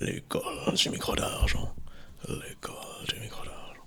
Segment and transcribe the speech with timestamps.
[0.00, 1.74] L'école du micro d'argent.
[2.26, 3.82] L'école du micro d'argent.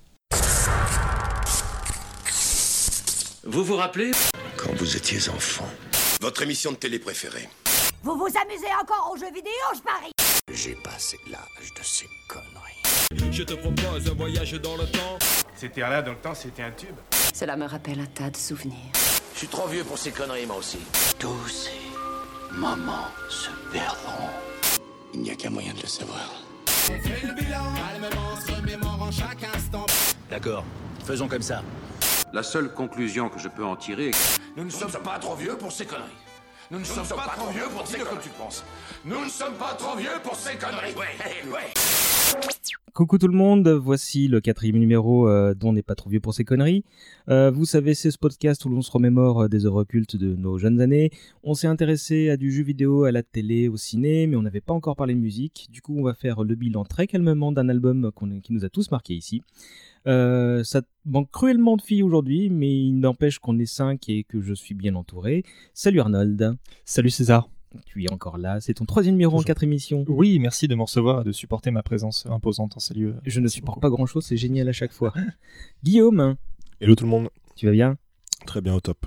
[3.46, 4.12] Vous vous rappelez?
[4.56, 5.68] Quand vous étiez enfant.
[6.22, 7.50] Votre émission de télé préférée
[8.04, 10.12] Vous vous amusez encore aux jeux vidéo, je parie?
[10.52, 13.32] J'ai passé l'âge de ces conneries.
[13.32, 15.18] Je te propose un voyage dans le temps.
[15.56, 16.96] C'était là dans le temps, c'était un tube.
[17.34, 18.92] Cela me rappelle un tas de souvenirs.
[19.34, 20.78] Je suis trop vieux pour ces conneries, moi aussi.
[21.18, 24.30] Tous ces moments se perdront.
[25.14, 26.30] Il n'y a qu'un moyen de le savoir.
[30.30, 30.66] D'accord,
[31.06, 31.62] faisons comme ça.
[32.34, 34.18] La seule conclusion que je peux en tirer est que
[34.58, 36.10] Nous ne sommes pas trop vieux pour ces conneries.
[36.72, 38.24] Nous ne sommes pas trop vieux pour ces conneries.
[38.24, 38.64] tu penses.
[39.06, 40.96] Nous ne sommes pas trop vieux pour ces conneries.
[40.96, 41.74] Ouais, ouais.
[42.94, 46.20] Coucou tout le monde, voici le quatrième numéro euh, dont on n'est pas trop vieux
[46.20, 46.86] pour ces conneries.
[47.28, 50.36] Euh, vous savez, c'est ce podcast où l'on se remémore euh, des œuvres cultes de
[50.36, 51.10] nos jeunes années.
[51.42, 54.62] On s'est intéressé à du jeu vidéo, à la télé, au ciné, mais on n'avait
[54.62, 55.70] pas encore parlé de musique.
[55.72, 58.12] Du coup, on va faire le bilan très calmement d'un album
[58.44, 59.42] qui nous a tous marqué ici.
[60.06, 64.54] Ça manque cruellement de filles aujourd'hui, mais il n'empêche qu'on est cinq et que je
[64.54, 65.44] suis bien entouré.
[65.74, 67.53] Salut Arnold, Salut César.
[67.86, 68.60] Tu es encore là.
[68.60, 70.06] C'est ton troisième numéro en quatre émissions.
[70.08, 73.16] Oui, merci de me recevoir et de supporter ma présence imposante en ces lieux.
[73.26, 75.14] Je ne supporte pas grand chose, c'est génial à chaque fois.
[75.84, 76.36] Guillaume,
[76.82, 77.98] Hello tout le monde, tu vas bien?
[78.46, 79.06] Très bien au top.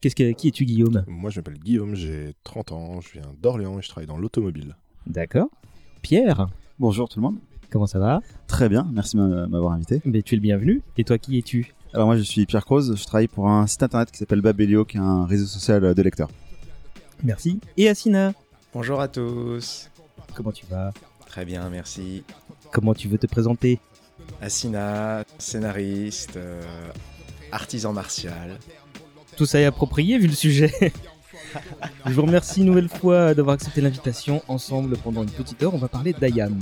[0.00, 1.04] Qu'est-ce que, Qui es-tu, Guillaume?
[1.08, 4.76] Moi je m'appelle Guillaume, j'ai 30 ans, je viens d'Orléans et je travaille dans l'automobile.
[5.06, 5.48] D'accord.
[6.02, 6.48] Pierre,
[6.78, 7.38] Bonjour tout le monde.
[7.70, 8.20] comment ça va?
[8.46, 10.00] Très bien, merci de m'a- m'avoir invité.
[10.04, 10.82] Ben, Tu es le bienvenu.
[10.96, 11.74] Et toi, qui es-tu?
[11.94, 14.84] Alors moi je suis Pierre Croze, je travaille pour un site internet qui s'appelle Babelio,
[14.84, 16.28] qui est un réseau social de lecteurs.
[17.22, 17.60] Merci.
[17.76, 18.32] Et Assina,
[18.74, 19.88] Bonjour à tous.
[20.34, 20.92] comment tu vas?
[21.26, 22.22] Très bien, merci.
[22.72, 23.80] Comment tu veux te présenter?
[24.40, 26.62] Asina, scénariste, euh,
[27.50, 28.58] artisan martial.
[29.36, 30.92] Tout ça est approprié vu le sujet.
[32.06, 34.42] Je vous remercie une nouvelle fois d'avoir accepté l'invitation.
[34.48, 36.58] Ensemble, pendant une petite heure, on va parler d'Ayam.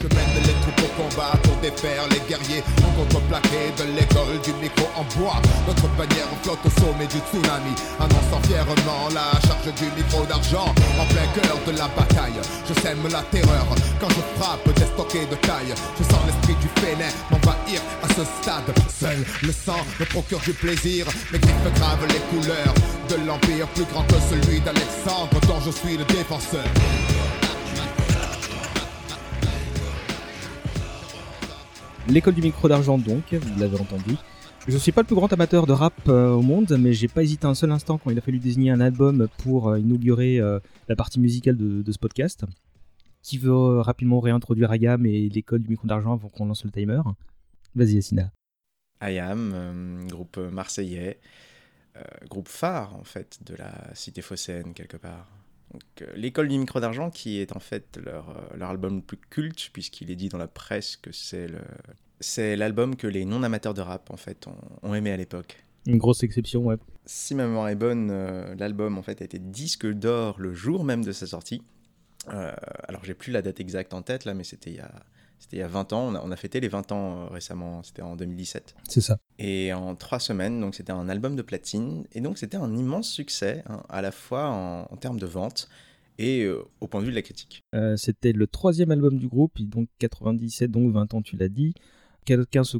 [0.00, 4.52] Je mène les troupes au combat pour défaire les guerriers en contreplaqué de l'école du
[4.62, 5.36] micro en bois.
[5.66, 11.04] Notre bannière flotte au sommet du tsunami, annonçant fièrement la charge du micro d'argent en
[11.12, 12.40] plein cœur de la bataille.
[12.66, 13.66] Je sème la terreur
[14.00, 15.74] quand je frappe des stockés de taille.
[15.98, 18.72] Je sens l'esprit du félin m'envahir à ce stade.
[18.88, 22.74] Seul le sang me procure du plaisir, mes griffes gravent les couleurs
[23.10, 26.64] de l'empire plus grand que celui d'Alexandre dont je suis le défenseur.
[32.08, 34.16] L'école du micro d'argent, donc, vous l'avez entendu.
[34.66, 37.22] Je suis pas le plus grand amateur de rap euh, au monde, mais j'ai pas
[37.22, 40.58] hésité un seul instant quand il a fallu désigner un album pour euh, inaugurer euh,
[40.88, 42.44] la partie musicale de, ce podcast.
[43.22, 47.00] Qui veut rapidement réintroduire Ayam et l'école du micro d'argent avant qu'on lance le timer
[47.74, 48.30] Vas-y, Assina.
[49.02, 51.20] IAM, euh, groupe marseillais,
[52.28, 55.28] groupe phare en fait de la cité phocéenne quelque part.
[56.02, 59.18] Euh, L'école du micro d'argent qui est en fait leur, euh, leur album le plus
[59.30, 61.60] culte puisqu'il est dit dans la presse que c'est le
[62.20, 65.64] c'est l'album que les non amateurs de rap en fait ont, ont aimé à l'époque.
[65.86, 66.76] Une grosse exception, ouais.
[67.06, 70.84] Si ma mémoire est bonne, euh, l'album en fait a été disque d'or le jour
[70.84, 71.62] même de sa sortie.
[72.32, 72.52] Euh,
[72.88, 74.92] alors j'ai plus la date exacte en tête là, mais c'était il y a
[75.38, 76.08] c'était il y a 20 ans.
[76.08, 77.82] On a, on a fêté les 20 ans euh, récemment.
[77.82, 78.74] C'était en 2017.
[78.88, 79.18] C'est ça.
[79.38, 82.04] Et en trois semaines, donc c'était un album de platine.
[82.12, 85.68] Et donc c'était un immense succès, hein, à la fois en, en termes de vente
[86.18, 87.62] et euh, au point de vue de la critique.
[87.74, 91.74] Euh, C'était le troisième album du groupe, donc 97, donc 20 ans, tu l'as dit.
[92.24, 92.78] Quelqu'un se,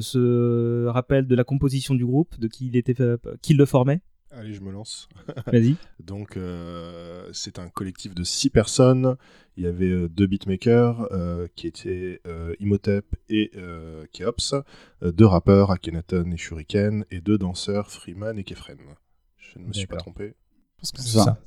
[0.00, 2.94] se rappelle de la composition du groupe, de qui il était,
[3.42, 4.00] qui le formait?
[4.36, 5.08] Allez, je me lance.
[5.46, 5.76] Vas-y.
[5.98, 9.16] Donc euh, c'est un collectif de 6 personnes.
[9.56, 14.54] Il y avait euh, deux beatmakers euh, qui étaient euh, Imhotep et euh, Keops,
[15.00, 18.76] deux rappeurs, Akhenaton et Shuriken, et deux danseurs, Freeman et Kefren.
[19.38, 20.34] Je ne me suis pas trompé.
[20.76, 21.24] Parce que C'est c'est ça.
[21.24, 21.38] ça.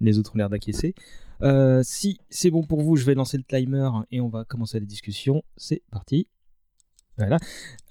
[0.00, 0.94] Les autres ont l'air d'acquiescer.
[1.42, 4.80] Euh, si c'est bon pour vous, je vais lancer le timer et on va commencer
[4.80, 5.44] la discussion.
[5.56, 6.26] C'est parti.
[7.20, 7.38] Voilà.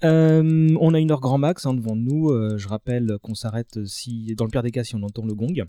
[0.04, 2.30] Euh, on a une heure grand max hein, devant nous.
[2.30, 5.34] Euh, je rappelle qu'on s'arrête si, dans le pire des cas, si on entend le
[5.34, 5.64] gong.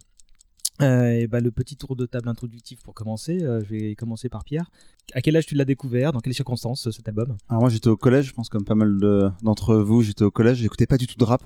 [0.81, 3.43] Euh, et bah, le petit tour de table introductif pour commencer.
[3.43, 4.71] Euh, je vais commencer par Pierre.
[5.13, 6.11] À quel âge tu l'as découvert?
[6.11, 7.35] Dans quelles circonstances cet album?
[7.49, 10.31] Alors moi j'étais au collège, je pense comme pas mal de- d'entre vous, j'étais au
[10.31, 11.43] collège, j'écoutais pas du tout de rap,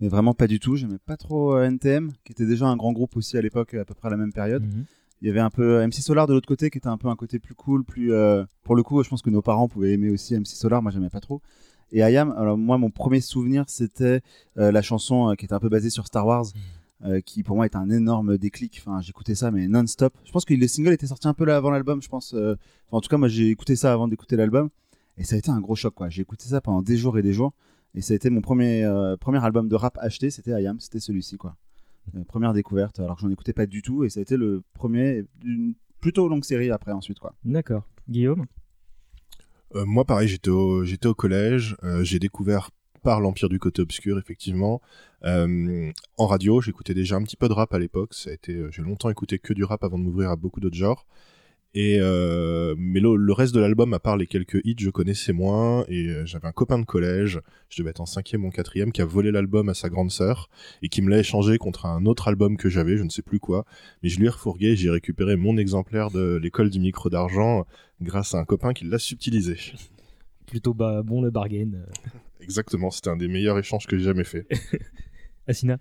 [0.00, 2.92] mais vraiment pas du tout, j'aimais pas trop euh, NTM, qui était déjà un grand
[2.92, 4.62] groupe aussi à l'époque, à peu près à la même période.
[4.62, 4.84] Mhm.
[5.22, 7.06] Il y avait un peu euh, MC Solar de l'autre côté, qui était un peu
[7.08, 8.12] un côté plus cool, plus...
[8.12, 10.90] euh, Pour le coup, je pense que nos parents pouvaient aimer aussi MC Solar, moi
[10.90, 11.40] j'aimais pas trop.
[11.92, 14.20] Et Ayam, alors moi mon premier souvenir c'était
[14.58, 16.46] euh, la chanson euh, qui était un peu basée sur Star Wars,
[17.04, 18.82] euh, qui pour moi est un énorme déclic.
[18.84, 20.12] Enfin, j'écoutais ça mais non-stop.
[20.24, 22.32] Je pense que les singles étaient sortis un peu là avant l'album, je pense.
[22.34, 22.56] enfin,
[22.90, 24.70] en tout cas, moi j'ai écouté ça avant d'écouter l'album
[25.18, 26.08] et ça a été un gros choc quoi.
[26.08, 27.52] J'ai écouté ça pendant des jours et des jours
[27.94, 28.90] et ça a été mon premier
[29.20, 31.54] premier album de rap acheté, c'était Ayam, c'était celui-ci quoi.
[32.16, 34.62] Euh, première découverte, alors que j'en écoutais pas du tout et ça a été le
[34.74, 37.34] premier d'une plutôt longue série après ensuite quoi.
[37.44, 37.86] D'accord.
[38.08, 38.46] Guillaume?
[39.74, 41.76] Euh, moi, pareil, j'étais au, j'étais au collège.
[41.82, 42.70] euh, j'ai découvert
[43.02, 44.80] par l'Empire du côté obscur, effectivement.
[45.24, 48.14] Euh, en radio, j'écoutais déjà un petit peu de rap à l'époque.
[48.14, 50.76] Ça a été, j'ai longtemps écouté que du rap avant de m'ouvrir à beaucoup d'autres
[50.76, 51.06] genres.
[51.74, 55.32] Et euh, mais le, le reste de l'album, à part les quelques hits, je connaissais
[55.32, 55.84] moins.
[55.88, 57.40] Et euh, j'avais un copain de collège,
[57.70, 60.10] je devais être en cinquième ou en quatrième, qui a volé l'album à sa grande
[60.10, 60.50] sœur
[60.82, 63.40] et qui me l'a échangé contre un autre album que j'avais, je ne sais plus
[63.40, 63.64] quoi.
[64.02, 67.64] Mais je lui ai refourgué, j'ai récupéré mon exemplaire de l'école du micro d'argent
[68.02, 69.56] grâce à un copain qui l'a subtilisé.
[70.46, 71.70] Plutôt bah, bon le bargain.
[71.74, 71.86] euh.
[72.40, 74.46] Exactement, c'était un des meilleurs échanges que j'ai jamais fait.
[75.46, 75.78] Asina?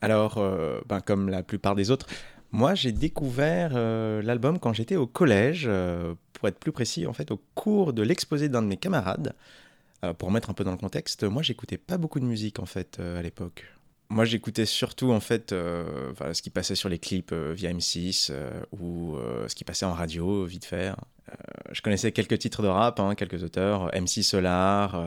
[0.00, 2.06] Alors, euh, ben, comme la plupart des autres,
[2.52, 7.12] moi j'ai découvert euh, l'album quand j'étais au collège, euh, pour être plus précis, en
[7.12, 9.34] fait, au cours de l'exposé d'un de mes camarades.
[10.04, 12.66] Euh, pour mettre un peu dans le contexte, moi j'écoutais pas beaucoup de musique en
[12.66, 13.64] fait à l'époque.
[14.10, 19.16] Moi j'écoutais surtout en fait ce qui passait sur les clips via M6 euh, ou
[19.48, 20.92] ce qui passait en radio vite fait.
[21.28, 21.34] Euh,
[21.72, 25.02] je connaissais quelques titres de rap, hein, quelques auteurs, MC Solar,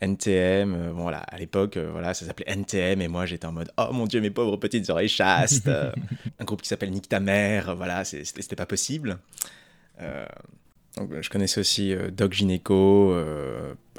[0.00, 3.52] NTM, euh, bon, voilà, à l'époque, euh, voilà, ça s'appelait NTM, et moi j'étais en
[3.52, 5.92] mode Oh mon dieu, mes pauvres petites oreilles chastes Euh,
[6.38, 9.18] Un groupe qui s'appelle Nick ta mère, voilà, c'était pas possible.
[10.96, 13.14] Donc, je connaissais aussi Doc Gynéco,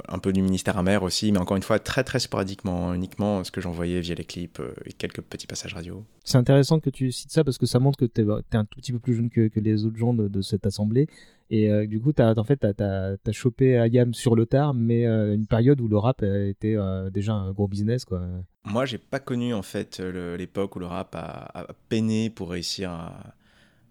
[0.08, 3.50] un peu du ministère amer aussi, mais encore une fois, très très sporadiquement, uniquement ce
[3.50, 6.04] que j'envoyais via les clips et quelques petits passages radio.
[6.24, 8.80] C'est intéressant que tu cites ça parce que ça montre que tu es, un tout
[8.80, 11.06] petit peu plus jeune que, les autres gens de cette assemblée.
[11.52, 15.04] Et euh, du coup, as, en fait, tu as, chopé Ayam sur le tard, mais
[15.06, 18.04] euh, une période où le rap euh, était euh, déjà un gros business.
[18.04, 18.22] Quoi.
[18.64, 22.50] Moi, j'ai pas connu en fait le- l'époque où le rap a, a peiné pour
[22.50, 23.34] réussir à,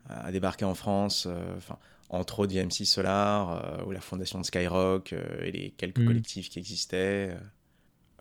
[0.07, 1.27] à débarquer en France.
[1.57, 1.77] Enfin,
[2.09, 5.13] entre autres via MC Solar ou la fondation de Skyrock
[5.43, 6.07] et les quelques Mhm.
[6.07, 7.35] collectifs qui existaient.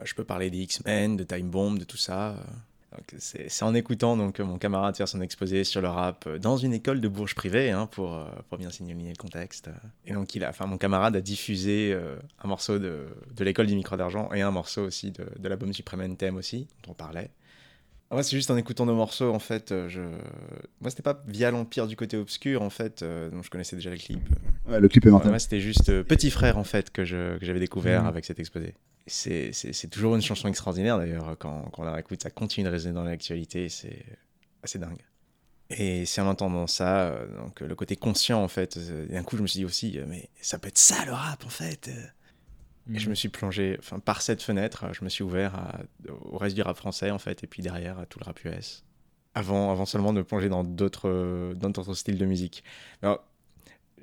[0.05, 2.37] Je peux parler des X-Men, de Time Bomb, de tout ça.
[3.19, 6.73] C'est en écoutant donc mon camarade faire son exposé sur le rap euh, dans une
[6.73, 9.71] école de Bourges privée hein, pour, euh, pour bien signaler le contexte.
[10.07, 13.67] Et donc il a, enfin mon camarade a diffusé euh, un morceau de, de l'école
[13.67, 16.95] du micro d'argent et un morceau aussi de, de l'album Supreme NTM aussi dont on
[16.95, 17.31] parlait.
[18.11, 20.01] Ah, Moi, c'est juste en écoutant nos morceaux, en fait, euh, je...
[20.81, 23.91] Moi, c'était pas via l'Empire du côté obscur, en fait, euh, dont je connaissais déjà
[23.91, 24.21] le clip.
[24.67, 25.31] Ouais, le clip est mortel.
[25.31, 28.09] Moi, c'était juste euh, Petit Frère, en fait, que je- que j'avais découvert Mhm.
[28.09, 28.75] avec cet exposé.
[29.07, 32.65] C'est c'est- c'est toujours une chanson extraordinaire, d'ailleurs, quand, quand on la réécoute, ça continue
[32.65, 34.05] de résonner dans l'actualité, c'est
[34.63, 35.01] assez dingue.
[35.71, 38.79] Et c'est en entendant ça, euh, donc, le côté conscient, en fait,
[39.11, 41.51] d'un coup, je me suis dit aussi, mais ça peut être ça, le rap, en
[41.51, 41.91] fait
[42.95, 45.81] Et je me suis plongé, enfin, par cette fenêtre, je me suis ouvert à-
[46.23, 48.85] au reste du rap français, en fait, et puis derrière, à tout le rap US.
[49.35, 52.65] Avant, avant seulement de me plonger dans d'autres euh, dans d'autres styles de musique.
[53.03, 53.23] Alors,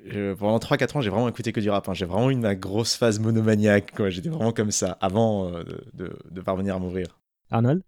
[0.06, 1.88] je- pendant 3-4 ans, j'ai vraiment écouté que du rap.
[1.88, 1.94] hein.
[1.94, 3.92] J'ai vraiment eu ma grosse phase monomaniaque.
[3.96, 4.08] quoi.
[4.10, 7.18] J'étais vraiment comme ça, avant euh, de, parvenir à m'ouvrir.
[7.50, 7.82] Arnold?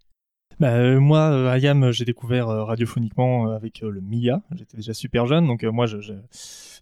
[0.59, 4.41] Bah, euh, moi, euh, Ayam, j'ai découvert euh, radiophoniquement euh, avec euh, le Mia.
[4.55, 6.13] J'étais déjà super jeune, donc euh, moi, je, je-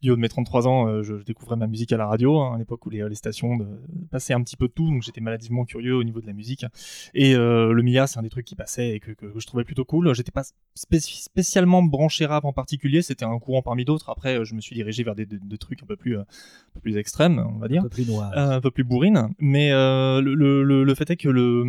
[0.01, 2.39] du haut de mes 33 ans, euh, je, je découvrais ma musique à la radio,
[2.39, 3.65] hein, à l'époque où les, les stations de,
[4.11, 6.65] passaient un petit peu de tout, donc j'étais maladivement curieux au niveau de la musique.
[7.13, 9.63] Et euh, le Mia, c'est un des trucs qui passait et que, que je trouvais
[9.63, 10.13] plutôt cool.
[10.13, 10.43] J'étais pas
[10.75, 14.09] spéci- spécialement branché rap en particulier, c'était un courant parmi d'autres.
[14.09, 16.21] Après, euh, je me suis dirigé vers des, des- des trucs un peu plus, euh,
[16.21, 17.81] un peu plus extrêmes, on va dire.
[17.81, 18.31] Un peu plus noir.
[18.37, 19.29] Euh, un peu plus bourrine.
[19.39, 21.63] Mais euh, le, le, le- le fait est que le,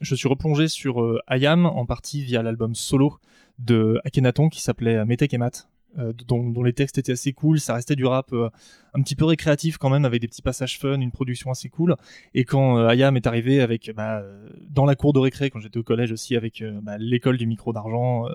[0.00, 3.18] je suis replongé sur euh, Ayam en partie via l'album solo
[3.58, 5.68] de Akhenaton qui s'appelait Metek et Mat.
[5.98, 8.50] Euh, dont, les textes étaient assez cool, ça restait du rap euh,
[8.94, 11.96] un petit peu récréatif quand même, avec des petits passages fun, une production assez cool.
[12.34, 14.22] Et quand euh, Ayam est arrivé avec bah,
[14.68, 17.72] dans la cour de récré, quand j'étais au collège aussi, avec bah, l'école du micro
[17.72, 18.26] d'argent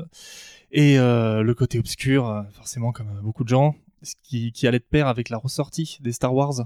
[0.71, 5.07] et le côté obscur, forcément comme beaucoup de gens, ce qui, qui allait de pair
[5.07, 6.65] avec la ressortie des Star Wars.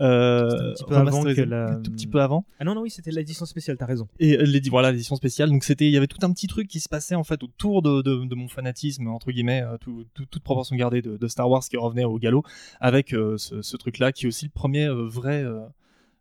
[0.00, 2.44] Euh, C'était un petit peu avant remasterisé, que la- un tout petit peu avant.
[2.58, 4.08] Ah non, non, oui, c'était l'édition spéciale, t'as raison.
[4.18, 5.48] Et euh, l'édi- voilà l'édition spéciale.
[5.50, 7.82] Donc c'était, il y avait tout un petit truc qui se passait en fait autour
[7.82, 11.28] de, de, de mon fanatisme entre guillemets, euh, tout- tout- toute proportion gardée de, de
[11.28, 12.44] Star Wars qui revenait au galop
[12.80, 15.60] avec euh, ce, ce truc-là qui est aussi le premier euh, vrai euh,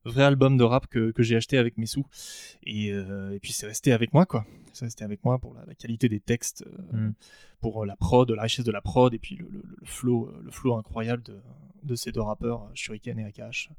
[0.10, 2.06] vrai album de rap que, que j'ai acheté avec mes sous.
[2.64, 4.46] Et, euh, et puis c'est resté avec moi quoi.
[4.74, 7.14] C'est resté avec moi pour la, la qualité des textes, euh, Mm.
[7.62, 10.32] pour euh, la prod, la richesse de la prod et puis le, le, le flow,
[10.44, 11.38] le flow incroyable de,
[11.84, 13.70] de ces deux rappeurs, Shuriken et AKH,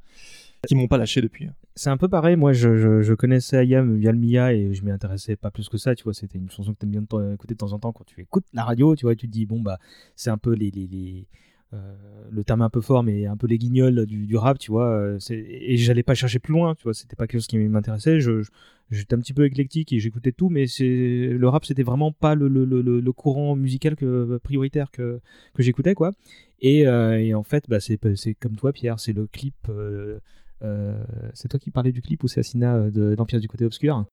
[0.66, 1.48] qui m'ont pas lâché depuis.
[1.74, 4.82] C'est un peu pareil, moi je, je, je connaissais Ayam via le Mia et je
[4.84, 7.54] m'y intéressais pas plus que ça, tu vois, c'était une chanson que t'aimes bien écouter
[7.54, 9.60] de temps en temps quand tu écoutes la radio, tu vois, tu te dis, bon
[9.60, 9.78] bah
[10.16, 10.70] c'est un peu les...
[10.70, 11.26] les, les
[11.72, 14.70] le terme est un peu fort, mais un peu les guignols du, du rap, tu
[14.70, 17.58] vois, euh, et j'allais pas chercher plus loin, tu vois, c'était pas quelque chose qui
[17.58, 18.42] m'intéressait, je,
[18.90, 20.84] j'étais un petit peu éclectique et j'écoutais tout, mais c'est
[21.28, 25.20] le rap c'était vraiment pas le, le, le, le courant musical que, prioritaire que,
[25.54, 26.12] que j'écoutais, quoi.
[26.60, 27.98] Et, euh, et en fait, bah, c'est
[28.34, 29.54] comme toi, Pierre, c'est le clip.
[29.68, 30.18] euh,
[30.62, 33.64] euh, c'est toi qui parlais du clip ou c'est Asina euh, de l'Empire du côté
[33.64, 34.04] obscur?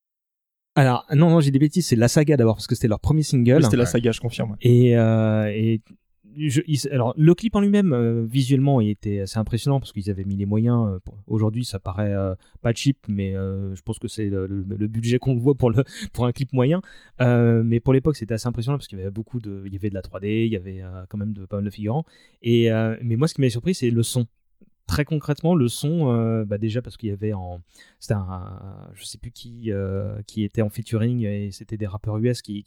[0.74, 3.22] Alors, non, non, j'ai des bêtises, c'est la saga d'abord, parce que c'était leur premier
[3.22, 3.56] single.
[3.58, 4.56] Oui, c'était la saga, je confirme.
[4.96, 5.82] euh, et
[6.90, 10.36] alors, le clip en lui-même, euh, visuellement, il était assez impressionnant parce qu'ils avaient mis
[10.36, 10.88] les moyens.
[10.88, 15.36] euh, Aujourd'hui, ça paraît euh, pas cheap, mais je pense que c'est le, budget qu'on
[15.36, 15.72] voit pour,
[16.26, 16.80] un clip moyen.
[17.20, 19.90] Mais pour l'époque, c'était assez impressionnant parce qu'il y avait beaucoup de, il y avait
[19.90, 22.04] de la 3D, il y avait quand même pas mal de figurants.
[22.42, 24.26] Mais moi, ce qui m'a surpris, c'est le son.
[24.86, 27.60] Très concrètement, le son, bah déjà parce qu'il y avait en,
[28.00, 29.70] c'était un, je sais plus qui,
[30.26, 32.64] qui était en featuring et c'était des rappeurs US qui,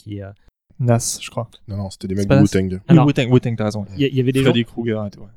[0.80, 1.50] Nas, je crois.
[1.68, 2.36] Non, non, c'était des mecs de.
[2.36, 2.80] Wu-Tang.
[2.90, 3.86] Oui, Wu-Tang, Wu-Tang, t'as raison.
[3.98, 4.68] Il y, avait des Freddy gens.
[4.68, 5.20] Krueger et tout.
[5.22, 5.28] ouais.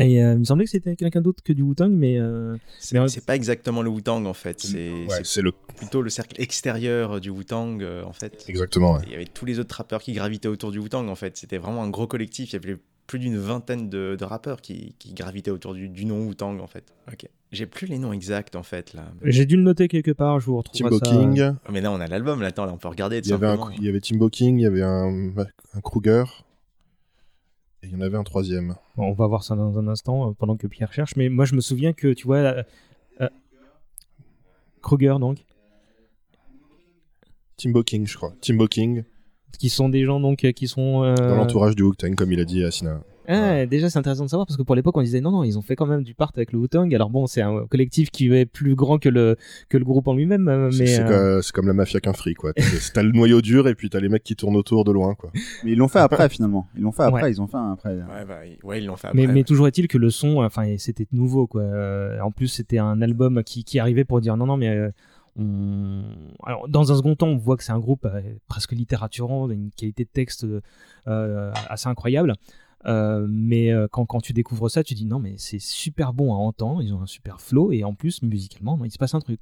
[0.00, 2.18] Et euh, il me semblait que c'était quelqu'un d'autre que du Wu-Tang, mais.
[2.18, 5.52] euh, C'est mais, c'est pas exactement le Wu-Tang en fait, c'est Ouais, c'est le.
[5.76, 8.44] plutôt le cercle extérieur du Wu-Tang euh, en fait.
[8.48, 9.02] Exactement, ouais.
[9.06, 11.36] Il y avait tous les autres rappeurs qui gravitaient autour du Wu-Tang en fait.
[11.36, 12.50] C'était vraiment un gros collectif.
[12.52, 16.04] Il y avait plus d'une vingtaine de, de rappeurs qui, qui gravitaient autour du, du
[16.04, 16.92] nom Wu-Tang en fait.
[17.12, 17.28] Ok.
[17.52, 19.04] J'ai plus les noms exacts en fait là.
[19.22, 21.10] J'ai dû le noter quelque part, je vous retrouve Timbo ça.
[21.10, 21.52] King.
[21.70, 23.58] Mais là on a l'album là, attends, là on peut regarder Il y, avait un,
[23.76, 26.24] il y avait Timbo King, il y avait un, un Kruger.
[27.82, 28.76] Et il y en avait un troisième.
[28.96, 31.16] Bon, on va voir ça dans un instant euh, pendant que Pierre cherche.
[31.16, 32.62] Mais moi, je me souviens que, tu vois, euh,
[33.20, 33.28] euh,
[34.80, 35.44] Kruger, donc,
[37.58, 38.32] Timbo King, je crois.
[38.40, 39.04] Timbo King,
[39.58, 41.02] qui sont des gens donc euh, qui sont.
[41.04, 43.00] euh, dans l'entourage du Wu-Tang, comme il a dit à Sina.
[43.26, 45.56] Ah, Déjà, c'est intéressant de savoir parce que pour l'époque, on disait non, non, ils
[45.58, 46.94] ont fait quand même du part avec le Wu-Tang.
[46.94, 49.36] Alors bon, c'est un collectif qui est plus grand que le,
[49.70, 50.46] que le groupe en lui-même.
[50.48, 52.52] euh, C'est Mais, c'est euh, comme, la mafia qu'un fric, quoi.
[52.52, 55.14] T'as t'as le noyau dur et puis t'as les mecs qui tournent autour de loin,
[55.14, 55.30] quoi.
[55.64, 56.66] Mais ils l'ont fait après finalement.
[56.76, 57.22] Ils l'ont fait après.
[57.22, 57.30] Ouais.
[57.30, 57.94] Ils ont fait un après.
[57.94, 59.26] Ouais, bah, ils- ouais, ils l'ont fait après.
[59.26, 61.62] mais, toujours est-il que le son, enfin, c'était nouveau, quoi.
[61.62, 64.90] Euh, En plus, c'était un album qui, qui arrivait pour dire non, non, mais euh,
[65.36, 69.70] Alors, dans un second temps, on voit que c'est un groupe euh, presque littératurant, une
[69.70, 70.46] qualité de texte
[71.08, 72.34] euh, assez incroyable.
[72.86, 76.36] Euh, mais quand, quand tu découvres ça, tu dis non, mais c'est super bon à
[76.36, 79.40] entendre, ils ont un super flow, et en plus, musicalement, il se passe un truc.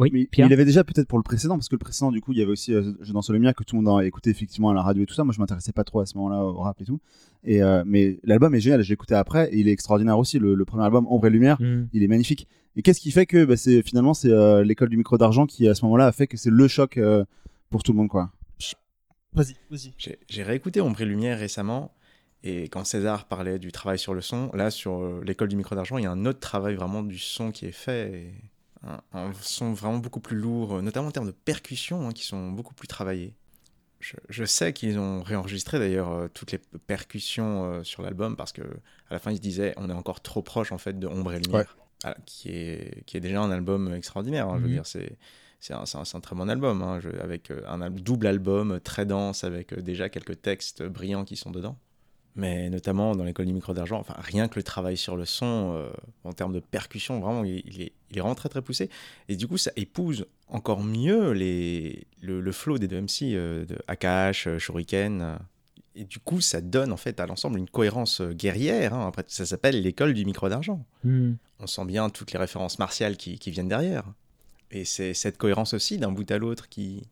[0.00, 2.32] Oui, Mais il avait déjà peut-être pour le précédent, parce que le précédent, du coup,
[2.32, 4.30] il y avait aussi euh, Je danse le mien que tout le monde a écouté
[4.30, 5.24] effectivement à la radio et tout ça.
[5.24, 7.00] Moi, je m'intéressais pas trop à ce moment-là au rap et tout.
[7.44, 8.82] Et euh, mais l'album est génial.
[8.82, 10.38] Je l'ai écouté après et il est extraordinaire aussi.
[10.38, 11.88] Le, le premier album, Ombre et Lumière, Mm.
[11.92, 12.48] il est magnifique.
[12.76, 15.68] Et qu'est-ce qui fait que bah, c'est finalement c'est euh, l'école du micro d'argent qui
[15.68, 17.24] à ce moment-là a fait que c'est le choc euh,
[17.68, 18.30] pour tout le monde, quoi?
[19.32, 19.92] Vas-y, vas-y.
[19.96, 21.92] J'ai j'ai réécouté Ombre et Lumière récemment,
[22.42, 25.74] et quand César parlait du travail sur le son, là, sur euh, l'école du micro
[25.76, 28.34] d'argent, il y a un autre travail vraiment du son qui est fait, et
[28.82, 32.24] un, un son vraiment beaucoup plus lourd, euh, notamment en termes de percussions, hein, qui
[32.24, 33.34] sont beaucoup plus travaillées.
[34.00, 38.52] Je, je sais qu'ils ont réenregistré d'ailleurs euh, toutes les percussions euh, sur l'album, parce
[38.52, 41.06] que à la fin, ils se disaient, on est encore trop proche en fait de
[41.06, 41.76] Ombre et Lumière,
[42.24, 44.74] qui, est, qui est déjà un album extraordinaire, hein, je veux Mhm.
[44.74, 45.18] dire, c'est...
[45.62, 49.44] C'est un, un- un très bon album, hein, je- avec un double album très dense,
[49.44, 51.76] avec déjà quelques textes brillants qui sont dedans.
[52.36, 55.72] Mais notamment dans l'école du micro d'argent, enfin rien que le travail sur le son,
[55.74, 55.90] euh,
[56.24, 58.88] en termes de percussion, vraiment, il, il est, il est vraiment très très poussé.
[59.28, 63.64] Et du coup, ça épouse encore mieux les, le, le flow des deux MC, euh,
[63.64, 65.20] de Akash, euh, Shuriken.
[65.22, 65.36] euh.
[65.96, 68.94] Et du coup, ça donne en fait à l'ensemble une cohérence guerrière.
[68.94, 69.08] hein.
[69.08, 71.32] Après, ça s'appelle l'école du micro d'argent Mm.
[71.58, 74.04] on sent bien toutes les références martiales qui, qui viennent derrière.
[74.70, 77.02] Et c'est cette cohérence aussi d'un bout à l'autre qui,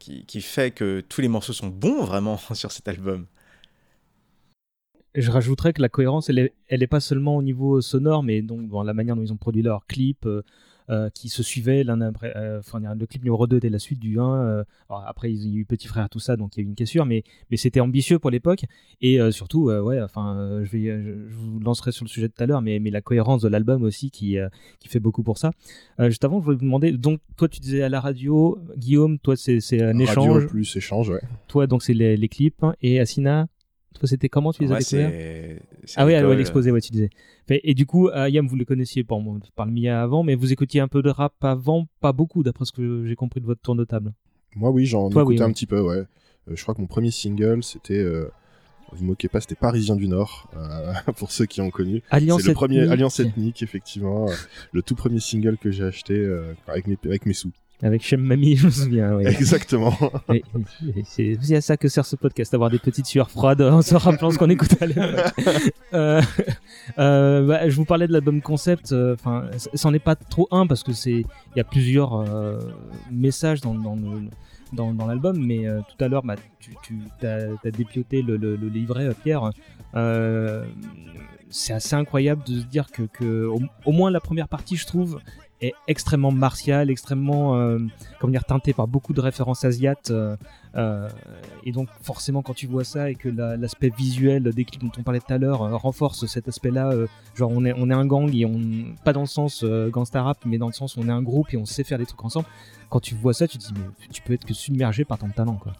[0.00, 3.26] qui, qui fait que tous les morceaux sont bons vraiment sur cet album.
[5.14, 8.42] Je rajouterais que la cohérence, elle est, elle est pas seulement au niveau sonore, mais
[8.42, 10.42] donc dans la manière dont ils ont produit leurs clips, euh,
[10.88, 12.32] euh, qui se suivaient l'un après.
[12.36, 14.22] euh, Enfin, le clip numéro 2 était la suite du 1.
[14.42, 16.68] euh, alors après, ils ont eu Petit Frère, tout ça, donc il y a eu
[16.68, 18.64] une cassure, mais, mais c'était ambitieux pour l'époque.
[19.00, 22.08] Et euh, surtout, euh, ouais, enfin, euh, je, vais, je, je vous lancerai sur le
[22.08, 24.48] sujet tout à l'heure, mais, mais la cohérence de l'album aussi qui, euh,
[24.80, 25.52] qui fait beaucoup pour ça.
[26.00, 29.20] Euh, juste avant, je voulais vous demander, donc toi, tu disais à la radio, Guillaume,
[29.20, 30.46] toi, c'est un Radio échange.
[30.48, 31.22] plus échange, ouais.
[31.46, 32.64] Toi, donc, c'est les, les clips.
[32.64, 33.46] hein, Et Asina,
[34.04, 35.60] c'était comment tu les as Ouais, découverts
[35.96, 37.10] Ah oui, l'école, ouais, l'exposé, ouais, tu disais.
[37.46, 39.18] Fait- Et du coup, Ayam, vous le connaissiez par,
[39.56, 42.64] par le Mia avant, mais vous écoutiez un peu de rap avant, pas beaucoup, d'après
[42.64, 44.12] ce que j'ai compris de votre tour de table.
[44.56, 45.42] Moi, oui, j'en oui, écoutais oui.
[45.42, 45.96] un petit peu, ouais.
[46.48, 47.94] Euh, je crois que mon premier single, c'était.
[47.98, 48.28] euh,
[48.92, 52.02] vous moquez pas, c'était Parisien du Nord, euh, pour ceux qui ont connu.
[52.10, 52.92] Alliance C'est le premier Ethnique.
[52.92, 54.28] Alliance Ethnique, effectivement.
[54.28, 54.34] euh,
[54.72, 57.52] le tout premier single que j'ai acheté euh, avec, mes, avec mes sous.
[57.82, 59.14] Avec Shem Mami, je me souviens.
[59.16, 59.26] oui.
[59.26, 59.94] Exactement.
[61.04, 63.94] C'est aussi à ça que sert ce podcast, avoir des petites sueurs froides en se
[63.94, 65.32] rappelant ce qu'on écoutait à l'époque.
[65.92, 66.22] Euh,
[67.00, 68.92] euh, bah, je vous parlais de l'album concept.
[68.92, 72.14] euh, Enfin, c- c'en est pas trop un parce que c'est il y a plusieurs
[72.14, 72.60] euh,
[73.10, 74.28] messages dans, dans le
[74.72, 78.54] dans, dans l'album, mais euh, tout à l'heure, bah, tu, tu as, dépioté le, le-
[78.54, 79.50] le livret, euh, Pierre.
[79.96, 80.64] Euh,
[81.48, 84.86] c'est assez incroyable de se dire que, que au, au moins la première partie, je
[84.86, 85.18] trouve,
[85.60, 87.78] est extrêmement martiale, extrêmement euh,
[88.18, 90.10] comment dire, teintée par beaucoup de références asiates.
[90.10, 90.36] euh,
[90.76, 91.08] euh,
[91.64, 94.92] et donc forcément quand tu vois ça et que la- l'aspect visuel des clips dont
[94.98, 96.92] on parlait tout à l'heure renforce cet aspect-là,
[97.34, 98.60] genre on est, on est un gang et on
[99.04, 101.56] pas dans le sens gangsta rap, mais dans le sens on est un groupe et
[101.56, 102.46] on sait faire des trucs ensemble.
[102.88, 105.28] Quand tu vois ça, tu te dis mais tu peux être que submergé par ton
[105.28, 105.72] talent quoi.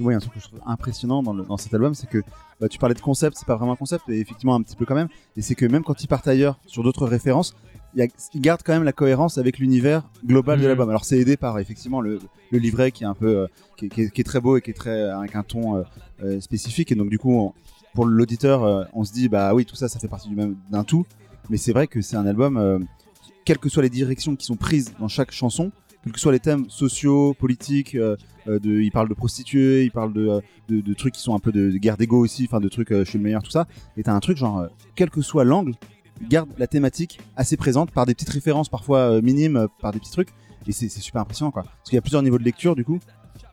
[0.00, 2.22] A un truc que je trouve impressionnant dans, cet album, c'est que
[2.60, 4.84] bah, tu parlais de concept, c'est pas vraiment un concept, et effectivement un petit peu
[4.84, 5.08] quand même.
[5.36, 7.54] Et c'est que même quand ils partent ailleurs sur d'autres références,
[7.94, 8.06] il a-
[8.36, 10.68] gardent quand même la cohérence avec l'univers global de Mhm.
[10.68, 10.88] l'album.
[10.90, 12.20] Alors c'est aidé par effectivement le,
[12.50, 13.46] le livret qui est un peu, euh,
[13.76, 15.76] qui, est- qui est, qui est très beau et qui est très avec un ton
[15.76, 15.82] euh,
[16.22, 16.90] euh, spécifique.
[16.92, 17.52] Et donc du coup, on-
[17.94, 20.56] pour l'auditeur, euh, on se dit bah oui, tout ça, ça fait partie du même
[20.70, 21.04] d'un tout.
[21.50, 22.78] Mais c'est vrai que c'est un album, euh,
[23.44, 25.72] quelles que soient les directions qui sont prises dans chaque chanson,
[26.04, 28.16] quels que soient les thèmes sociaux, politiques, euh,
[28.48, 31.34] euh, de, il parle de prostituées, il parle de, euh, de, de trucs qui sont
[31.34, 33.42] un peu de, de guerre d'ego aussi, enfin de trucs euh, je suis le meilleur,
[33.42, 33.66] tout ça.
[33.96, 35.74] Et t'as un truc genre, euh, quel que soit l'angle,
[36.28, 39.98] garde la thématique assez présente par des petites références parfois euh, minimes, euh, par des
[39.98, 40.28] petits trucs.
[40.66, 41.62] Et c'est super impressionnant quoi.
[41.64, 43.00] Parce qu'il y a plusieurs niveaux de lecture du coup.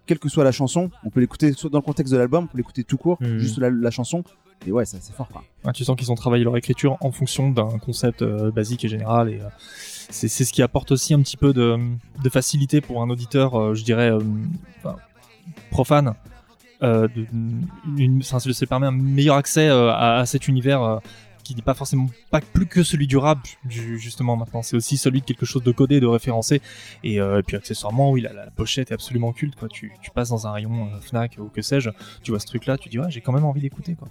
[0.05, 2.47] Quelle que soit la chanson, on peut l'écouter soit dans le contexte de l'album, on
[2.47, 3.37] peut l'écouter tout court, Mhm.
[3.39, 4.23] juste la, la chanson.
[4.67, 5.43] Et ouais, c'est assez fort quoi.
[5.65, 8.89] Ouais, tu sens qu'ils ont travaillé leur écriture en fonction d'un concept euh, basique et
[8.89, 9.45] général et euh,
[10.11, 11.77] c'est ce qui apporte aussi un petit peu de,
[12.23, 14.11] de facilité pour un auditeur, euh, je dirais,
[14.79, 14.95] enfin,
[15.71, 16.13] profane.
[16.81, 17.25] Euh, de,
[17.97, 20.97] une, enfin, ça permet un meilleur accès euh, à, à cet univers euh,
[21.49, 24.61] qui n'est pas forcément pas plus que celui du rap justement maintenant.
[24.61, 26.61] C'est aussi celui de quelque chose de codé de référencé.
[27.03, 29.67] Et, euh, puis accessoirement oui la, pochette est absolument culte quoi.
[29.67, 31.89] Tu, tu passes dans un rayon euh, Fnac ou que sais-je.
[32.21, 34.09] Tu vois ce truc là tu dis ouais j'ai quand même envie d'écouter quoi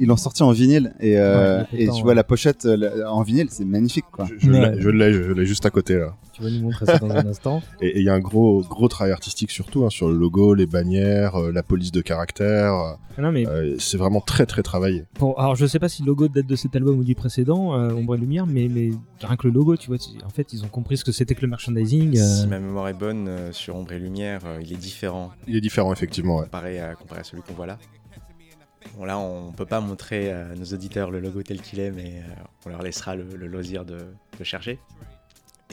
[0.00, 2.14] Ils l'ont sorti en vinyle et, euh, Ouais, et tu vois ouais.
[2.14, 4.26] la pochette la- en vinyle, c'est magnifique quoi.
[4.38, 6.14] Je l'ai, je l'ai, je l'ai juste à côté là.
[6.32, 7.62] Tu vas nous montrer ça dans un instant.
[7.80, 10.66] Et il y a un gros, gros travail artistique surtout hein, sur le logo, les
[10.66, 12.72] bannières, euh, la police de caractère.
[13.16, 15.04] Ah non, mais- euh, c'est vraiment très très travaillé.
[15.36, 17.92] Alors je sais pas si le logo date de cet album ou du précédent, euh,
[17.92, 18.90] Ombre et Lumière, mais, mais
[19.22, 21.34] rien que le logo, tu vois, tu- en fait ils ont compris ce que c'était
[21.34, 22.18] que le merchandising.
[22.18, 25.30] euh, Si ma mémoire est bonne, euh, sur Ombre et Lumière, euh, il est différent.
[25.46, 26.38] Il est différent effectivement.
[26.38, 26.44] Ouais.
[26.44, 27.78] Comparé à, comparé à celui qu'on voit là.
[28.96, 32.18] Bon là, on peut pas montrer à nos auditeurs le logo tel qu'il est, mais
[32.18, 33.98] euh, on leur laissera le, le loisir de,
[34.38, 34.78] de chercher.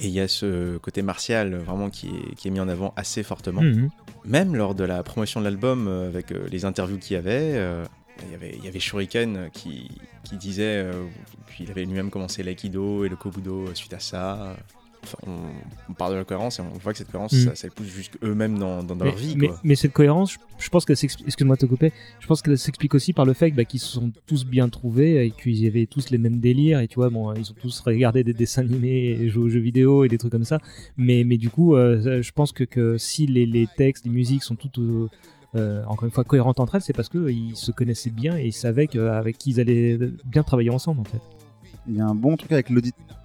[0.01, 2.93] Et il y a ce côté martial vraiment qui est, qui est mis en avant
[2.95, 3.61] assez fortement.
[3.61, 3.89] Mhm.
[4.25, 7.55] Même lors de la promotion de l'album, euh, avec euh, les interviews qu'il y avait,
[7.55, 7.83] euh,
[8.25, 9.89] il y avait, il y avait Shuriken qui,
[10.23, 11.05] qui disait euh,
[11.55, 14.55] qu'il avait lui-même commencé l'aïkido et le kobudo euh, suite à ça.
[15.25, 15.31] On,
[15.89, 17.39] on parle de la cohérence et on voit que cette cohérence, Mhm.
[17.45, 19.35] ça, ça les pousse jusqu'eux-mêmes dans, dans, dans mais, leur vie.
[19.35, 19.59] mais, quoi.
[19.63, 21.27] mais cette cohérence, je, je pense qu'elle s'explique.
[21.27, 21.91] Excuse-moi de te couper.
[22.19, 25.25] Je pense qu'elle s'explique aussi par le fait bah, qu'ils se sont tous bien trouvés
[25.25, 26.79] et qu'ils avaient tous les mêmes délires.
[26.81, 29.59] Et tu vois, bon, ils ont tous regardé des dessins animés et joué aux jeux
[29.59, 30.59] vidéo et des trucs comme ça.
[30.97, 34.43] Mais, mais du coup, euh, je pense que, que si les, les textes, les musiques
[34.43, 34.77] sont toutes.
[34.79, 35.07] euh,
[35.55, 38.53] euh, encore une fois cohérentes entre elles, c'est parce qu'ils se connaissaient bien et ils
[38.53, 41.19] savaient qu'avec qui ils allaient bien travailler ensemble en fait.
[41.89, 42.69] Il y a un bon truc avec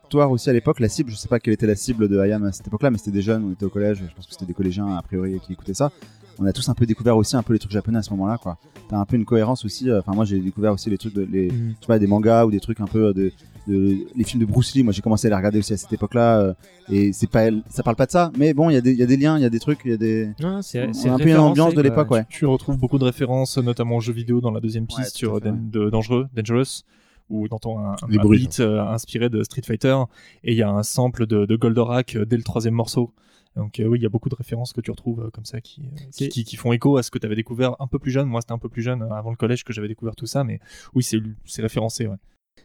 [0.07, 2.45] l'auditoire aussi à l'époque, la cible, je sais pas quelle était la cible de IAM
[2.45, 4.47] à cette époque-là, mais c'était des jeunes, on était au collège, je pense que c'était
[4.47, 5.91] des collégiens a priori qui écoutaient ça.
[6.39, 8.39] On a tous un peu découvert aussi un peu les trucs japonais à ce moment-là,
[8.41, 8.59] quoi.
[8.89, 9.91] T'as un peu une cohérence aussi.
[9.91, 11.75] euh, Enfin, moi j'ai découvert aussi les trucs de, les, Mhm.
[11.77, 13.33] je sais pas, des mangas ou des trucs un peu euh, de,
[13.67, 14.83] de- les films de Bruce Lee.
[14.85, 16.55] Moi j'ai commencé à les regarder aussi à cette époque-là, euh,
[16.91, 18.99] et c'est pas, ça parle pas de ça, mais bon, il y a des, il
[18.99, 20.29] y a des liens, il y a des trucs, il y a des.
[20.41, 22.19] Non, c'est- on c'est a un peu une ambiance de l'époque, quoi.
[22.19, 22.27] ouais.
[22.29, 25.41] Tu retrouves beaucoup de références, notamment aux jeux vidéo dans la deuxième piste Ouais, sur
[25.41, 26.83] Dan- de Dangereux, Dangerous,
[27.29, 29.97] où t'entends un, un, un beat euh, inspiré de Street Fighter,
[30.45, 33.13] et il y a un sample de, de Goldorak euh, dès le troisième morceau.
[33.57, 35.61] Donc euh, oui, il y a beaucoup de références que tu retrouves euh, comme ça
[35.63, 37.87] qui, euh, qui, C'est- qui- qui font écho à ce que tu avais découvert un
[37.87, 38.29] peu plus jeune.
[38.29, 40.61] Moi, c'était un peu plus jeune, avant le collège, que j'avais découvert tout ça, mais
[40.95, 42.07] oui, c'est c'est référencé.
[42.07, 42.17] Ouais.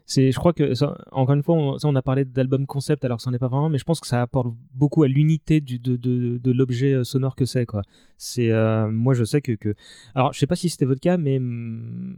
[0.06, 3.06] C'est, je crois que, ça, encore une fois, on, ça, on a parlé d'album concept
[3.06, 5.62] alors que ça n'est pas vraiment, mais je pense que ça apporte beaucoup à l'unité
[5.62, 7.84] de, de, de l'objet sonore que c'est, quoi.
[8.18, 9.74] C'est, euh, moi, je sais que, que,
[10.14, 12.16] alors, je sais pas si c'était votre cas, mais hum,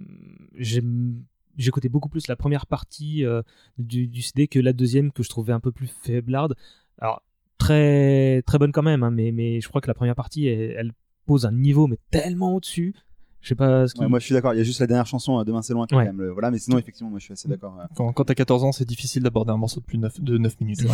[0.58, 1.24] j'aime-
[1.58, 3.42] j'écoutais beaucoup plus la première partie euh,
[3.78, 6.56] du, du CD que la deuxième que je trouvais un peu plus faiblarde.
[7.00, 7.22] Alors,
[7.58, 10.76] très, très bonne quand même, hein, mais, mais je crois que la première partie, elle,
[10.78, 10.92] elle
[11.26, 12.94] pose un niveau, mais tellement au-dessus.
[13.42, 14.00] Je sais pas ce qui...
[14.02, 14.54] Ouais, moi je suis d'accord.
[14.54, 16.06] Il y a juste la dernière chanson, euh, Demain c'est loin, qui est Ouais.
[16.06, 16.50] quand même le- voilà.
[16.50, 17.78] Mais sinon effectivement, moi je suis assez d'accord.
[17.80, 17.86] euh.
[17.96, 20.38] Quand, quand t'as 14 ans, c'est difficile d'aborder un morceau de plus de 9, de
[20.38, 20.86] 9 minutes.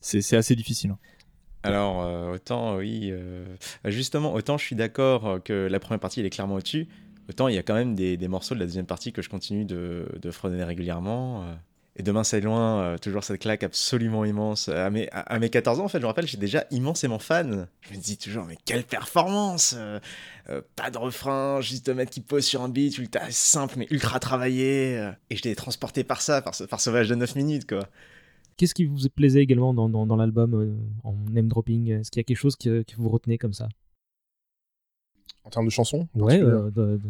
[0.00, 0.90] C'est c'est assez difficile.
[0.92, 0.98] hein.
[1.64, 3.10] Alors, euh, autant, oui.
[3.12, 3.44] euh,
[3.84, 6.86] Justement, autant je suis d'accord que la première partie, elle est clairement au-dessus.
[7.28, 9.64] Autant il y a quand même des, morceaux de la deuxième partie que je continue
[9.64, 11.44] de, de fredonner régulièrement.
[11.44, 11.54] euh.
[12.00, 14.68] Et demain, c'est loin, euh, toujours cette claque absolument immense.
[14.68, 17.66] À mes, à, mes 14 ans, en fait, je me rappelle, j'étais déjà immensément fan.
[17.80, 19.98] Je me dis toujours, mais quelle performance euh,
[20.48, 23.88] euh, Pas de refrain, juste de mec qui pose sur un beat, ultra simple, mais
[23.90, 24.96] ultra travaillé.
[24.96, 25.10] euh.
[25.30, 27.88] Et j'étais transporté par ça, par ce, par de 9 minutes, quoi.
[28.56, 31.90] Qu'est-ce qui vous plaisait également dans, l'album euh, en name dropping?
[31.90, 33.68] Est-ce qu'il y a quelque chose que, que vous retenez comme ça?
[35.48, 37.00] En termes de chansons Ouais, euh, de- de-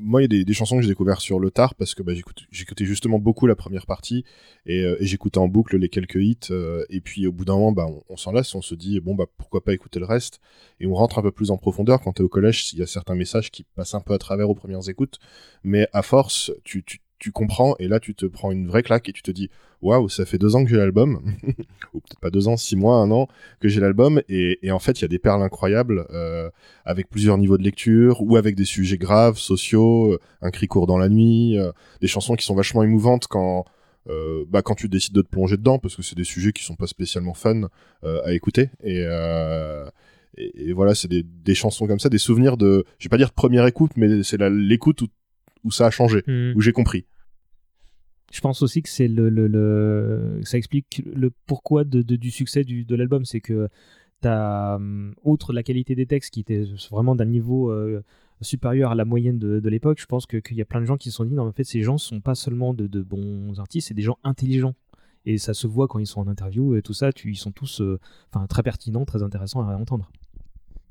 [0.00, 2.02] Moi, il y a des, des chansons que j'ai découvert sur le tard parce que
[2.02, 2.12] bah,
[2.50, 4.24] j'écoutais justement beaucoup la première partie
[4.66, 6.36] et, euh, et j'écoutais en boucle les quelques hits.
[6.50, 9.00] euh, et puis au bout d'un moment, bah, on, on s'en lasse, on se dit
[9.00, 10.40] bon bah pourquoi pas écouter le reste
[10.80, 12.02] et on rentre un peu plus en profondeur.
[12.02, 14.18] Quand tu es au collège, il y a certains messages qui passent un peu à
[14.18, 15.18] travers aux premières écoutes,
[15.64, 19.08] mais à force, tu, tu, tu comprends et là tu te prends une vraie claque
[19.08, 19.50] et tu te dis
[19.82, 21.20] waouh ça fait deux ans que j'ai l'album
[21.94, 23.28] ou peut-être pas deux ans six mois un an
[23.60, 26.50] que j'ai l'album et, et, en fait il y a des perles incroyables euh,
[26.84, 30.86] avec plusieurs niveaux de lecture ou avec des sujets graves sociaux euh, un cri court
[30.86, 33.64] dans la nuit euh, des chansons qui sont vachement émouvantes quand
[34.48, 36.74] bah, quand tu décides de te plonger dedans parce que c'est des sujets qui sont
[36.74, 37.68] pas spécialement fun
[38.02, 39.04] à écouter et,
[40.36, 43.30] et, voilà c'est des, des chansons comme ça des souvenirs de je vais pas dire
[43.30, 45.06] première écoute mais c'est l'écoute où
[45.64, 46.52] où ça a changé, Mm.
[46.56, 47.06] où j'ai compris.
[48.32, 52.30] Je pense aussi que c'est le, le, le- ça explique le pourquoi de, de- du
[52.30, 53.68] succès du, de l'album, c'est que
[54.20, 58.02] t'as hum, outre la qualité des textes qui était vraiment d'un niveau euh,
[58.40, 60.96] supérieur à la moyenne de, de l'époque, je pense qu'il y a plein de gens
[60.96, 63.58] qui se sont dit non en fait ces gens sont pas seulement de, de bons
[63.58, 64.74] artistes, c'est des gens intelligents
[65.26, 67.50] et ça se voit quand ils sont en interview et tout ça, tu, ils sont
[67.52, 67.98] tous euh,
[68.32, 70.10] enfin très pertinents, très intéressants à entendre.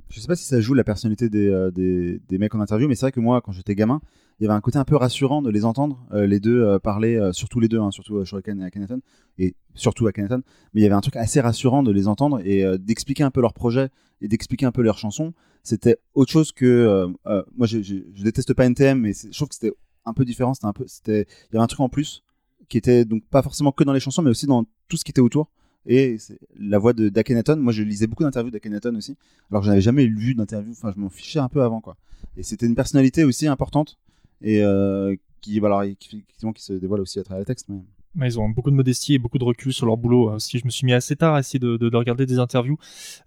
[0.09, 2.87] Je sais pas si ça joue la personnalité des, euh, des, des mecs en interview,
[2.87, 4.01] mais c'est vrai que moi, quand j'étais gamin,
[4.39, 6.79] il y avait un côté un peu rassurant de les entendre, euh, les deux euh,
[6.79, 9.01] parler, surtout les deux, hein, surtout Shuriken et Akhenaton,
[9.37, 10.41] et surtout Akhenaton,
[10.73, 13.41] mais il y avait un truc assez rassurant de les entendre et d'expliquer un peu
[13.41, 13.89] leur projet
[14.21, 15.33] et d'expliquer un peu leurs chansons.
[15.61, 17.07] C'était autre chose que.
[17.55, 17.77] moi, je,
[18.23, 19.73] déteste pas NTM, mais je trouve que c'était
[20.05, 20.53] un peu différent.
[20.53, 22.23] C'était un il y avait un truc en plus
[22.67, 25.11] qui était donc pas forcément que dans les chansons, mais aussi dans tout ce qui
[25.11, 25.49] était autour.
[25.85, 26.17] Et
[26.59, 27.55] la voix de d'Akhenaton.
[27.57, 29.17] Moi, je lisais beaucoup d'interviews d'Akhenaton aussi,
[29.49, 30.71] alors je n'avais jamais lu d'interview.
[30.71, 31.95] Enfin, je m'en fichais un peu avant, quoi.
[32.37, 33.97] Et c'était une personnalité aussi importante
[34.41, 37.69] et euh, qui, voilà, et qui, qui se dévoile aussi à travers les textes.
[37.69, 37.79] Mais...
[38.21, 40.31] Ils ont beaucoup de modestie et beaucoup de recul sur leur boulot.
[40.33, 42.77] Aussi, je me suis mis assez tard à essayer de, de- de regarder des interviews.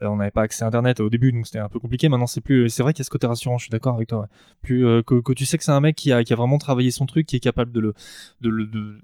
[0.03, 2.09] Euh, on n'avait pas accès à Internet au début, donc c'était un peu compliqué.
[2.09, 2.69] Maintenant, c'est plus.
[2.69, 3.59] C'est vrai qu'il y a ce côté rassurant.
[3.59, 4.29] Je suis d'accord avec toi.
[4.61, 7.27] Plus euh, que, tu sais que c'est un mec qui a, vraiment travaillé son truc,
[7.27, 7.95] qui est capable de le,
[8.43, 9.01] le,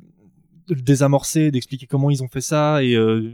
[0.68, 3.32] de le désamorcer, d'expliquer comment ils ont fait ça et, euh,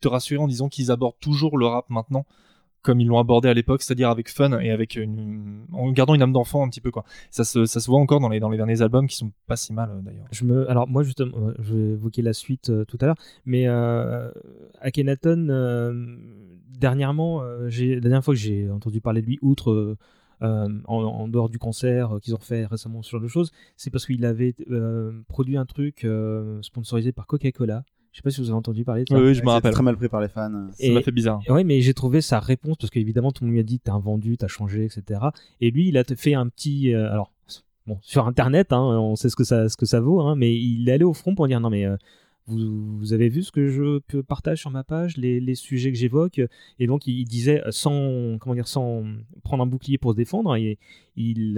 [0.00, 2.24] te rassurer en disant qu'ils abordent toujours le rap maintenant
[2.86, 4.98] comme ils l'ont abordé à l'époque, c'est-à-dire avec fun et avec
[5.72, 7.04] en gardant une âme d'enfant un petit peu quoi.
[7.30, 10.28] Ça se, voit encore dans les, derniers albums qui sont pas si mal euh, d'ailleurs.
[10.30, 13.66] Je me, alors moi justement, euh, je vais évoquer la suite tout à l'heure, mais
[13.66, 14.30] euh,
[14.80, 15.48] Akhenaton,
[16.70, 19.96] dernièrement, la dernière fois que j'ai entendu parler de lui, outre
[20.42, 23.50] euh, en, en dehors du concert euh, qu'ils ont fait récemment ce genre de choses,
[23.76, 27.84] c'est parce qu'il avait euh, produit un truc euh, sponsorisé par Coca-Cola.
[28.12, 29.14] Je sais pas si vous avez entendu parler de ça.
[29.18, 29.74] Oui, oui, je me rappelle.
[29.74, 30.68] très mal pris par les fans.
[30.72, 31.42] Ça m'a fait bizarre.
[31.50, 33.92] Oui, mais j'ai trouvé sa réponse parce qu'évidemment tout le monde lui a dit t'as
[33.92, 35.20] un vendu, t'as changé, etc.
[35.60, 37.30] Et lui, il a fait un petit, euh, alors
[37.86, 40.54] bon, sur Internet, hein, on sait ce que ça, ce que ça vaut, hein, mais
[40.56, 41.96] il est allé au front pour dire non mais euh,
[42.46, 46.40] vous, avez vu ce que je partage sur ma page, les, sujets que j'évoque,
[46.78, 49.04] et donc il, disait euh, sans comment dire sans
[49.42, 50.78] prendre un bouclier pour se défendre, il,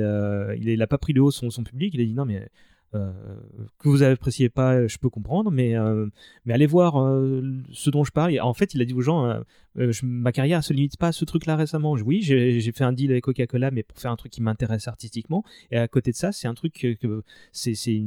[0.01, 2.25] euh, il, il a pas pris de haut son, son public, il a dit non
[2.25, 2.47] mais euh,
[2.93, 6.07] que vous appréciez pas, je peux comprendre, mais, euh,
[6.45, 8.39] mais allez voir euh, ce dont je parle.
[8.41, 9.41] En fait, il a dit aux gens, euh,
[9.79, 11.93] euh, je- ma carrière se limite pas à ce truc-là récemment.
[11.93, 15.45] Oui, j'ai fait un deal avec Coca-Cola, mais pour faire un truc qui m'intéresse artistiquement.
[15.71, 17.23] Et à côté de ça, c'est un truc que,
[17.53, 18.03] c'est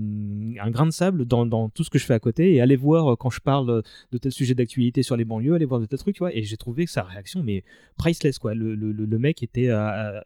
[0.60, 2.54] un grain de sable dans, tout ce que je fais à côté.
[2.54, 5.66] Et allez voir euh, quand je parle de tel sujet d'actualité sur les banlieues, allez
[5.66, 6.36] voir de tel truc, tu vois.
[6.36, 7.64] Et j'ai trouvé que sa réaction, mais
[7.98, 8.54] priceless, quoi.
[8.56, 10.24] Le, le, mec était à-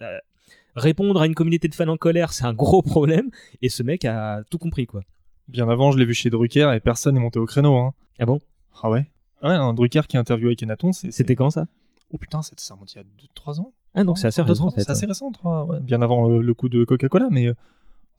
[0.75, 3.29] répondre à une communauté de fans en colère, c'est un gros problème.
[3.61, 5.01] Et ce mec a tout compris, quoi.
[5.47, 7.75] Bien avant, je l'ai vu chez Drucker et personne n'est monté au créneau.
[7.77, 7.93] Hein.
[8.19, 8.39] Ah bon?
[8.81, 9.05] Ah ouais?
[9.43, 11.11] Ouais, un Drucker qui a interviewé Kenaton, c'est.
[11.11, 11.65] C'était quand ça?
[12.11, 14.67] Oh putain, ça remonte il y a 3 ans Ah donc c'est assez récent, trois
[14.67, 14.83] en fait.
[14.83, 15.79] C'est assez récent, trois, ouais.
[15.81, 17.53] bien avant euh, le coup de Coca-Cola, mais euh,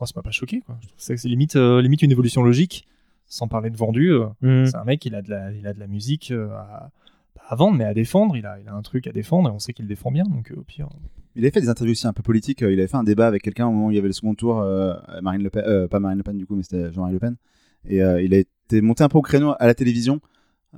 [0.01, 0.61] moi, ça m'a pas choqué.
[0.61, 0.77] Quoi.
[0.97, 2.87] C'est limite, euh, limite une évolution logique,
[3.27, 4.13] sans parler de vendu.
[4.13, 4.67] euh, Mhm.
[4.67, 6.91] C'est un mec, il a de la, il a de la musique euh, à,
[7.37, 8.37] pas à vendre, mais à défendre.
[8.37, 10.25] Il a, il a un truc à défendre et on sait qu'il le défend bien,
[10.25, 10.89] donc euh, au pire.
[11.35, 12.63] Il avait fait des interviews aussi un peu politiques.
[12.63, 14.13] euh, Il avait fait un débat avec quelqu'un au moment où il y avait le
[14.15, 16.91] second tour, euh, Marine Le Pen, euh, pas Marine Le Pen du coup, mais c'était
[16.93, 17.37] Jean-Marie Le Pen.
[17.89, 20.21] Et euh, il a été monté un peu au créneau à la télévision,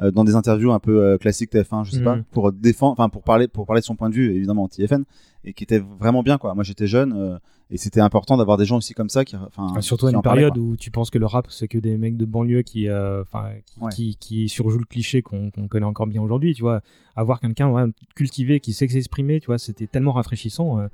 [0.03, 3.09] euh, dans des interviews un peu euh, classiques TF1, je sais pas, pour défendre, enfin
[3.09, 5.05] pour parler, pour parler de son point de vue, évidemment anti-FN,
[5.45, 6.55] et qui était vraiment bien quoi.
[6.55, 7.39] Moi j'étais jeune euh,
[7.71, 10.23] et c'était important d'avoir des gens aussi comme ça qui, enfin, Ah, Surtout à une
[10.23, 13.23] période où tu penses que le rap c'est que des mecs de banlieue qui, euh,
[13.23, 13.91] enfin, qui, Ouais.
[13.93, 16.81] qui, qui surjouent le cliché qu'on connaît encore bien aujourd'hui, tu vois.
[17.17, 20.79] Avoir quelqu'un ouais, cultivé qui sait s'exprimer, tu vois, c'était tellement rafraîchissant.
[20.81, 20.89] euh,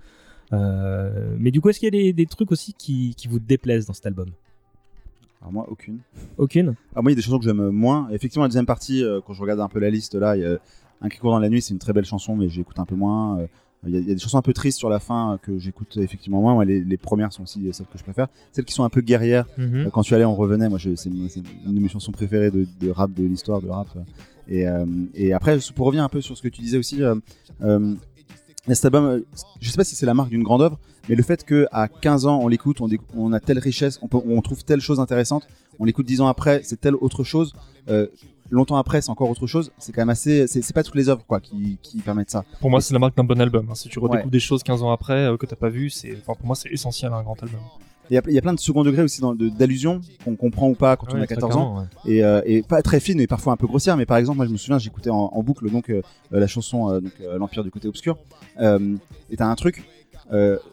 [0.53, 3.39] euh, mais du coup, est-ce qu'il y a des, des trucs aussi qui, qui vous
[3.41, 4.29] déplaisent dans cet album?
[5.41, 5.99] Alors moi aucune.
[6.39, 6.75] Aucune?
[6.95, 8.09] Ah, moi, il y a des chansons que j'aime moins.
[8.11, 10.59] Effectivement, la deuxième partie, quand je regarde un peu la liste là, il y a
[11.03, 12.95] Un qui court dans la nuit, c'est une très belle chanson, mais j'écoute un peu
[12.95, 13.47] moins.
[13.85, 15.35] Euh, Il y, a- il y a des chansons un peu tristes sur la fin
[15.35, 16.55] euh, que j'écoute effectivement moins.
[16.55, 18.29] Moi, les, les premières sont aussi celles que je préfère.
[18.53, 19.47] Celles qui sont un peu guerrières.
[19.59, 19.75] Mhm.
[19.87, 20.69] Euh, quand tu allais, on revenait.
[20.69, 23.89] Moi, c'est une de mes chansons préférées de, de rap, de l'histoire de rap.
[24.49, 27.15] Et, euh, et après, pour revenir un peu sur ce que tu disais aussi, euh,
[27.63, 27.95] euh,
[28.69, 29.21] cet album, euh,
[29.61, 31.89] je sais pas si c'est la marque d'une grande œuvre, mais le fait que à
[31.89, 32.79] 15 ans on l'écoute,
[33.15, 35.47] on, a telle richesse, on, peut, on trouve telle chose intéressante,
[35.79, 37.55] on l'écoute 10 ans après, c'est telle autre chose,
[37.89, 38.07] euh,
[38.55, 41.25] longtemps après c'est encore autre chose, c'est quand même assez, c'est pas toutes les œuvres
[41.27, 42.45] quoi qui, qui permettent ça.
[42.61, 43.67] Pour moi, c'est la marque d'un bon album.
[43.71, 43.75] hein.
[43.75, 44.31] Si tu redécouvres Ouais.
[44.31, 46.71] des choses 15 ans après euh, que t'as pas vu, c'est, enfin, pour moi, c'est
[46.71, 47.61] essentiel à un grand album.
[48.11, 50.37] Il y, a, il y a plein de second degré aussi dans- de- d'allusions qu'on
[50.37, 51.79] comprend ou pas quand on Ouais, a très 14 ans.
[52.05, 52.13] ouais.
[52.17, 53.97] Et, euh, et pas très fines et parfois un peu grossières.
[53.97, 56.03] Mais par exemple, moi je me souviens, j'écoutais en, en boucle donc euh,
[56.35, 58.19] euh, la chanson euh, donc, L'Empire du côté obscur.
[58.61, 59.83] Et t'as un truc.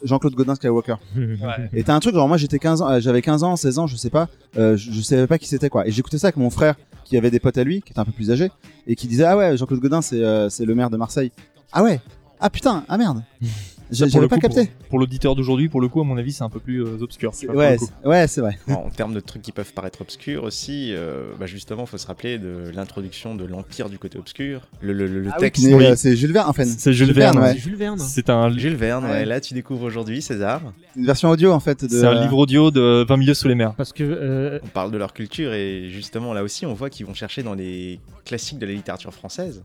[0.04, 0.96] Jean-Claude Godin Skywalker.
[1.74, 3.88] Et t'as un truc, genre moi j'étais 15 ans, euh, j'avais 15 ans, 16 ans,
[3.88, 5.88] je sais pas, je, je savais pas qui c'était quoi.
[5.88, 6.76] Et j'écoutais ça avec mon frère
[7.12, 8.50] qui avait des potes à lui, qui était un peu plus âgé,
[8.88, 11.34] et qui disait ah ouais Jean-Claude Godin c'est euh, c'est le maire de Marseille.
[11.74, 12.00] Ah ouais,
[12.40, 13.22] ah putain, ah merde.
[13.92, 14.66] J'avais pas coup, capté.
[14.80, 16.98] Pour, pour l'auditeur d'aujourd'hui, pour le coup, à mon avis, c'est un peu plus euh,
[17.02, 17.32] obscur.
[17.54, 18.58] Ouais, c'est- ouais, c'est vrai.
[18.70, 22.08] En termes de trucs qui peuvent paraître obscurs aussi, euh, bah justement, il faut se
[22.08, 24.62] rappeler de l'introduction de l'Empire du côté obscur.
[24.82, 25.66] Le, le- le Ah oui, texte.
[25.66, 26.64] euh, c'est Jules Verne, enfin.
[26.66, 27.38] C'est Jules Verne.
[27.40, 27.54] ouais.
[27.54, 28.00] C'est Jules Verne.
[28.00, 29.12] C'est un, Jules Verne, ouais.
[29.12, 29.26] Ouais.
[29.26, 30.62] Là, tu découvres aujourd'hui César.
[30.96, 31.90] Une version audio en fait de.
[31.90, 33.74] c'est un livre audio de 20 milieux sous les mers.
[33.76, 37.06] Parce que euh, On parle de leur culture et justement, là aussi, on voit qu'ils
[37.06, 39.64] vont chercher dans les classiques de la littérature française.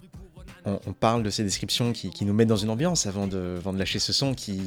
[0.67, 3.55] On, on parle de ces descriptions qui, qui nous mettent dans une ambiance avant de,
[3.59, 4.61] avant de lâcher ce son qui.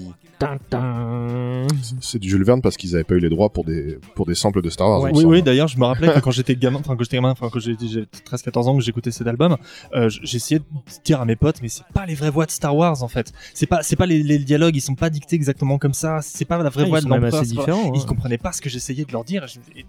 [2.02, 4.36] C'est du Jules Verne parce qu'ils avaient pas eu les droits pour des, pour des
[4.36, 5.02] samples de Star Wars.
[5.02, 5.12] Ouais.
[5.14, 7.50] Oui, oui, d'ailleurs, je me rappelais que quand j'étais gamin, enfin, quand j'étais gamin, enfin,
[7.52, 9.58] quand j'ai 13-14 ans que j'écoutais cet album,
[9.94, 10.66] euh, j'essayais de
[11.04, 13.34] dire à mes potes, mais c'est pas les vraies voix de Star Wars, en fait.
[13.54, 16.46] C'est pas, c'est pas les, les dialogues, ils sont pas dictés exactement comme ça, c'est
[16.46, 17.42] pas la vraie voix de l'empereur.
[17.44, 18.06] différents, Ils hein.
[18.08, 19.46] comprenaient pas ce que j'essayais de leur dire,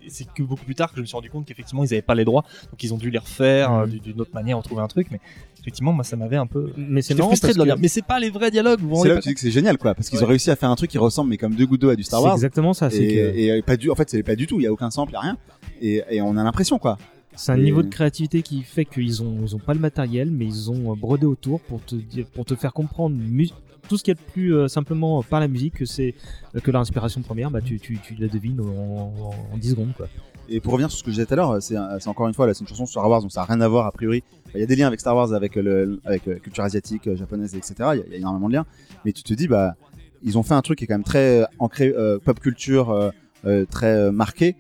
[0.09, 2.15] c'est que beaucoup plus tard que je me suis rendu compte qu'effectivement, ils avaient pas
[2.15, 4.89] les droits, donc ils ont dû les refaire euh, du- d'une autre manière, retrouver un
[4.89, 5.21] truc, mais
[5.61, 6.73] effectivement, moi, ça m'avait un peu.
[6.77, 9.17] Mais c'est frustré de que dire, mais c'est pas les vrais dialogues, C'est là où
[9.17, 10.25] pas tu dis que c'est génial quoi, parce qu'ils Ouais.
[10.25, 12.03] ont réussi à faire un truc qui ressemble mais comme deux gouttes d'eau à du
[12.03, 12.35] Star c'est Wars.
[12.35, 12.89] exactement ça.
[12.91, 14.67] C'est Et, que et, euh, pas du, en fait c'est pas du tout, il y
[14.67, 15.39] a aucun sample, il y a rien.
[15.83, 16.97] Et, et on a l'impression quoi.
[17.37, 20.31] c'est un et- niveau de créativité qui fait qu'ils ont ils ont pas le matériel,
[20.31, 23.49] mais ils ont euh, brodé autour pour te dire pour te faire comprendre mu-
[23.89, 26.15] tout ce qu'il y a de plus euh, simplement par la musique que c'est
[26.55, 27.51] euh, que leur inspiration première.
[27.51, 30.09] Bah tu tu, tu la devines en, en, en 10 secondes quoi.
[30.53, 31.77] Et pour revenir sur ce que je disais tout à l'heure, c'est
[32.09, 33.69] encore une fois là, c'est une chanson sur Star Wars, donc ça n'a rien à
[33.69, 34.23] voir a priori.
[34.55, 37.15] Il y a des liens avec Star Wars, avec le, avec euh, culture asiatique, euh,
[37.17, 37.75] japonaise, etc.
[37.79, 38.67] Il y, a- il y a énormément de liens.
[39.05, 39.75] Mais tu te dis bah
[40.23, 42.91] ils ont fait un truc qui est quand même très euh, ancré euh, pop culture,
[42.91, 43.11] euh,
[43.47, 44.57] euh, très euh, marqué,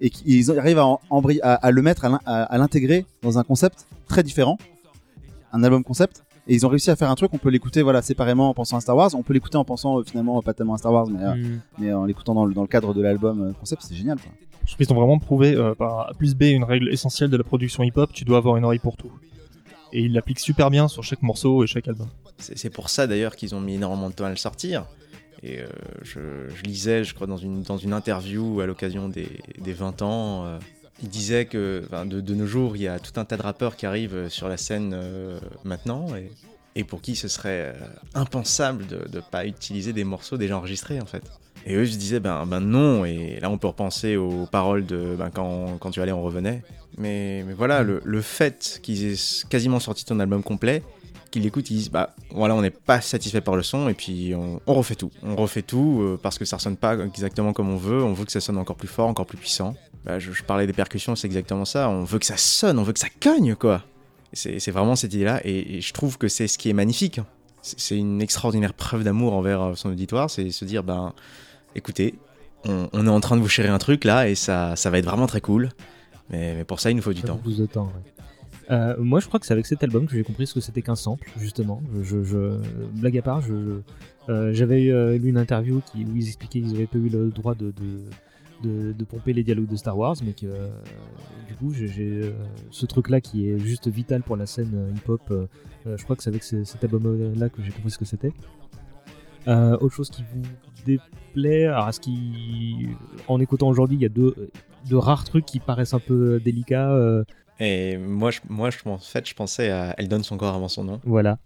[0.00, 3.86] et qui- ils arrivent à, le mettre, à l'in- à à l'intégrer dans un concept
[4.06, 4.58] très différent,
[5.52, 6.22] un album concept.
[6.46, 8.76] Et ils ont réussi à faire un truc, on peut l'écouter voilà séparément en pensant
[8.76, 11.06] à Star Wars, on peut l'écouter en pensant euh, finalement pas tellement à Star Wars,
[11.08, 11.60] mais, euh, Mm.
[11.78, 14.18] mais en l'écoutant dans le, dans le cadre de l'album euh, concept, c'est génial.
[14.20, 14.30] Quoi.
[14.66, 17.82] Qu'ils ont vraiment prouvé euh, par A plus B une règle essentielle de la production
[17.82, 19.12] hip-hop, tu dois avoir une oreille pour tout.
[19.92, 22.08] Et ils l'appliquent super bien sur chaque morceau et chaque album.
[22.38, 24.86] C'est pour ça d'ailleurs qu'ils ont mis énormément de temps à le sortir.
[25.44, 25.66] Et euh,
[26.02, 30.46] je, lisais, je crois, dans une, dans une interview à l'occasion des, des 20 ans,
[30.46, 30.58] euh,
[31.02, 33.76] il disait que de, de nos jours, il y a tout un tas de rappeurs
[33.76, 34.98] qui arrivent euh, sur la scène
[35.64, 36.30] maintenant et,
[36.76, 37.74] et pour qui ce serait
[38.14, 41.24] impensable de ne pas utiliser des morceaux déjà enregistrés en fait.
[41.66, 45.16] Et eux, je disais, ben, ben non, et là on peut repenser aux paroles de
[45.18, 46.62] ben, quand, quand tu allais, on revenait.
[46.98, 50.82] Mais, mais voilà, le, le fait qu'ils aient quasiment sorti ton album complet,
[51.34, 54.34] qu'ils l'écoutent, ils disent bah voilà, on n'est pas satisfait par le son et puis
[54.34, 55.10] on, refait tout.
[55.24, 58.04] On refait tout euh, parce que ça sonne pas exactement comme on veut.
[58.04, 59.74] On veut que ça sonne encore plus fort, encore plus puissant.
[60.04, 61.88] Bah, je, parlais des percussions, c'est exactement ça.
[61.88, 63.82] On veut que ça sonne, on veut que ça cogne quoi.
[64.32, 67.20] C'est vraiment cette idée-là et, je trouve que c'est ce qui est magnifique.
[67.62, 71.14] C'est c'est une extraordinaire preuve d'amour envers euh, son auditoire, c'est se dire ben
[71.74, 72.14] écoutez,
[72.66, 74.98] on, on est en train de vous chérir un truc là et ça, ça va
[74.98, 75.70] être vraiment très cool.
[76.30, 77.40] Mais, mais pour ça, il nous faut du Ça temps.
[77.44, 77.84] de temps.
[77.86, 78.10] ouais.
[78.70, 80.80] Euh, moi, je crois que c'est avec cet album que j'ai compris ce que c'était
[80.80, 81.82] qu'un sample, justement.
[82.02, 86.26] Je, je- je- blague à part, euh, j'avais euh, lu une interview qui, où ils
[86.28, 87.72] expliquaient qu'ils n'avaient pas eu le droit de,
[88.62, 90.68] de, de, de pomper les dialogues de Star Wars, mais que euh,
[91.46, 91.90] du coup, j'ai,
[92.22, 92.30] euh,
[92.70, 95.20] ce truc-là qui est juste vital pour la scène euh, hip-hop.
[95.84, 98.32] je crois que c'est avec ce- cet album-là que j'ai compris ce que c'était.
[99.46, 100.42] Euh, autre chose qui vous
[100.86, 102.88] déplaît, alors à ce qui,
[103.28, 104.34] en écoutant aujourd'hui, il y a deux,
[104.88, 106.90] de rares trucs qui paraissent un peu délicats.
[106.92, 107.24] euh,
[107.60, 110.68] Et moi, je, moi je, en fait, je pensais à Elle donne son corps avant
[110.68, 111.00] son nom.
[111.04, 111.38] Voilà.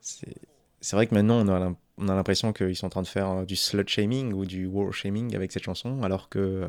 [0.00, 0.34] C'est
[0.80, 3.06] c'est vrai que maintenant, on a l'im- on a l'impression qu'ils sont en train de
[3.06, 6.68] faire euh, du slut shaming ou du war shaming avec cette chanson, alors que, euh,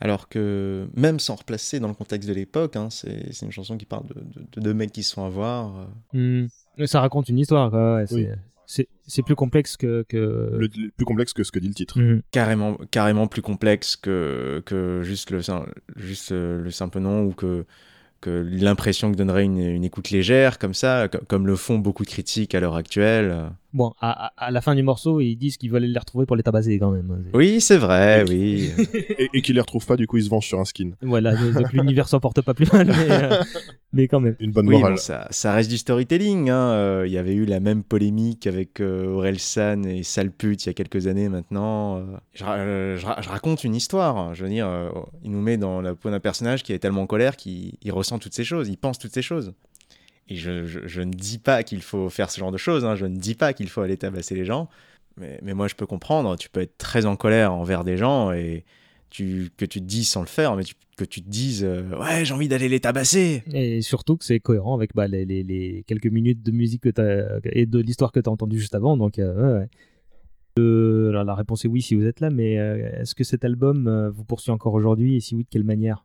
[0.00, 3.76] alors que même sans replacer dans le contexte de l'époque, hein, c'est c'est une chanson
[3.76, 5.86] qui parle de, de- de deux mecs qui se font avoir.
[6.14, 6.44] euh.
[6.46, 6.86] Hmm.
[6.86, 7.96] Ça raconte une histoire, quoi.
[7.96, 8.28] ouais, c'est- Oui.
[8.66, 8.88] C'est,
[9.22, 10.04] plus complexe que.
[10.08, 10.16] que...
[10.16, 11.98] Le, le plus complexe que ce que dit le titre.
[11.98, 12.22] Mhm.
[12.30, 15.40] carrément, carrément plus complexe que, que juste, le,
[15.96, 17.64] juste euh, le simple nom ou que,
[18.20, 22.04] que l'impression que donnerait une, une écoute légère, comme ça, co- comme le font beaucoup
[22.04, 23.50] de critiques à l'heure actuelle.
[23.74, 26.42] Bon, à, à- la fin du morceau, ils disent qu'ils veulent les retrouver pour les
[26.42, 27.24] tabasser quand même.
[27.32, 28.70] Oui, c'est vrai, oui.
[29.18, 30.90] Et, et qu'il les retrouve pas, du coup, ils se vengent sur un skin.
[31.00, 33.42] Voilà, donc l'univers s'en porte pas plus mal, mais, euh,
[33.94, 34.36] mais quand même.
[34.40, 34.92] Une bonne Oui, morale.
[34.92, 36.50] bon, ça, ça reste du storytelling.
[36.50, 36.70] hein.
[36.72, 40.66] Euh, Il y avait eu la même polémique avec euh, Aurel San et Salput il
[40.66, 41.96] y a quelques années maintenant.
[41.98, 42.02] Euh,
[42.34, 42.44] je,
[42.98, 44.34] je je raconte une histoire.
[44.34, 44.90] Je veux dire, euh,
[45.24, 47.92] il nous met dans la peau d'un personnage qui est tellement en colère qu'il il
[47.92, 49.52] ressent toutes ces choses, il pense toutes ces choses.
[50.28, 52.94] Et je, ne dis pas qu'il faut faire ce genre de choses, hein.
[52.94, 54.68] je ne dis pas qu'il faut aller tabasser les gens,
[55.16, 56.36] Mais, moi, je peux comprendre.
[56.36, 58.64] Tu peux être très en colère envers des gens et
[59.10, 61.82] tu, que tu te dises sans le faire, mais tu- que tu te dises euh,
[61.98, 63.42] Ouais, j'ai envie d'aller les tabasser.
[63.52, 67.40] Et surtout que c'est cohérent avec bah, les, les- quelques minutes de musique que t'as,
[67.44, 68.96] et de l'histoire que tu as entendue juste avant.
[68.96, 69.66] Donc, euh.
[70.58, 74.24] Euh, la réponse est oui si vous êtes là, mais est-ce que cet album vous
[74.24, 75.16] poursuit encore aujourd'hui?
[75.16, 76.04] Et si oui, de quelle manière?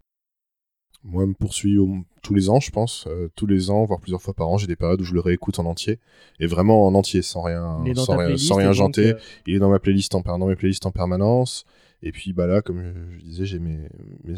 [1.09, 3.05] Moi, me poursuit au- tous les ans, je pense.
[3.07, 5.21] Euh, tous les ans, voire plusieurs fois par an, j'ai des périodes où je le
[5.21, 5.99] réécoute en entier.
[6.41, 9.01] Et vraiment en entier, sans rien, sans rien, sans rien janter.
[9.13, 11.65] euh, Il est dans ma playlist en, per- dans mes playlists en permanence.
[12.03, 12.81] Et puis bah là, comme
[13.17, 13.89] je, disais, j'ai mes,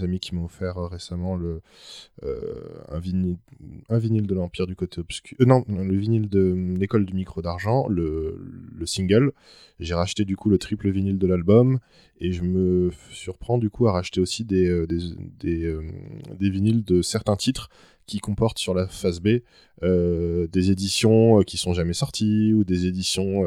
[0.01, 1.61] amis qui m'ont offert euh, récemment le,
[2.23, 3.37] euh, un, vinyle,
[4.27, 5.37] de l'Empire du côté obscur.
[5.41, 8.39] euh, non, le vinyle de euh, l'école du micro d'argent, le,
[8.73, 9.33] le single.
[9.81, 11.79] J'ai racheté du coup le triple vinyle de l'album.
[12.21, 14.99] Et je me surprends du coup à racheter aussi des, des,
[15.39, 17.69] des, vinyles de certains titres
[18.07, 19.39] qui comportent sur la face B
[19.81, 23.45] des éditions qui sont jamais sorties ou des éditions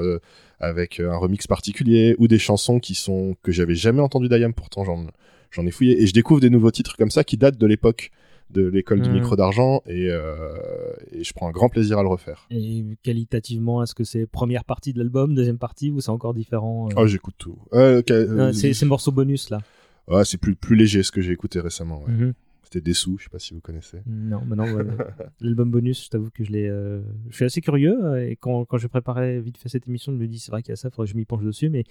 [0.63, 4.55] avec euh, un remix particulier ou des chansons qui sont que j'avais jamais entendu d'Ayam
[4.55, 5.07] pourtant j'en
[5.51, 8.11] j'en ai fouillé et je découvre des nouveaux titres comme ça qui datent de l'époque
[8.51, 9.15] de l'école du Mhm.
[9.17, 12.47] micro d'argent et, euh, et je prends un grand plaisir à le refaire.
[12.51, 16.89] Et qualitativement, est-ce que c'est première partie de l'album, deuxième partie, ou c'est encore différent
[16.91, 16.95] euh?
[16.99, 17.57] Oh j'écoute tout.
[17.73, 19.61] Euh, ok, euh, Euh, c'est ces morceaux bonus là.
[20.09, 22.03] ouais, c'est plus plus léger ce que j'ai écouté récemment.
[22.05, 22.13] ouais.
[22.13, 22.33] Mhm.
[22.73, 23.99] C'était Dessous, je sais pas si vous connaissez.
[24.07, 24.83] Non, mais non, ouais,
[25.41, 26.69] l'album bonus, je t'avoue que je l'ai.
[26.69, 30.11] euh, Je suis assez curieux euh, et quand, quand je préparais vite fait cette émission,
[30.13, 31.69] je me dis c'est vrai qu'il y a ça, faudrait que je m'y penche dessus,
[31.69, 31.85] mais,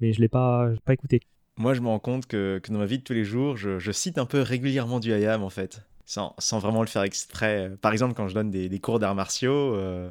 [0.00, 1.20] mais je l'ai pas, je l'ai pas écouté.
[1.56, 3.80] Moi, je me rends compte que, que dans ma vie de tous les jours, je,
[3.80, 7.72] je cite un peu régulièrement du Hayam, en fait, sans, sans vraiment le faire exprès.
[7.80, 10.08] Par exemple, quand je donne des, des cours d'arts martiaux, euh,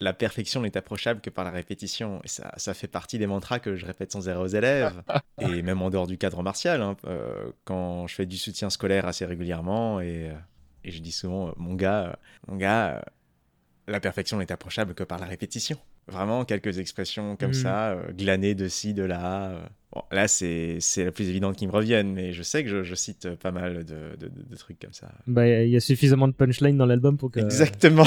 [0.00, 2.20] la perfection n'est approchable que par la répétition.
[2.24, 5.02] Et ça, ça fait partie des mantras que je répète sans arrêt aux élèves.
[5.40, 9.06] et même en dehors du cadre martial, hein, euh, quand je fais du soutien scolaire
[9.06, 10.34] assez régulièrement, et, euh,
[10.82, 13.00] et je dis souvent, euh, mon gars, mon gars, euh,
[13.86, 15.78] la perfection n'est approchable que par la répétition.
[16.06, 17.54] Vraiment, quelques expressions comme Mhm.
[17.54, 19.52] ça, glanées de ci, de là.
[19.94, 22.94] Bon, là, c'est la plus évidente qui me revienne, mais je sais que je, je
[22.96, 25.12] cite pas mal de, de- de- de trucs comme ça.
[25.28, 27.38] Bah, il y a suffisamment de punchline dans l'album pour que.
[27.38, 28.04] Exactement,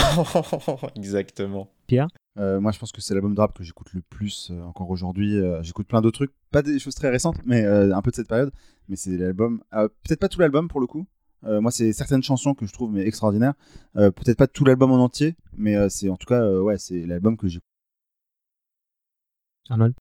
[0.96, 1.72] exactement.
[1.88, 4.62] Pierre Euh, moi, je pense que c'est l'album de rap que j'écoute le plus euh,
[4.64, 5.38] encore aujourd'hui.
[5.38, 8.16] Euh, j'écoute plein d'autres trucs, pas des choses très récentes, mais euh, un peu de
[8.18, 8.52] cette période.
[8.90, 11.08] Mais c'est l'album, euh, peut-être pas tout l'album pour le coup.
[11.46, 13.54] Euh, moi, c'est certaines chansons que je trouve mais extraordinaires.
[13.96, 16.78] Euh, peut-être pas tout l'album en entier, mais euh, c'est en tout cas, euh, ouais,
[16.78, 17.64] c'est l'album que j'écoute.
[19.70, 19.94] Arnold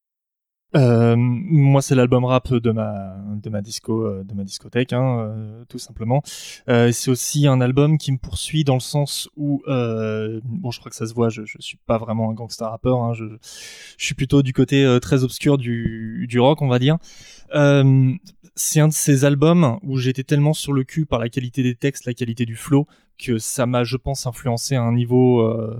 [0.74, 6.22] Euh, moi, c'est l'album rap de ma de ma euh, discothèque, hein, euh, tout simplement.
[6.68, 10.90] Euh, c'est aussi un album qui me poursuit dans le sens où bon, je crois
[10.90, 13.24] que ça se voit, je, je suis pas vraiment un gangster rappeur, hein, je,
[13.98, 16.98] suis plutôt du côté très obscur du rock, on va dire.
[17.54, 18.12] Euh,
[18.54, 21.74] c'est un de ces albums où j'étais tellement sur le cul par la qualité des
[21.74, 22.86] textes, la qualité du flow,
[23.18, 25.76] que ça m'a, je pense, influencé à un niveau, euh,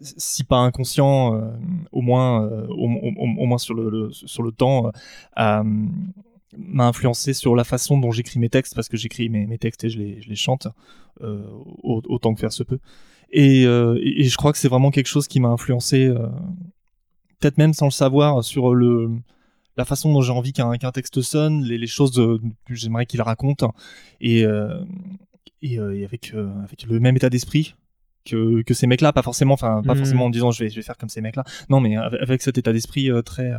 [0.00, 1.50] si pas inconscient, euh,
[1.92, 2.86] au moins, au,
[3.46, 4.90] moins sur le, sur le temps,
[5.36, 9.84] m'a influencé sur la façon dont j'écris mes textes, parce que j'écris mes, mes textes
[9.84, 10.68] et je les, je les chante,
[11.20, 12.78] au- autant que faire se peut.
[13.32, 16.12] Et, et, je crois que c'est vraiment quelque chose qui m'a influencé,
[17.40, 19.10] peut-être même sans le savoir, sur le
[19.76, 23.06] la façon dont j'ai envie qu'un qu'un texte sonne, les, les choses euh, que j'aimerais
[23.06, 23.64] qu'il raconte,
[24.20, 24.80] et, euh,
[25.62, 27.74] et, euh, et avec, avec le même état d'esprit
[28.24, 29.98] que, que ces mecs-là, pas forcément, enfin pas Mhm.
[29.98, 32.58] forcément en disant je vais, je vais faire comme ces mecs-là, non mais avec, cet
[32.58, 33.52] état d'esprit très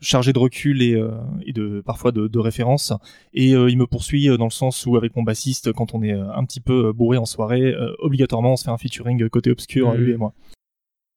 [0.00, 1.12] chargé de recul et, euh,
[1.46, 2.92] et de parfois de, de référence,
[3.32, 6.12] et euh, il me poursuit dans le sens où avec mon bassiste, quand on est
[6.12, 9.92] un petit peu bourré en soirée, euh, obligatoirement on se fait un featuring côté obscur,
[9.92, 10.00] Mhm.
[10.00, 10.34] lui et moi.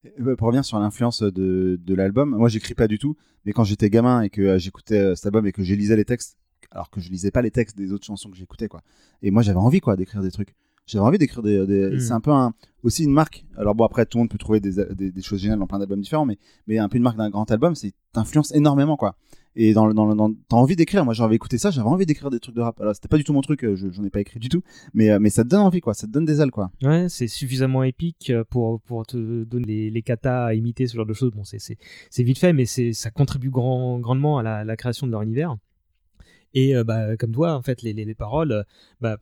[0.05, 3.63] Euh, Pour revenir sur l'influence de, de l'album, moi j'écris pas du tout, mais quand
[3.63, 6.37] j'étais gamin et que euh, j'écoutais euh, cet album et que je lisais les textes,
[6.71, 8.81] alors que je lisais pas les textes des autres chansons que j'écoutais, quoi.
[9.21, 10.53] Et moi j'avais envie, quoi, d'écrire des trucs.
[10.85, 11.65] J'avais envie d'écrire des.
[11.67, 11.99] des- Mm.
[11.99, 13.45] C'est un peu un, aussi une marque.
[13.57, 15.79] Alors bon, après tout le monde peut trouver des, des, des choses géniales dans plein
[15.79, 19.15] d'albums différents, mais, mais un peu une marque d'un grand album, c'est t'influence énormément, quoi.
[19.59, 21.03] Et dans, dans, dans, t'as envie d'écrire.
[21.03, 22.79] Moi j'avais écouté ça, j'avais envie d'écrire des trucs de rap.
[22.79, 24.61] Alors c'était pas du tout mon truc, euh, je- j'en ai pas écrit du tout,
[24.93, 25.95] mais, euh, mais ça te donne envie, quoi.
[25.95, 26.69] Ça te donne des ailes, quoi.
[26.83, 30.95] Ouais, c'est suffisamment épique euh, pour, pour te donner les, les katas à imiter, ce
[30.95, 31.31] genre de choses.
[31.31, 31.77] Bon, c'est- c'est
[32.11, 35.55] c'est vite fait, mais c'est ça contribue grand, grandement à la, création de leur univers.
[36.53, 38.63] Et bah, comme toi, en fait, les, les, les paroles,
[39.01, 39.17] bah,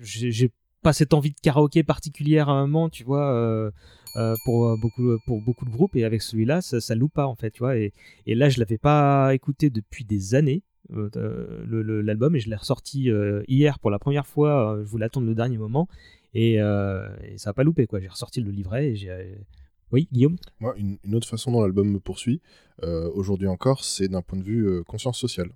[0.00, 0.50] j'ai
[0.82, 3.70] pas cette envie de karaoké particulièrement, tu vois,
[4.16, 5.96] euh, pour, euh, beaucoup, pour beaucoup de groupes.
[5.96, 7.76] Et avec celui-là, ça, ça loupe pas, en fait, tu vois.
[7.76, 7.92] Et,
[8.26, 10.62] et là, je l'avais pas écouté depuis des années.
[10.92, 14.88] euh, euh, l'album et je l'ai ressorti euh, hier pour la première fois euh, je
[14.90, 15.86] voulais attendre le dernier moment
[16.34, 19.34] et, euh, ça a pas loupé quoi j'ai ressorti le livret et euh,
[19.92, 20.36] oui Guillaume?
[20.60, 22.40] Moi, une, une autre façon dont l'album me poursuit,
[22.82, 25.50] euh, aujourd'hui encore, c'est d'un point de vue euh, conscience sociale.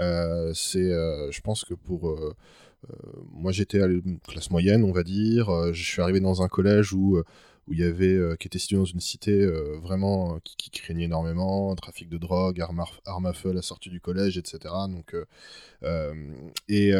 [0.00, 2.34] Euh, c'est, euh, je pense que pour euh,
[2.90, 2.96] euh,
[3.32, 5.48] moi, j'étais à la classe moyenne, on va dire.
[5.48, 7.24] euh, je suis arrivé dans un collège où euh,
[7.66, 10.70] où il y avait, euh, qui était situé dans une cité euh, vraiment euh, qui,
[10.70, 14.36] craignait énormément, trafic de drogue, armes à, armes à feu à la sortie du collège,
[14.36, 14.74] etc.
[14.88, 15.14] Donc,
[16.68, 16.92] et,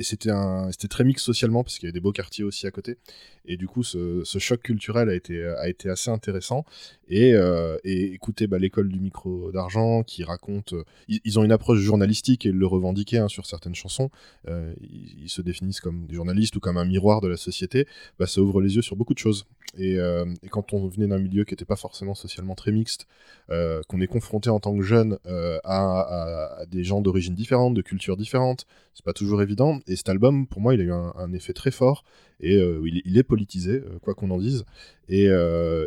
[0.00, 2.98] c'était très mix socialement parce qu'il y avait des beaux quartiers aussi à côté.
[3.46, 6.64] Et du coup, ce, choc culturel a été, assez intéressant.
[7.08, 7.32] Et,
[7.84, 10.74] et écoutez, bah, l'école du micro d'argent qui raconte,
[11.08, 14.10] ils, ont une approche journalistique et le revendiquaient hein, sur certaines chansons.
[14.46, 17.86] Ils, ils se définissent comme des journalistes ou comme un miroir de la société.
[18.18, 19.46] Bah, ça ouvre les yeux sur beaucoup de choses.
[19.78, 23.06] Et, euh, et quand on venait d'un milieu qui n'était pas forcément socialement très mixte,
[23.50, 27.82] euh, qu'on est confronté en tant que jeune euh, à, des gens d'origine différente, de
[27.82, 29.80] cultures différentes, c'est pas toujours évident.
[29.86, 32.04] Et cet album, pour moi, il a eu un, effet très fort
[32.40, 34.64] et il, il est politisé, quoi qu'on en dise.
[35.08, 35.26] Et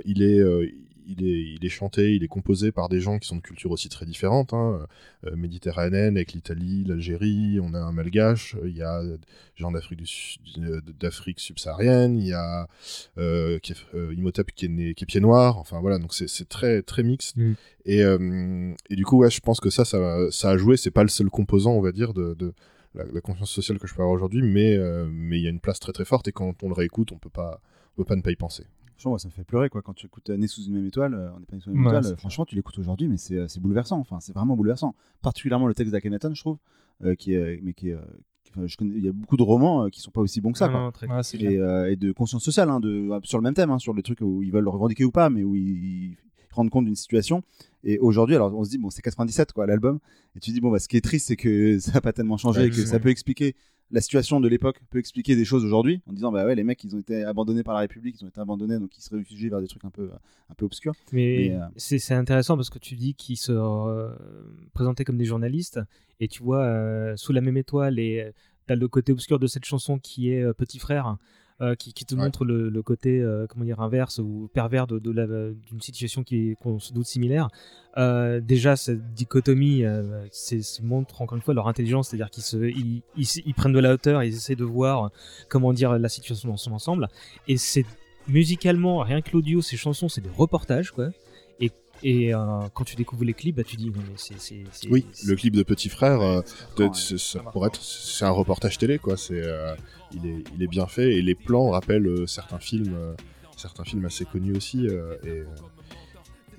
[0.06, 0.44] il est.
[1.10, 3.72] il est, il est chanté, il est composé par des gens qui sont de cultures
[3.72, 4.86] aussi très différentes, hein,
[5.26, 9.18] euh, méditerranéennes, avec l'Italie, l'Algérie, on a un malgache, il y a des
[9.56, 12.68] gens d'Afrique, subsaharienne, il y a
[13.18, 16.14] euh, qui est- euh, Imhotep qui est, né, qui est pied noir, enfin voilà, donc
[16.14, 17.36] c'est c'est très, très mixte.
[17.38, 17.54] Mm.
[17.86, 19.98] Et, euh, et du coup, ouais, je pense que ça, ça,
[20.32, 22.54] ça a joué, c'est pas le seul composant, on va dire, de, de
[22.96, 24.78] la, la conscience sociale que je peux avoir aujourd'hui, mais
[25.12, 27.18] mais il y a une place très très forte, et quand on le réécoute, on
[27.18, 27.62] peut pas,
[27.94, 28.64] on peut pas ne pas y penser.
[29.00, 29.82] Franchement, moi, ça me fait pleurer quoi.
[29.82, 31.70] Quand tu écoutes euh, Né sous une même étoile, euh, on n'est pas né sous
[31.72, 32.12] une même Ouais, étoile.
[32.12, 33.98] euh, franchement, tu l'écoutes aujourd'hui, mais c'est euh, c'est bouleversant.
[33.98, 34.94] Enfin, c'est vraiment bouleversant.
[35.22, 36.58] Particulièrement le texte d'Akhenaton, je trouve,
[37.06, 38.02] euh, qui est, mais qui est, euh,
[38.44, 40.42] qui- enfin, je connais, il y a beaucoup de romans euh, qui sont pas aussi
[40.42, 40.66] bons que ça.
[40.68, 40.82] Non, quoi.
[40.82, 41.50] non, très Ouais, c'est clair.
[41.52, 44.04] et, euh, et de conscience sociale, hein, de, sur le même thème, hein, sur les
[44.04, 46.18] trucs où ils veulent le revendiquer ou pas, mais où ils,
[46.52, 47.44] rendent compte d'une situation.
[47.84, 50.00] Et aujourd'hui, alors on se dit, bon, c'est 97, quoi, l'album.
[50.36, 52.38] Et tu dis, bon, bah, ce qui est triste, c'est que ça n'a pas tellement
[52.38, 53.56] changé Ouais, et que ça peut expliquer
[53.92, 56.84] la situation de l'époque, peut expliquer des choses aujourd'hui, en disant, bah ouais, les mecs,
[56.84, 59.50] ils ont été abandonnés par la République, ils ont été abandonnés, donc ils se réfugient
[59.50, 60.10] vers des trucs un peu,
[60.50, 60.94] un peu obscurs.
[61.12, 64.12] Mais, Mais, euh, c'est intéressant parce que tu dis qu'ils se euh,
[64.74, 65.80] présentaient comme des journalistes
[66.20, 68.32] et tu vois euh, sous la même étoile et euh,
[68.68, 71.18] t'as le côté obscur de cette chanson qui est Petit Frère.
[71.62, 72.22] Euh, qui, qui te Ouais.
[72.24, 76.24] montre le, le côté euh, comment dire inverse ou pervers de, de la- d'une situation
[76.24, 77.50] qui est qu'on se doute similaire.
[77.98, 79.84] Euh, déjà cette dichotomie
[80.32, 83.74] c'est se montre encore une fois leur intelligence c'est-à-dire qu'ils se ils, ils- ils prennent
[83.74, 85.12] de la hauteur ils essaient de voir
[85.50, 87.08] comment dire la situation dans son ensemble.
[87.48, 87.86] Et c'est
[88.28, 91.10] musicalement rien que l'audio ces chansons c'est des reportages quoi
[92.04, 92.38] et, euh,
[92.74, 95.36] quand tu découvres les clips bah tu dis non mais c'est c'est c'est- Oui, le
[95.36, 96.42] clip de Petit Frère, euh,
[96.78, 99.18] de- ça pourrait être, c'est un reportage télé, quoi.
[99.18, 99.76] C'est, euh,
[100.14, 103.14] il est, il est bien fait et les plans rappellent euh, certains films, euh,
[103.58, 104.88] certains films assez connus aussi.
[104.88, 105.44] euh, et,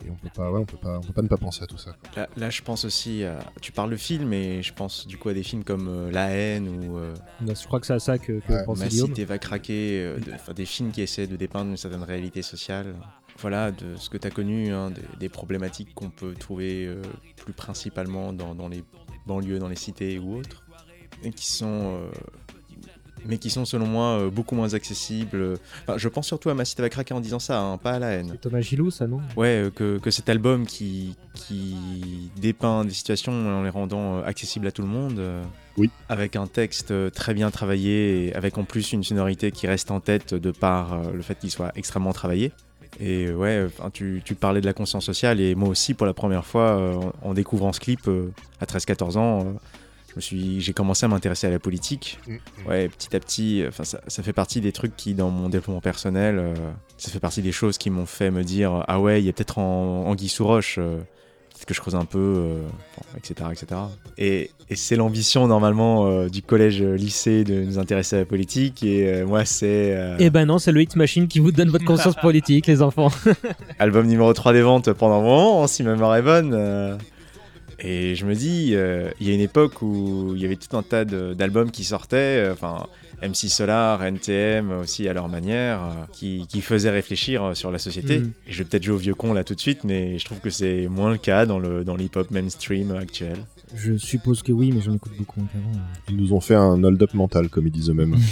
[0.06, 1.66] et on peut pas, ouais, on peut pas, on peut pas ne pas penser à
[1.66, 1.94] tout ça.
[2.16, 3.22] Là, là, je pense aussi.
[3.60, 6.30] Tu parles de films, et je pense du coup à des films comme euh, La
[6.30, 7.12] haine ou euh,
[7.42, 10.00] Bah, je crois que c'est à ça que, que Ouais, pense Ma cité va craquer,
[10.02, 12.94] euh, de- des films qui essaient de dépeindre une certaine réalité sociale.
[13.40, 17.00] Voilà, de ce que tu as connu, hein, des, des problématiques qu'on peut trouver euh,
[17.36, 18.84] plus principalement dans, dans les
[19.26, 20.62] banlieues, dans les cités ou autres,
[21.24, 22.10] et qui sont, euh,
[23.24, 25.56] mais qui sont selon moi euh, beaucoup moins accessibles.
[25.84, 27.98] Enfin, je pense surtout à Ma cité va craquer en disant ça, hein, pas à
[27.98, 28.28] la haine.
[28.32, 29.20] C'est Thomas Gilou ça non?
[29.38, 34.22] Ouais, euh, que, que cet album qui, qui dépeint des situations en les rendant euh,
[34.24, 35.18] accessibles à tout le monde.
[35.18, 35.42] euh,
[35.78, 35.90] Oui.
[36.10, 40.00] Avec un texte très bien travaillé et avec en plus une sonorité qui reste en
[40.00, 42.52] tête de par le fait qu'il soit extrêmement travaillé.
[42.98, 46.44] Et ouais, tu, tu parlais de la conscience sociale et moi aussi pour la première
[46.44, 49.44] fois euh, en, en découvrant ce clip euh, à 13-14 ans, euh,
[50.08, 52.18] je me suis, j'ai commencé à m'intéresser à la politique.
[52.66, 55.80] Ouais, petit à petit, enfin ça, ça fait partie des trucs qui dans mon développement
[55.80, 56.52] personnel,
[56.96, 59.32] ça fait partie des choses qui m'ont fait me dire ah ouais, il y a
[59.32, 60.98] peut-être en, Anguille sous roche, euh,
[61.60, 62.62] peut-être que je creuse un peu, euh,
[62.96, 63.80] bon, etc., etc.
[64.16, 68.24] Et, et c'est l'ambition normalement euh, du collège euh, lycée de nous intéresser à la
[68.24, 71.52] politique et euh, moi c'est euh, Eh ben non, c'est le Hit Machine qui vous
[71.52, 73.10] donne votre conscience politique, les enfants.
[73.78, 76.54] album numéro 3 des ventes pendant un moment, si ma mémoire est bonne.
[76.54, 76.96] euh,
[77.82, 80.76] et je me dis, euh, il y a une époque où il y avait tout
[80.76, 82.16] un tas d'albums qui sortaient,
[82.48, 82.86] euh, enfin
[83.22, 87.78] MC Solar, NTM aussi à leur manière, euh, qui, qui faisaient réfléchir euh, sur la
[87.78, 88.22] société.
[88.46, 90.40] Et je vais peut-être jouer au vieux con là tout de suite, mais je trouve
[90.40, 93.38] que c'est moins le cas dans le, dans l'hip-hop mainstream actuel.
[93.76, 95.84] Je suppose que oui, mais j'en écoute beaucoup moins qu'avant.
[96.08, 98.16] Ils nous ont fait un hold-up mental, comme ils disent eux-mêmes.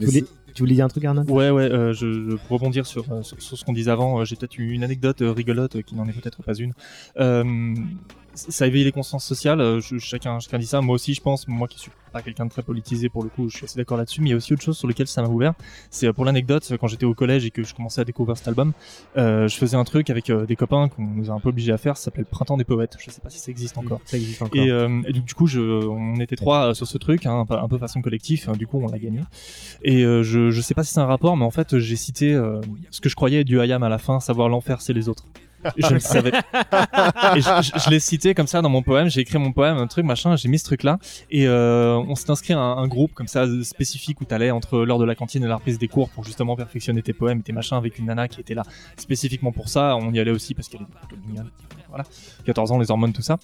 [0.00, 0.24] Tu voulais,
[0.54, 1.22] tu voulais dire un truc, Arnaud?
[1.24, 4.20] Ouais, ouais, euh, je, je- pour rebondir sur, euh, sur, sur ce qu'on disait avant,
[4.20, 6.72] euh, j'ai peut-être une anecdote euh, rigolote euh, qui n'en est peut-être pas une.
[7.18, 7.44] Euh,
[8.34, 11.20] ça a éveillé les consciences sociales, euh, je- chacun, chacun dit ça, moi aussi je
[11.20, 13.78] pense, moi qui suis pas quelqu'un de très politisé pour le coup, je suis assez
[13.78, 15.54] d'accord là-dessus, mais il y a aussi autre chose sur lequel ça m'a ouvert,
[15.90, 18.48] c'est euh, pour l'anecdote, quand j'étais au collège et que je commençais à découvrir cet
[18.48, 18.72] album,
[19.16, 21.72] euh, je faisais un truc avec euh, des copains qu'on nous a un peu obligés
[21.72, 24.00] à faire, ça s'appelle Printemps des poètes, je sais pas si ça existe encore.
[24.04, 24.62] Ça existe encore.
[24.62, 27.78] Et, euh, et du, coup, je, on était trois sur ce truc, hein, un, peu,
[27.78, 28.48] façon collectif.
[28.48, 29.20] hein, du coup, on l'a gagné.
[29.82, 32.34] Et je, je sais pas si c'est un rapport, mais en fait, j'ai cité
[32.90, 35.24] ce que je croyais du Hayam à la fin, savoir l'enfer, c'est les autres.
[35.76, 36.32] Je ne savais
[37.36, 39.08] je, l'ai cité comme ça dans mon poème.
[39.08, 40.36] J'ai écrit mon poème, un truc machin.
[40.36, 40.98] J'ai mis ce truc-là
[41.30, 44.98] et euh, on s'est inscrit à un, groupe comme ça spécifique où t'allais entre l'heure
[44.98, 47.52] de la cantine et la reprise des cours pour justement perfectionner tes poèmes et tes
[47.52, 48.64] machins avec une nana qui était là
[48.96, 49.96] spécifiquement pour ça.
[49.96, 51.50] On y allait aussi parce qu'elle était plutôt mignonne.
[51.88, 52.04] Voilà,
[52.46, 53.38] 14 ans, les hormones, tout ça.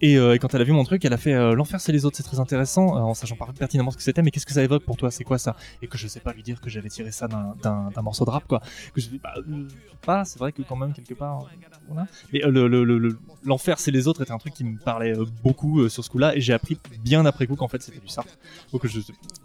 [0.00, 1.92] Et, euh, et quand elle a vu mon truc, elle a fait euh, l'enfer c'est
[1.92, 4.52] les autres, c'est très intéressant, euh, en sachant pertinemment ce que c'était, mais qu'est-ce que
[4.52, 5.56] ça évoque pour toi, c'est quoi ça?
[5.82, 8.46] Et que je sais pas lui dire que j'avais tiré ça d'un- morceau de rap,
[8.46, 8.60] quoi.
[8.94, 9.66] Que je bah, euh,
[10.06, 11.44] pas, c'est vrai que quand même quelque part, euh,
[11.88, 12.06] voilà.
[12.32, 15.14] Mais euh, le- le- le- l'enfer c'est les autres était un truc qui me parlait
[15.42, 18.08] beaucoup euh, sur ce coup-là, et j'ai appris bien après coup qu'en fait c'était du
[18.08, 18.38] Sartre.
[18.72, 19.00] Donc je,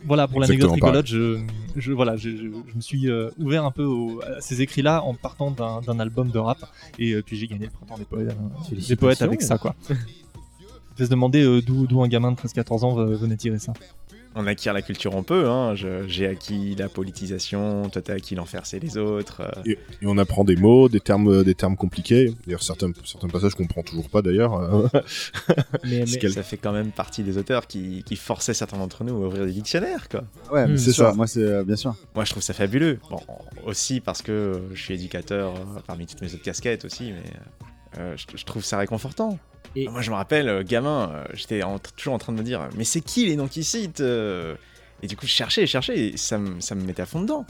[0.06, 1.40] voilà pour l'anecdote rigolote, je,
[1.76, 2.38] je voilà, je, je-
[2.70, 6.00] je me suis euh, ouvert un peu au- à ces écrits-là en partant d'un d'un
[6.00, 6.60] album de rap,
[7.00, 8.36] et puis j'ai gagné le printemps des poètes,
[8.88, 9.76] des poètes avec ça, quoi.
[10.96, 13.74] Je vais se demander euh, d'où un gamin de 13-14 ans venait tirer ça.
[14.36, 15.76] On acquiert la culture on peut, hein.
[16.08, 19.42] J'ai acquis la politisation, toi t'as acquis l'enfer c'est les autres.
[19.42, 19.62] euh.
[19.64, 19.78] Et, et
[20.08, 22.34] on apprend des mots, des termes, euh, des termes compliqués.
[22.48, 24.56] D'ailleurs, certains, certains passages qu'on comprend toujours pas d'ailleurs.
[24.56, 24.88] euh.
[25.84, 29.28] Mais, Ça fait quand même partie des auteurs qui, qui forçaient certains d'entre nous à
[29.28, 30.24] ouvrir des dictionnaires, quoi.
[30.52, 30.78] Ouais, mais Mm.
[30.78, 31.14] c'est ça.
[31.14, 31.96] Moi, c'est euh, bien sûr.
[32.16, 32.98] Moi, je trouve ça fabuleux.
[33.12, 33.20] Bon,
[33.68, 37.24] aussi parce que je suis éducateur euh, parmi toutes mes autres casquettes aussi, mais
[38.00, 39.38] euh, je, je trouve ça réconfortant.
[39.76, 42.44] Et- Moi, je me rappelle, euh, gamin, euh, j'étais en- toujours en train de me
[42.44, 44.56] dire, mais c'est qui les noms qui citent euh
[45.02, 47.20] Et du coup, je cherchais, je cherchais, et ça, me- ça me mettait à fond
[47.22, 47.46] dedans.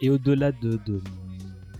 [0.00, 1.00] Et au-delà de, de-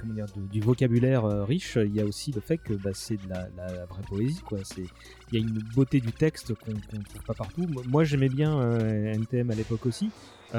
[0.01, 3.17] comment dire, de- du vocabulaire riche, il y a aussi le fait que bah, c'est
[3.17, 4.41] de la, la vraie poésie.
[4.47, 4.59] Quoi.
[4.63, 4.85] C'est,
[5.33, 7.67] il y a une beauté du texte qu'on ne trouve pas partout.
[7.89, 10.11] Moi- j'aimais bien euh, NTM à l'époque aussi,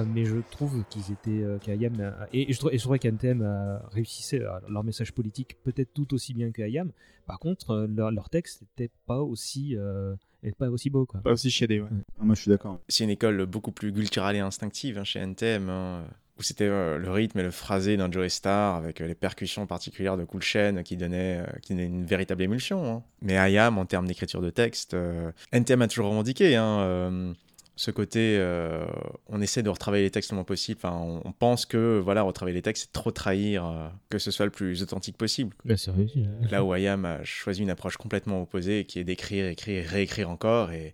[0.08, 3.82] mais je trouve qu'ils étaient euh, qu'Ayam et, et je, et je trouvais qu'NTM a
[3.92, 6.92] réussissait à- leur message politique peut-être tout aussi bien qu'Ayam.
[7.28, 11.06] Par contre, euh, leur, leur texte n'était pas aussi euh, était pas aussi beau.
[11.06, 11.22] Quoi.
[11.22, 11.90] Pas aussi chiadé, ouais.
[12.20, 12.80] Moi, je suis d'accord.
[12.88, 16.04] C'est une école beaucoup plus culturelle et instinctive hein, chez NTM, hein,
[16.40, 19.68] où c'était euh, le rythme et le phrasé d'un Joey Star avec euh, les percussions
[19.68, 22.84] particulières de Cool Chain qui donnaient, euh, qui donnaient une véritable émulsion.
[22.92, 23.04] hein.
[23.22, 27.34] Mais IAM, en termes d'écriture de texte, euh, NTM a toujours revendiqué hein, euh,
[27.76, 28.86] ce côté, euh,
[29.28, 30.80] on essaie de retravailler les textes le moins possible.
[30.84, 34.30] Enfin, on, on pense que voilà, retravailler les textes, c'est trop trahir, euh, que ce
[34.32, 35.56] soit le plus authentique possible.
[35.66, 36.26] Bah, réussi.
[36.26, 36.48] hein.
[36.52, 40.72] Là où IAM a choisi une approche complètement opposée, qui est d'écrire, écrire, réécrire encore,
[40.72, 40.94] et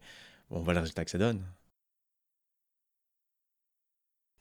[0.50, 1.42] bon, voilà le résultat que ça donne.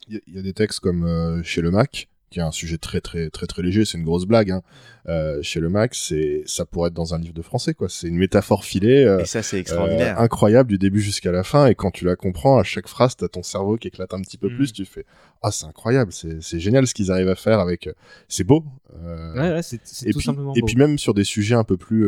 [0.09, 2.43] Il y, a- il y a des textes comme euh, chez le Mac, qui est
[2.43, 4.51] un sujet très très très très léger, c'est une grosse blague.
[4.51, 4.61] Hein.
[5.09, 7.89] Euh, chez le Mac, c'est ça pourrait être dans un livre de français, quoi.
[7.89, 9.05] C'est une métaphore filée.
[9.05, 10.19] euh, Et ça, c'est extraordinaire.
[10.19, 11.67] euh, incroyable du début jusqu'à la fin.
[11.67, 14.37] Et quand tu la comprends, à chaque phrase, t'as ton cerveau qui éclate un petit
[14.37, 14.57] peu Mm.
[14.57, 14.73] plus.
[14.75, 15.07] Tu fais
[15.43, 17.89] ah c'est incroyable, c'est c'est génial ce qu'ils arrivent à faire avec.
[18.29, 18.65] C'est beau.
[19.03, 20.67] euh, Ouais, ouais, c'est, c'est et tout puis, simplement et beau.
[20.67, 22.07] puis même sur des sujets un peu plus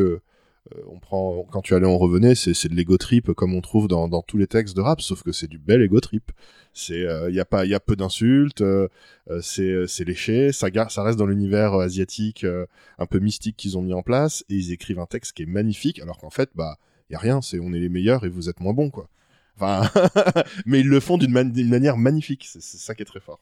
[0.87, 4.07] on prend quand tu allais on revenait c'est de l'ego trip comme on trouve dans,
[4.07, 6.31] dans tous les textes de rap sauf que c'est du bel ego trip.
[6.73, 8.87] C'est il y a pas y a peu d'insultes euh,
[9.29, 12.65] euh, c'est léché ça ça reste dans l'univers euh, asiatique euh,
[12.99, 15.47] un peu mystique qu'ils ont mis en place et ils écrivent un texte qui est
[15.47, 16.77] magnifique alors qu'en fait bah
[17.09, 19.09] il y a rien c'est on est les meilleurs et vous êtes moins bons quoi.
[19.55, 19.89] Enfin
[20.67, 23.39] mais ils le font d'une man- d'une manière magnifique c'est ça qui est très fort.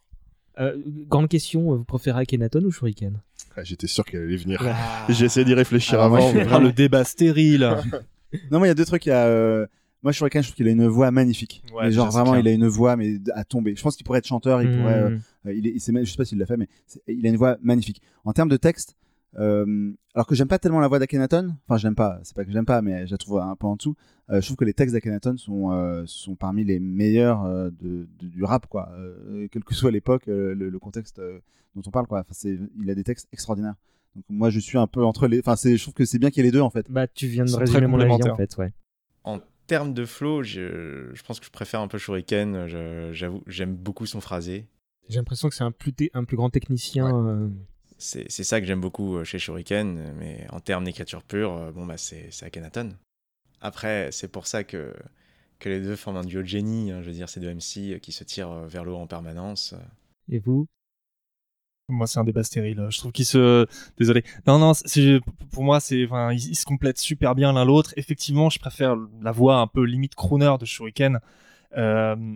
[0.59, 0.75] Euh,
[1.07, 3.21] grande question, vous préférez Akhenaton ou Shuriken?
[3.59, 5.05] Ah, j'étais sûr qu'elle allait venir Ah.
[5.09, 7.67] j'ai essayé d'y réfléchir Alors, moi, avant je mais- Ah, le débat stérile.
[8.51, 9.05] Non, moi, il y a deux trucs.
[9.05, 9.65] Il y a, euh,
[10.03, 11.63] Moi, Shuriken, je trouve qu'il a une voix magnifique.
[11.73, 12.43] Ouais, Mais genre, c'est vraiment, clair.
[12.43, 13.73] il a une voix, mais à tomber.
[13.75, 14.77] Je pense qu'il pourrait être chanteur, il Hmm.
[14.81, 14.93] pourrait.
[15.01, 17.01] euh, euh, il est, il s'est même- je sais pas s'il l'a fait, mais c'est-
[17.07, 18.01] il a une voix magnifique.
[18.25, 18.95] En termes de texte,
[19.39, 22.43] euh, alors que j'aime pas tellement la voix d'Akhenaton, enfin, je l'aime pas, c'est pas
[22.45, 23.95] que j'aime pas, mais je la trouve un peu en dessous.
[24.29, 28.07] Euh, je trouve que les textes d'Akhenaton sont, euh, sont parmi les meilleurs euh, de,
[28.19, 28.89] de- du rap, quoi.
[28.97, 31.39] Euh, quelle que soit l'époque, euh, le, le contexte euh,
[31.75, 32.19] dont on parle, quoi.
[32.21, 33.75] Enfin, c'est, il a des textes extraordinaires.
[34.15, 35.39] Donc, moi, je suis un peu entre les.
[35.39, 36.89] Enfin, je trouve que c'est bien qu'il y ait les deux, en fait.
[36.91, 38.73] Bah, tu viens de résumer mon avis en fait, ouais.
[39.23, 42.65] En termes de flow, je, je pense que je préfère un peu Shuriken.
[42.67, 44.65] je- J'avoue, j'aime beaucoup son phrasé.
[45.09, 47.15] J'ai l'impression que c'est un plus, un plus grand technicien.
[47.27, 47.47] euh,
[47.97, 51.71] C'est c'est ça que j'aime beaucoup euh, chez Shuriken, mais en termes d'écriture pure, euh,
[51.71, 52.95] bon bah c'est c'est Akhenaton.
[53.59, 54.93] Après, c'est pour ça que,
[55.59, 56.91] que les deux forment un duo de génie.
[56.91, 57.01] hein.
[57.01, 59.73] je veux dire, ces deux MC euh, qui se tirent vers le haut en permanence.
[60.29, 60.67] Et vous?
[61.89, 62.85] Moi, c'est un débat stérile.
[62.89, 63.65] Je trouve qu'ils se.
[63.97, 64.23] Désolé.
[64.45, 65.19] Non, non, c'est
[65.51, 66.05] pour moi, c'est.
[66.05, 67.93] Enfin, ils, ils se complètent super bien l'un l'autre.
[67.95, 71.19] Effectivement, je préfère la voix un peu limite crooner de Shuriken
[71.77, 72.35] euh,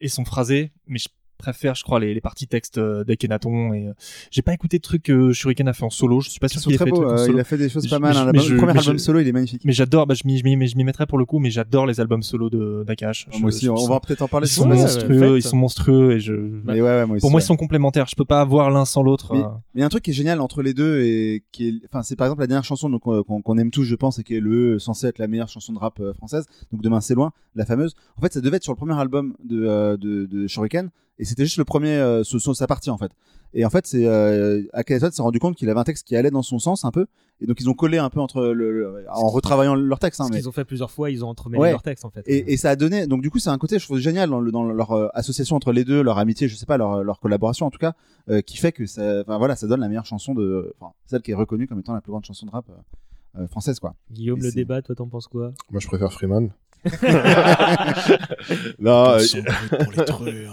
[0.00, 3.72] et son phrasé, mais je préfère, je crois, les, les parties textes euh, d'Akhenaton.
[3.74, 3.92] Et euh,
[4.30, 6.20] j'ai pas écouté de trucs que Shuriken a fait en solo.
[6.20, 7.34] Je suis pas sûr qu'il ait fait trucs en euh, solo.
[7.34, 8.16] il a fait des choses Mais pas mal.
[8.16, 8.32] hein.
[8.32, 9.62] le premier album je- solo, il est magnifique.
[9.64, 11.50] Mais j'adore, bah, je m'y je m'y- mais je m'y mettrais pour le coup, mais
[11.50, 13.28] j'adore les albums solo de d'Akash.
[13.40, 14.46] Moi aussi, on, on va peut-être en parler.
[14.46, 16.32] Ils sur sont le- monstrueux, ils sont monstrueux et je.
[16.34, 17.42] Mais ouais, ouais, moi aussi, pour moi, ouais.
[17.42, 18.06] ils sont complémentaires.
[18.08, 19.34] Je peux pas avoir l'un sans l'autre.
[19.34, 19.42] Mais
[19.74, 22.02] il y a un truc qui est génial entre les deux et qui est, enfin,
[22.02, 24.40] c'est par exemple la dernière chanson donc, qu'on aime tous, je pense, et qui est
[24.40, 26.46] le censé être la meilleure chanson de rap française.
[26.72, 27.94] Donc demain c'est loin, la fameuse.
[28.16, 31.64] En fait, ça devait être sur le premier album de Shuriken et c'était juste le
[31.64, 33.10] premier euh, sur, sur sa partie en fait.
[33.54, 36.30] Et en fait, c'est euh, Akhenaton s'est rendu compte qu'il avait un texte qui allait
[36.30, 37.06] dans son sens un peu,
[37.40, 40.20] et donc ils ont collé un peu entre le, le- en retravaillant leur texte.
[40.20, 41.70] Hein, Ce mais- qu'ils ont fait plusieurs fois, ils ont entremêlé Ouais.
[41.70, 42.22] leur texte en fait.
[42.26, 44.40] Et, et ça a donné, donc du coup, c'est un côté, je trouve génial dans,
[44.40, 47.18] le- dans leur euh, association entre les deux, leur amitié, je sais pas, leur, leur
[47.20, 47.94] collaboration en tout cas,
[48.28, 51.22] euh, qui fait que ça, enfin voilà, ça donne la meilleure chanson de, enfin celle
[51.22, 53.94] qui est reconnue comme étant la plus grande chanson de rap euh, euh, française quoi.
[54.10, 55.52] Guillaume, Et le débat, toi t'en penses quoi?
[55.70, 56.50] Moi, je préfère Freeman.
[58.78, 60.46] non, euh, pour les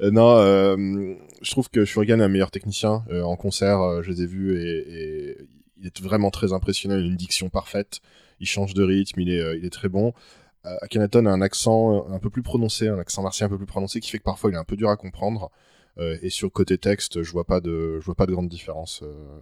[0.00, 3.04] euh, non, euh, je trouve que Shuriken est un meilleur technicien.
[3.10, 4.78] Euh, en concert, je les ai vus et,
[5.30, 5.36] et
[5.78, 6.96] il est vraiment très impressionnant.
[6.96, 8.00] Il a une diction parfaite.
[8.40, 9.20] Il change de rythme.
[9.20, 10.12] Il est, il est très bon.
[10.82, 14.00] Akhenaton a un accent un peu plus prononcé, un accent martien un peu plus prononcé,
[14.00, 15.52] qui fait que parfois il est un peu dur à comprendre.
[15.98, 18.48] Euh, et sur le côté texte, je vois pas de, je vois pas de grande
[18.48, 19.02] différence.
[19.02, 19.40] euh,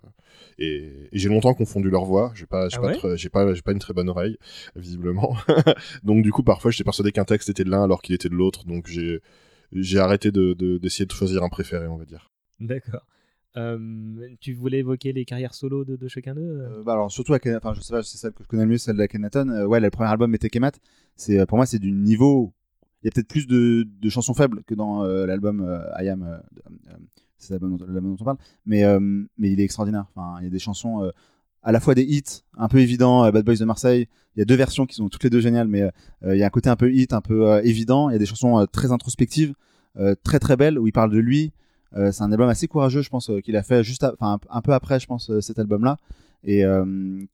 [0.59, 2.33] et, et j'ai longtemps confondu leur voix.
[2.35, 4.39] J'ai pas, j'ai Ah pas, ouais j'ai pas, j'ai pas une très bonne oreille,
[4.77, 5.37] visiblement.
[6.05, 8.35] Donc du coup, parfois, j'étais persuadé qu'un texte était de l'un alors qu'il était de
[8.35, 8.65] l'autre.
[8.67, 9.21] Donc j'ai,
[9.73, 12.31] j'ai arrêté de, de- d'essayer de choisir un préféré, on va dire.
[12.61, 13.05] D'accord.
[13.57, 13.79] Euh,
[14.41, 17.73] tu voulais évoquer les carrières solo de, de chacun d'eux euh bah alors surtout, enfin
[17.73, 19.49] je sais pas, c'est celle que je connais le mieux, celle d'Akhenaton.
[19.49, 20.73] Euh, ouais, le premier album était Kemat.
[21.15, 22.53] C'est pour moi c'est du niveau.
[23.05, 26.09] Il y a peut-être plus de, de chansons faibles que dans euh, l'album euh, I
[26.09, 26.23] Am.
[26.23, 26.37] euh,
[26.89, 26.97] euh,
[27.37, 28.39] c'est l'album dont, on parle.
[28.65, 28.83] Mais
[29.37, 30.07] mais il est extraordinaire.
[30.15, 31.11] Enfin, il y a des chansons.
[31.63, 34.09] à la fois des hits un peu évidents, euh, Bad Boys de Marseille.
[34.35, 35.83] Il y a deux versions qui sont toutes les deux géniales, mais
[36.27, 38.09] il y a un côté un peu hit, un peu évident.
[38.09, 39.55] Il y a des chansons très introspectives,
[40.25, 41.53] très très belles, où il parle de lui.
[41.95, 44.99] C'est un album assez courageux, je pense, qu'il a fait juste, à- un, peu après,
[44.99, 45.99] je pense, cet album-là,
[46.45, 46.85] et euh,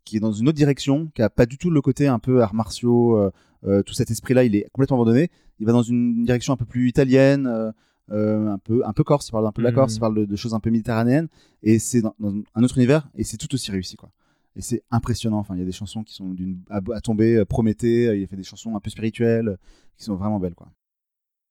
[0.04, 2.42] qui est dans une autre direction, qui a pas du tout le côté un peu
[2.42, 3.30] arts martiaux, euh,
[3.64, 5.30] euh, tout cet esprit-là, il est complètement abandonné.
[5.58, 7.46] Il va dans une direction un peu plus italienne.
[7.46, 7.70] euh,
[8.12, 9.76] euh, un peu un peu corse il parle un peu de la Mhm.
[9.76, 11.28] Corse il parle de, de choses un peu méditerranéennes
[11.62, 14.10] et c'est dans, dans un autre univers et c'est tout aussi réussi quoi
[14.56, 17.36] et c'est impressionnant enfin il y a des chansons qui sont d'une à, à tomber
[17.36, 19.56] euh, Prométhée euh, il a fait des chansons un peu spirituelles euh,
[19.96, 20.66] qui sont vraiment belles quoi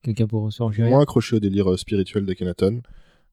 [0.01, 0.51] Quelqu'un pour
[0.89, 2.82] moins accroché au délire spirituel d'Akhenaton,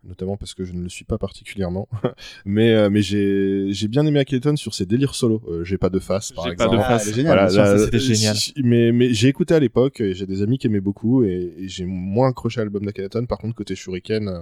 [0.06, 1.88] notamment parce que je ne le suis pas particulièrement.
[2.44, 5.42] mais euh, mais j'ai j'ai bien aimé Akhenaton sur ses délires solo.
[5.48, 6.76] Euh, j'ai pas de face, par J'ai pas exemple.
[6.78, 7.08] de face.
[7.08, 8.36] Ah, géniale, Voilà, c'était génial.
[8.62, 11.68] Mais mais j'ai écouté à l'époque, et j'ai des amis qui aimaient beaucoup, et, et
[11.68, 13.26] j'ai moins accroché à l'album d'Akhenaton.
[13.26, 14.28] Par contre, côté Shuriken.
[14.28, 14.40] euh,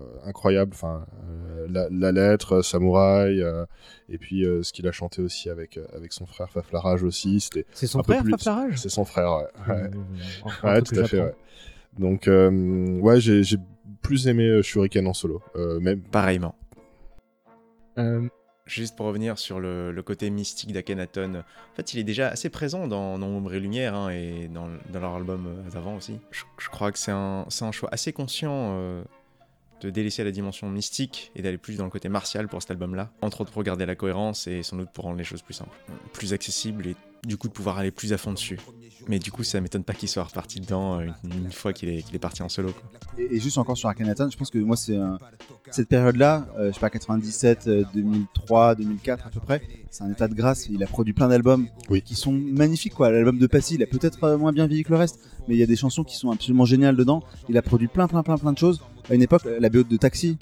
[0.24, 3.64] incroyable, enfin euh, la, la lettre, euh, Samouraï, euh,
[4.08, 7.38] et puis euh, ce qu'il a chanté aussi avec euh, avec son frère Faflarage aussi,
[7.38, 8.78] c'était C'est son un peu frère, plus- Faflarage?
[8.78, 9.72] C'est son frère, ouais.
[9.74, 9.90] ouais.
[10.64, 11.20] Ouais, tout à fait.
[11.20, 11.34] Ouais.
[12.00, 13.44] Donc, euh, ouais, j'ai
[14.02, 15.42] plus aimé euh, Shuriken en solo.
[15.56, 16.54] Euh, même Pareillement.
[17.98, 18.28] Euh,
[18.66, 22.50] Juste pour revenir sur le, le côté mystique d'Akhenaton, en fait, il est déjà assez
[22.50, 26.18] présent dans, dans Ombre et Lumière hein, et dans, dans leur album d'avant aussi.
[26.32, 29.04] Je, je crois que c'est un, un choix assez conscient euh,
[29.82, 33.12] de délaisser la dimension mystique et d'aller plus dans le côté martial pour cet album-là.
[33.22, 35.76] Entre autres pour garder la cohérence et sans doute pour rendre les choses plus simples,
[36.12, 36.96] plus accessibles et
[37.26, 38.58] du coup de pouvoir aller plus à fond dessus.
[39.08, 41.88] Mais du coup, ça m'étonne pas qu'il soit reparti dedans euh, une, une fois qu'il
[41.90, 42.72] est, parti en solo.
[42.72, 42.82] quoi.
[43.18, 45.18] Et, et juste encore sur Akhenaton, je pense que moi, c'est un-
[45.70, 50.10] cette période-là, euh, je sais pas, 97, euh, 2003, 2004 à peu près, c'est un
[50.10, 50.66] état de grâce.
[50.68, 52.02] Il a produit plein d'albums Oui.
[52.02, 52.94] qui sont magnifiques.
[52.94, 53.10] quoi.
[53.12, 55.58] L'album de Passy, il a peut-être euh, moins bien vieilli que le reste, mais il
[55.58, 57.22] y a des chansons qui sont absolument géniales dedans.
[57.48, 58.82] Il a produit plein, plein, plein, plein de choses.
[59.08, 60.36] À une époque, la BO de Taxi,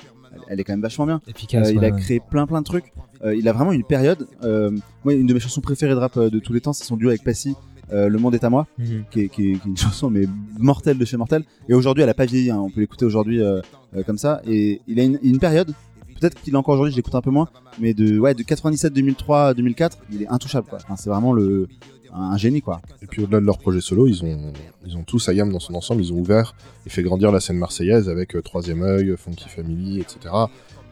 [0.49, 1.21] elle, est quand même vachement bien.
[1.27, 1.69] efficace.
[1.69, 2.93] Euh, il a créé plein plein de trucs.
[3.25, 4.27] Euh, il a vraiment une période.
[4.45, 4.71] euh,
[5.05, 7.09] moi, une de mes chansons préférées de rap de tous les temps, c'est son duo
[7.09, 7.55] avec Passy,
[7.93, 9.05] euh, Le Monde est à moi, Mhm.
[9.11, 10.27] qui est, qui est- qui est une chanson mais
[10.59, 11.45] mortelle de chez mortel.
[11.69, 12.51] Et aujourd'hui, elle a pas vieilli.
[12.51, 13.61] hein, on peut l'écouter aujourd'hui euh,
[13.97, 14.41] euh, comme ça.
[14.47, 15.73] Et il a une, une période.
[16.21, 17.49] Peut-être qu'il a encore aujourd'hui, je l'écoute un peu moins,
[17.81, 20.67] mais de ouais de 97, 2003, 2004, il est intouchable.
[20.69, 20.79] Quoi.
[20.83, 21.69] Enfin, c'est vraiment le
[22.15, 22.81] un, génie quoi.
[23.03, 24.53] Et puis au-delà de leur projet solo, ils ont,
[24.87, 26.55] ils ont tous Ayam dans son ensemble, ils ont ouvert
[26.87, 30.35] et fait grandir la scène marseillaise avec euh, Troisième œil, Funky Family, etc.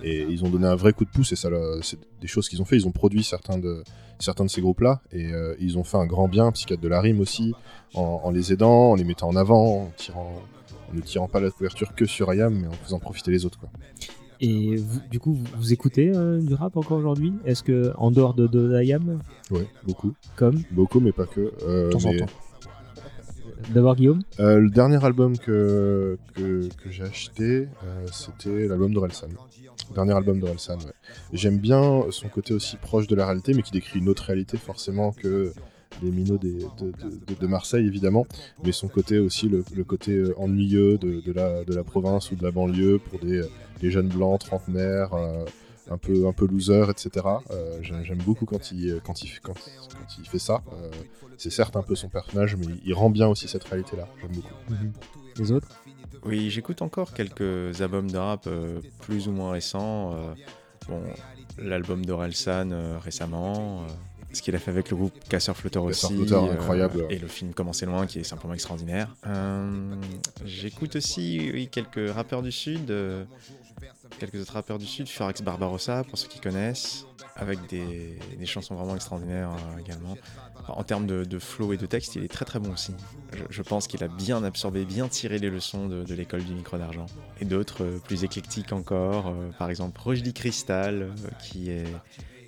[0.02, 1.48] Et ils ont donné un vrai coup de pouce et ça,
[1.82, 2.76] c'est des choses qu'ils ont fait.
[2.76, 3.84] Ils ont produit certains de,
[4.18, 7.00] certains de ces groupes-là et euh, ils ont fait un grand bien, Psychiatre de la
[7.00, 7.54] rime aussi,
[7.94, 10.42] en, en les aidant, en les mettant en avant, en, tirant,
[10.90, 13.60] en ne tirant pas la couverture que sur Ayam, mais en faisant profiter les autres.
[13.60, 13.70] Quoi.
[14.44, 17.32] Et vous- du coup, vous, vous écoutez euh, du rap encore aujourd'hui?
[17.44, 19.20] Est-ce que en dehors de, de Ayam,
[19.52, 20.12] Ouais, beaucoup.
[20.36, 20.60] comme?
[20.72, 21.52] Beaucoup, mais pas que.
[21.66, 22.26] Euh, De temps en temps.
[23.72, 24.22] d'abord Guillaume?
[24.40, 29.28] Euh, le dernier album que, que, que j'ai acheté, euh, c'était l'album d'Orelsan.
[29.94, 30.92] Dernier album d'Orelsan, ouais.
[31.32, 34.56] J'aime bien son côté aussi proche de la réalité, mais qui décrit une autre réalité
[34.56, 35.52] forcément que
[36.02, 38.26] les minots des- de, de- de- de Marseille, évidemment,
[38.64, 42.30] mais son côté aussi, le, le côté euh, ennuyeux de, de la, de la province
[42.30, 43.42] ou de la banlieue pour des,
[43.80, 45.44] des jeunes blancs, trentenaires, euh,
[45.90, 47.26] un peu, un peu loser, etc.
[47.50, 50.62] Euh, J'aime j'aime beaucoup quand il, quand, il, fait- quand, quand il fait ça.
[50.72, 50.90] Euh,
[51.36, 54.06] c'est certes un peu son personnage, mais il rend bien aussi cette réalité-là.
[54.20, 54.54] J'aime beaucoup.
[54.70, 54.92] Mhm.
[55.38, 55.68] Les autres?
[56.24, 60.12] Oui, j'écoute encore quelques albums de rap euh, plus ou moins récents.
[60.14, 60.34] euh,
[60.88, 61.00] bon,
[61.58, 63.82] l'album d'Orelsan euh, récemment.
[64.32, 66.14] Euh, ce qu'il a fait avec le groupe Casseur Flotteur aussi.
[66.14, 67.06] Flotteur, incroyable.
[67.10, 69.14] Et le film Commencer loin, qui est simplement extraordinaire.
[69.26, 69.94] Euh,
[70.44, 72.90] J'écoute aussi oui, quelques rappeurs du Sud.
[72.90, 73.24] euh,
[74.18, 77.06] quelques autres rappeurs du Sud, Furex Barbarossa, pour ceux qui connaissent,
[77.36, 80.16] avec des, des chansons vraiment extraordinaires euh, également.
[80.68, 82.94] En termes de, de flow et de texte, il est très très bon aussi.
[83.32, 86.54] Je, je pense qu'il a bien absorbé, bien tiré les leçons de, de l'école du
[86.54, 87.06] micro d'argent.
[87.40, 91.08] Et d'autres euh, plus éclectiques encore, euh, par exemple Rochdy Cristal, euh,
[91.42, 91.84] qui est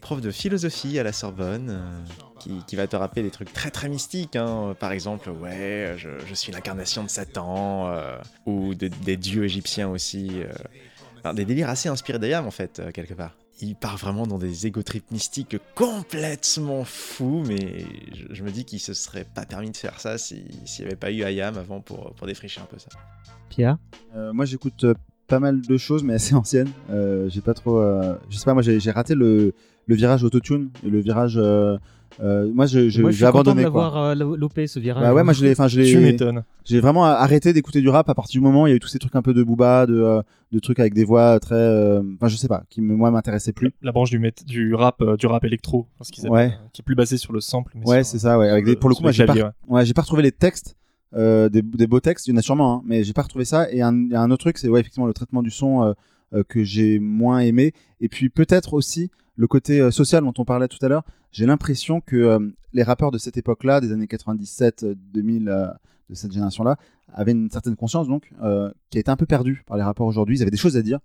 [0.04, 2.00] prof de philosophie à la Sorbonne, euh,
[2.38, 4.36] qui, qui va te rappeler des trucs très très mystiques.
[4.36, 4.76] hein.
[4.78, 9.88] Par exemple, ouais, je, je suis l'incarnation de Satan, euh, ou de- des dieux égyptiens
[9.88, 10.28] aussi.
[10.42, 10.52] euh.
[11.18, 13.34] Enfin, des délires assez inspirés d'Ayam en fait, euh, quelque part.
[13.62, 18.64] Il part vraiment dans des égo trips mystiques complètement fous, mais je, je me dis
[18.66, 21.56] qu'il se serait pas permis de faire ça si- s'il n'y avait pas eu Ayam
[21.56, 22.88] avant pour, pour défricher un peu ça.
[23.48, 23.78] Pierre?
[24.16, 24.84] Euh, moi, j'écoute
[25.28, 26.70] pas mal de choses, mais assez anciennes.
[26.90, 27.78] Euh, j'ai pas trop.
[27.78, 29.54] euh, je sais pas, moi, j'ai raté le,
[29.86, 31.36] le virage autotune et le virage.
[31.36, 31.76] euh,
[32.22, 33.62] euh, moi, je- je- Moi, je j'ai content de abandonné.
[33.70, 33.82] quoi.
[33.90, 35.02] l'avoir euh, lopé ce virage.
[35.02, 35.90] Bah ouais, moi je l'ai, enfin je l'ai.
[35.90, 36.44] Tu m'étonnes.
[36.64, 38.80] J'ai vraiment arrêté d'écouter du rap à partir du moment où il y a eu
[38.80, 40.22] tous ces trucs un peu de booba, de, euh,
[40.52, 43.72] de trucs avec des voix très, euh, enfin je sais pas, qui moi m'intéressaient plus.
[43.82, 46.44] La branche du, mét- du rap, euh, du rap électro, parce qu'ils Ouais.
[46.44, 47.72] appellent, qui est plus basé sur le sample.
[47.74, 48.48] Mais Ouais, sur, c'est ça, ouais.
[48.48, 49.42] Avec des, pour le coup, moi j'ai pas, ouais.
[49.66, 50.76] ouais, j'ai pas retrouvé les textes,
[51.16, 53.44] euh, des, des beaux textes, il y en a sûrement, hein, mais j'ai pas retrouvé
[53.44, 53.68] ça.
[53.72, 55.82] Et un, il y a un autre truc, c'est ouais effectivement le traitement du son
[55.82, 55.92] euh,
[56.32, 57.72] euh, que j'ai moins aimé.
[58.00, 61.02] Et puis peut-être aussi le côté euh, social dont on parlait tout à l'heure.
[61.32, 62.38] J'ai l'impression que euh,
[62.72, 65.66] les rappeurs de cette époque-là, des années 97, euh, 2000, euh,
[66.10, 66.76] de cette génération-là,
[67.12, 68.30] avaient une certaine conscience donc
[68.90, 70.38] qui a été un peu perdue par les rappeurs aujourd'hui.
[70.38, 70.98] Ils avaient des choses à dire.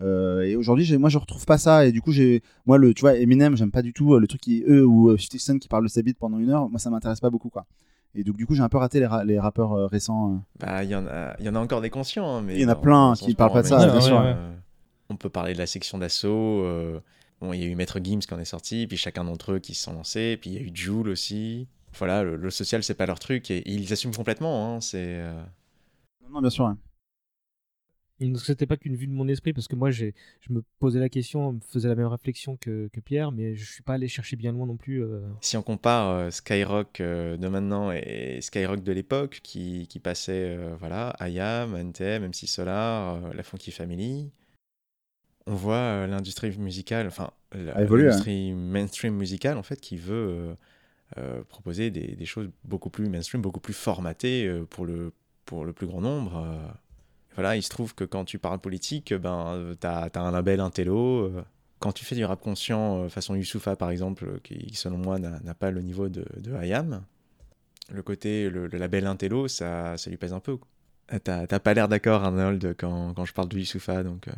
[0.00, 1.84] Euh, et aujourd'hui, moi, je retrouve pas ça.
[1.86, 4.26] Et du coup, j'ai, moi, le, tu vois, Eminem, j'aime pas du tout euh, le
[4.28, 6.68] truc qui, eux ou euh, 50 Cent qui parle de beats pendant une heure.
[6.68, 7.66] Moi, ça m'intéresse pas beaucoup, quoi.
[8.14, 10.40] Et donc, du coup, j'ai un peu raté les, ra- les rappeurs euh, récents.
[10.60, 12.36] Bah, il y, en a- il y en a encore des conscients.
[12.36, 13.80] hein, mais Il y en a plein qui parlent pas de ça,
[14.26, 14.52] euh,
[15.10, 16.62] On peut parler de la section d'assaut.
[17.40, 19.58] Bon, il y a eu Maître Gims qui en est sorti, puis chacun d'entre eux
[19.60, 21.68] qui se sont lancés, puis il y a eu Joule aussi.
[21.98, 24.76] Voilà, le, le social, c'est pas leur truc, et, ils assument complètement.
[24.76, 24.98] hein, c'est.
[25.20, 25.42] euh,
[26.22, 26.66] Non, non, bien sûr.
[26.66, 26.74] ouais.
[28.20, 29.52] Donc c'était pas qu'une vue de mon esprit?
[29.52, 32.88] Parce que moi j'ai je me posais la question, me faisais la même réflexion que,
[32.92, 35.04] que Pierre, mais je suis pas allé chercher bien loin non plus.
[35.04, 35.20] euh.
[35.40, 40.56] Si on compare euh, Skyrock euh, de maintenant et Skyrock de l'époque, qui, qui passait,
[40.56, 44.32] euh, voilà, IAM, NTM, MC Solar, euh, la Funky Family,
[45.48, 47.30] on voit euh, l'industrie musicale, enfin,
[47.78, 50.54] évolué, l'industrie mainstream musicale, en fait, qui veut euh,
[51.16, 55.12] euh, proposer des, des choses beaucoup plus mainstream, beaucoup plus formatées pour, le,
[55.46, 56.46] pour le plus grand nombre.
[57.34, 61.32] Voilà, il se trouve que quand tu parles politique, ben, t'as as un label intello.
[61.78, 65.70] quand tu fais du rap conscient façon Youssoufa par exemple, qui selon moi n'a pas
[65.70, 67.02] le niveau de, de IAM,
[67.90, 70.58] le côté, le, le label Intello, ça, ça lui pèse un peu.
[71.24, 74.28] T'as t'as pas l'air d'accord Arnold quand, quand je parle de Youssoufa, donc...
[74.28, 74.32] euh,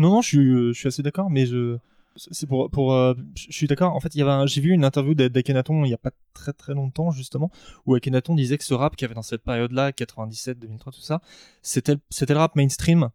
[0.00, 1.76] Non, non, je suis, euh, je suis assez d'accord, mais je.
[2.16, 2.70] C'est pour.
[2.70, 3.94] pour euh, je suis d'accord.
[3.94, 6.10] En fait, il y avait j'ai vu une interview d'A- d'Akhenaton il y a pas
[6.32, 7.50] très très longtemps, justement,
[7.84, 11.02] où Akhenaton disait que ce rap qu'il y avait dans cette période-là, 97, 2003, tout
[11.02, 11.20] ça,
[11.60, 13.10] c'était c'était le rap mainstream.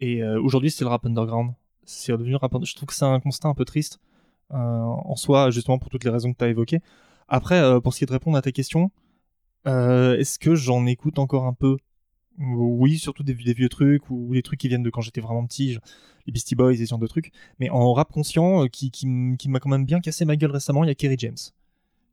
[0.00, 1.52] Et euh, aujourd'hui, c'est le rap underground.
[1.84, 4.00] C'est devenu rap Je trouve que c'est un constat un peu triste,
[4.50, 6.80] en soi, justement, pour toutes les raisons que tu as évoquées.
[7.28, 8.90] Après, pour ce qui est de répondre à ta question,
[9.66, 11.76] est-ce que j'en écoute encore un peu?
[12.38, 15.46] Oui, surtout des, des vieux trucs ou des trucs qui viennent de quand j'étais vraiment
[15.46, 15.82] petit, genre
[16.26, 17.32] les Beastie Boys et ce genre de trucs.
[17.58, 19.06] Mais en rap conscient, euh, qui, qui,
[19.38, 21.36] qui m'a quand même bien cassé ma gueule récemment, il y a Kerry James,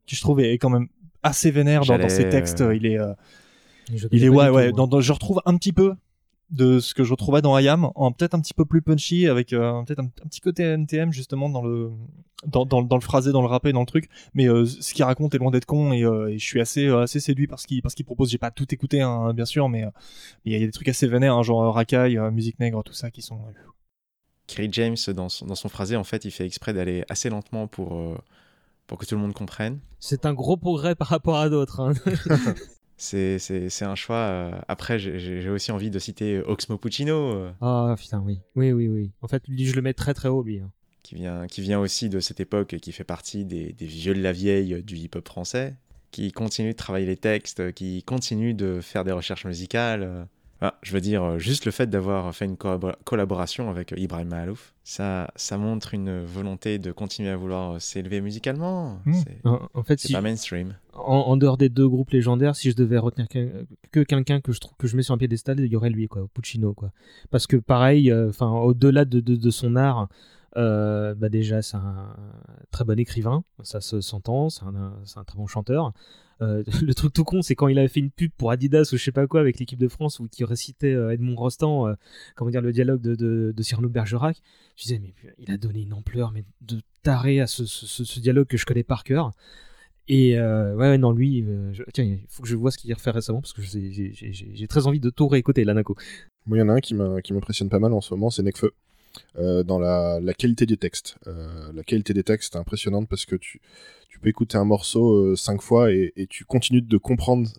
[0.05, 0.87] qui je trouve est quand même
[1.23, 2.63] assez vénère dans, dans ses textes.
[2.73, 3.13] Il est, euh,
[3.93, 4.71] Je il est ouais, ouais.
[4.71, 5.93] Dans, dans- je retrouve un petit peu
[6.51, 9.53] de ce que je retrouvais dans IAM, en peut-être un petit peu plus punchy, avec
[9.53, 11.91] euh, peut-être un, un petit côté NTM justement dans le
[12.47, 14.09] dans, dans, dans le phrasé, dans le rappé, dans le truc.
[14.33, 16.87] Mais euh, ce qu'il raconte est loin d'être con et, euh, et je suis assez
[16.87, 18.31] euh, assez séduit par ce qu'il par ce qu'il propose.
[18.31, 19.89] J'ai pas tout écouté hein, bien sûr, mais euh,
[20.45, 22.31] il y, a- il y a des trucs assez vénères, hein, genre euh, racaille, euh,
[22.31, 23.37] musique nègre, tout ça qui sont.
[24.49, 27.67] Kerry James, dans son, dans son phrasé, en fait, il fait exprès d'aller assez lentement
[27.67, 28.17] pour, euh,
[28.87, 29.79] pour que tout le monde comprenne.
[29.99, 31.79] C'est un gros progrès par rapport à d'autres.
[31.79, 31.93] hein.
[33.01, 34.17] C'est c'est- c'est un choix.
[34.17, 38.89] euh, Après, j'ai- aussi envie de citer Oxmo Puccino, euh, Ah putain oui, oui oui
[38.89, 39.11] oui.
[39.21, 40.59] En fait lui je le mets très très haut lui.
[40.59, 40.69] hein.
[41.01, 44.13] qui, vient, qui vient aussi de cette époque et qui fait partie des, des vieux
[44.13, 45.75] de la vieille du hip-hop français,
[46.11, 50.27] qui continue de travailler les textes, qui continue de faire des recherches musicales.
[50.61, 50.67] Euh.
[50.67, 54.27] Ah, je veux dire, euh, juste le fait d'avoir fait une collabora- collaboration avec Ibrahim
[54.29, 58.99] Mahalouf, ça, ça montre une volonté de continuer à vouloir euh, s'élever musicalement.
[59.05, 59.13] Mm.
[59.13, 60.75] C'est En, fait c'est si pas mainstream.
[60.93, 64.51] en, en dehors des deux groupes légendaires, si je devais retenir que, que quelqu'un que
[64.51, 66.91] je trouve que je mets sur un piédestal, il y aurait lui quoi, Puccino quoi.
[67.29, 70.09] Parce que pareil, euh, enfin au-delà de, de, de son art,
[70.57, 72.15] euh, bah déjà c'est un
[72.71, 75.93] très bon écrivain, ça se s'entend, c'est un, c'est un très bon chanteur.
[76.41, 78.97] Euh, le truc tout con, c'est quand il avait fait une pub pour Adidas ou
[78.97, 81.95] je sais pas quoi avec l'équipe de France où qui récitait euh, Edmond Rostand, euh,
[82.35, 84.41] comment dire, le dialogue de, de, de Cyrano Bergerac.
[84.75, 88.47] Je disais, mais il a donné une ampleur mais de taré à ce, ce, dialogue
[88.47, 89.31] que je connais par cœur.
[90.07, 93.11] Et ouais, non, lui, je- tiens, il faut que je vois ce qu'il a refait
[93.11, 95.93] récemment parce que j'ai- très envie de tout réécouter, coup.
[96.47, 98.71] Moi, il y en a un qui m'impressionne pas mal en ce moment, c'est Necfeu.
[99.37, 101.15] Euh, dans la, qualité des textes.
[101.27, 103.61] Euh, la qualité des textes est impressionnante parce que tu,
[104.21, 107.49] peux écouter un morceau euh, cinq fois et tu continues de comprendre.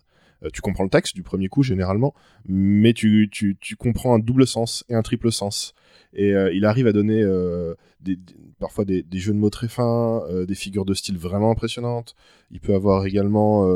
[0.42, 2.14] Euh, tu comprends le texte du premier coup généralement,
[2.46, 5.74] mais tu, tu, tu comprends un double sens et un triple sens.
[6.12, 8.18] Et euh, il arrive à donner euh, des,
[8.58, 12.16] parfois des, jeux de mots très fins, des figures de style vraiment impressionnantes.
[12.50, 13.68] Il peut avoir également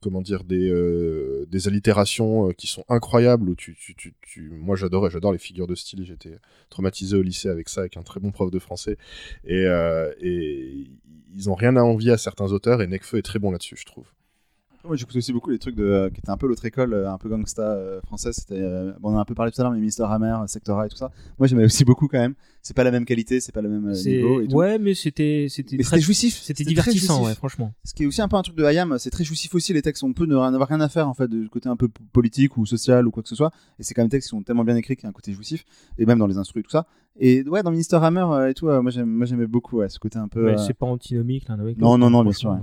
[0.00, 5.32] comment dire des, des allitérations qui sont incroyables où tu, tu, tu, moi j'adorais j'adore
[5.32, 8.50] les figures de style j'étais traumatisé au lycée avec ça avec un très bon prof
[8.50, 8.96] de français
[9.44, 9.64] et,
[10.20, 10.86] et
[11.34, 13.84] ils ont rien à envier à certains auteurs et Necfeu est très bon là-dessus je
[13.84, 14.06] trouve
[14.84, 17.10] Moi, j'écoute aussi beaucoup les trucs de, euh, qui étaient un peu l'autre école, euh,
[17.12, 18.34] un peu gangsta euh, française.
[18.36, 20.36] C'était, euh, bon, on en a un peu parlé tout à l'heure, mais Mister Hammer,
[20.48, 21.12] Sectora et tout ça.
[21.38, 22.34] Moi, j'aimais aussi beaucoup quand même.
[22.62, 24.40] C'est pas la même qualité, c'est pas le même niveau.
[24.40, 24.54] Et tout.
[24.56, 26.40] Ouais, mais c'était c'était très- jouissif.
[26.42, 27.72] C'était divertissant, ouais, franchement.
[27.84, 29.82] Ce qui est aussi un peu un truc de Hayam, c'est très jouissif aussi les
[29.82, 30.02] textes.
[30.02, 33.06] On peut ne rien à faire en fait du côté un peu politique ou social
[33.06, 33.50] ou quoi que ce soit.
[33.78, 35.12] Et c'est quand même des textes qui sont tellement bien écrits qu'il y a un
[35.12, 35.64] côté jouissif.
[35.98, 36.86] Et même dans les instrus et tout ça.
[37.18, 40.46] Et ouais, dans Minister Hammer et tout, moi j'aimais beaucoup ouais, ce côté un peu.
[40.46, 42.58] Ouais, C'est pas antinomique avec Non, non, non, bien sûr.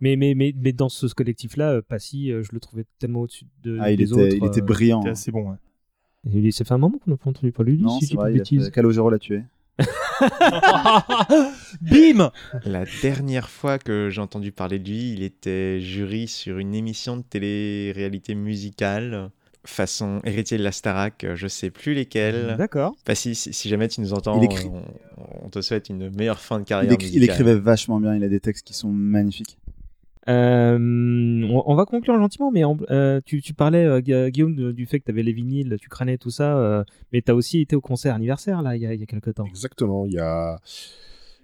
[0.00, 3.46] Mais, mais, mais, mais dans ce collectif-là, euh, Passy, euh, je le trouvais tellement au-dessus
[3.62, 4.36] de, Ah, il des était- autres.
[4.36, 5.56] il était euh, brillant, C'était assez bon, ouais.
[6.32, 8.06] Et il- ça fait un moment qu'on n'a pas entendu parler de lui, Non, si
[8.06, 9.42] c'est vrai, il a Calogero l'a tué.
[11.80, 12.30] Bim
[12.64, 17.16] La dernière fois que j'ai entendu parler de lui, il était jury sur une émission
[17.16, 19.30] de télé-réalité musicale
[19.64, 22.54] façon héritier de la Starac, je sais plus lesquels.
[22.56, 22.96] D'accord.
[23.06, 24.82] Bah, si, si, si jamais tu nous entends, écrit- on,
[25.44, 28.28] on te souhaite une meilleure fin de Il, carrière il écrivait vachement bien, il a
[28.28, 29.58] des textes qui sont magnifiques.
[30.28, 30.78] Euh,
[31.50, 34.72] on, on va conclure gentiment, mais en- euh, tu, tu parlais, euh, Gu- Guillaume, de-
[34.72, 37.34] du fait que tu avais les vinyles, tu crânais tout ça, euh, mais tu as
[37.34, 39.46] aussi été au concert anniversaire, là, il y a, il y a quelques temps.
[39.46, 40.58] Exactement, il y a.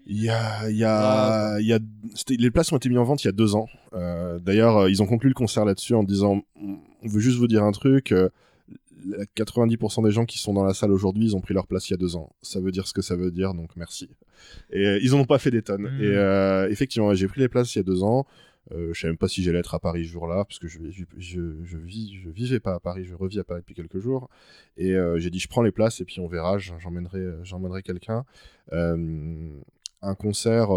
[0.08, 1.80] Il y a, il y a, il y a,
[2.14, 3.66] c'était- les places ont été mises en vente il y a deux ans.
[3.92, 7.64] Euh, D'ailleurs, ils ont conclu le concert là-dessus en disant, on veut juste vous dire
[7.64, 8.12] un truc.
[8.12, 8.28] euh,
[9.08, 11.88] la- 90% des gens qui sont dans la salle aujourd'hui, ils ont pris leur place
[11.90, 12.30] il y a deux ans.
[12.42, 14.08] Ça veut dire ce que ça veut dire, donc merci.
[14.70, 15.82] Et euh, ils en ont pas fait des tonnes.
[15.82, 16.00] Mm.
[16.02, 18.26] Et euh, effectivement, j'ai pris les places il y a deux ans.
[18.72, 20.78] Euh, je sais même pas si j'allais être à Paris ce jour-là, parce que je,
[21.18, 24.28] je, vivais pas à Paris, je revis à Paris depuis quelques jours.
[24.76, 27.82] Et euh, j'ai dit, je prends les places et puis on verra, j'emmènerai, euh, j'emmènerai
[27.82, 28.24] quelqu'un.
[28.72, 29.50] Euh,
[30.02, 30.70] un concert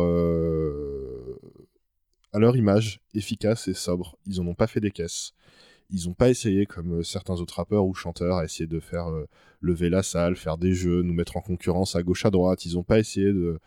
[2.32, 4.18] à leur image, efficace et sobre.
[4.26, 5.34] Ils en ont pas fait des caisses.
[5.92, 9.08] Ils n'ont pas essayé, comme certains autres rappeurs ou chanteurs, à essayer de faire
[9.62, 12.66] lever la salle, faire des jeux, nous mettre en concurrence à gauche, à droite.
[12.66, 13.60] Ils n'ont pas essayé de,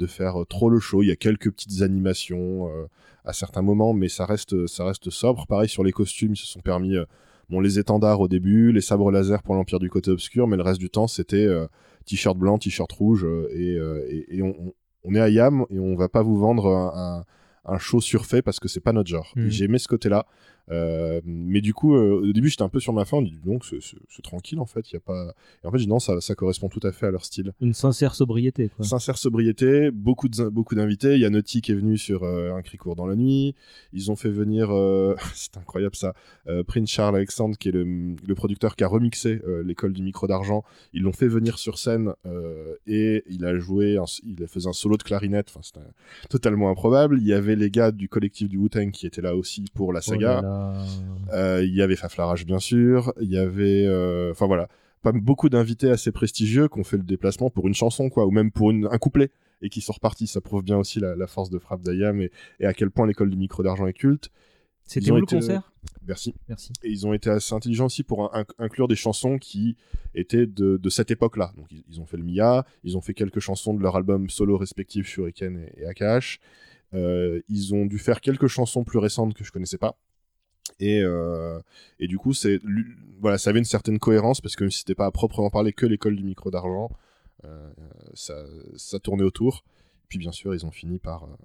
[0.00, 1.02] de faire euh, trop le show.
[1.02, 2.86] Il y a quelques petites animations euh,
[3.24, 5.46] à certains moments, mais ça reste, ça reste sobre.
[5.46, 7.04] Pareil sur les costumes, ils se sont permis euh,
[7.48, 10.62] bon, les étendards au début, les sabres laser pour l'Empire du côté obscur, mais le
[10.62, 11.66] reste du temps, c'était euh,
[12.06, 14.72] t-shirt blanc, t-shirt rouge, et, euh, et, et on,
[15.04, 17.24] on- est à Yam et on va pas vous vendre un,
[17.66, 19.32] un, un show surfait parce que c'est pas notre genre.
[19.36, 20.26] Et J'ai aimé ce côté-là.
[20.70, 23.18] Euh, mais du coup, euh, au début, j'étais un peu sur ma fin.
[23.18, 23.80] On dit donc, c'est-
[24.22, 24.90] tranquille en fait.
[24.90, 25.34] Il y a pas.
[25.64, 27.52] Et en fait, non, ça, ça correspond tout à fait à leur style.
[27.60, 28.84] Une sincère sobriété, quoi.
[28.84, 31.14] Sincère sobriété, beaucoup de beaucoup d'invités.
[31.14, 33.54] Il y a Naughty qui est venu sur euh, un cri court dans la nuit.
[33.92, 36.14] Ils ont fait venir, euh, c'est incroyable ça,
[36.48, 40.02] euh, Prince Charles Alexandre qui est le, le producteur qui a remixé euh, l'école du
[40.02, 40.62] micro d'argent.
[40.92, 44.66] Ils l'ont fait venir sur scène euh, et il a joué, un- il a fait
[44.66, 45.46] un solo de clarinette.
[45.48, 45.80] Enfin, c'était
[46.28, 47.18] totalement improbable.
[47.20, 50.00] Il y avait les gars du collectif du Wu-Tang qui étaient là aussi pour la
[50.02, 50.38] saga.
[50.40, 50.59] Oh là là.
[51.32, 54.68] Euh, il y avait Faflarage bien sûr, il y avait, euh, enfin voilà,
[55.02, 58.30] pas beaucoup d'invités assez prestigieux qui ont fait le déplacement pour une chanson quoi, ou
[58.30, 59.30] même pour une- un couplet
[59.62, 60.26] et qui sont repartis.
[60.26, 63.06] Ça prouve bien aussi la, la force de frappe d'Ayam et, et à quel point
[63.06, 64.30] l'école du micro d'argent est culte.
[64.84, 65.70] C'était où le été- concert?
[66.06, 66.34] Merci.
[66.48, 66.72] Merci.
[66.82, 69.76] Et ils ont été assez intelligents aussi pour in- inclure des chansons qui
[70.14, 71.52] étaient de, de cette époque-là.
[71.56, 74.28] Donc ils, ils ont fait le Mia, ils ont fait quelques chansons de leur album
[74.28, 76.40] solo respectif Shuriken et, et Akash.
[76.92, 79.96] Euh, ils ont dû faire quelques chansons plus récentes que je connaissais pas.
[80.78, 81.60] Et, euh,
[81.98, 82.60] et du coup, c'est
[83.20, 85.72] voilà, ça avait une certaine cohérence parce que même si c'était pas à proprement parler
[85.72, 86.90] que l'école du micro d'argent,
[87.44, 87.70] euh,
[88.14, 88.34] ça,
[88.76, 89.64] ça tournait autour.
[90.08, 91.36] Puis bien sûr, ils ont fini par, euh,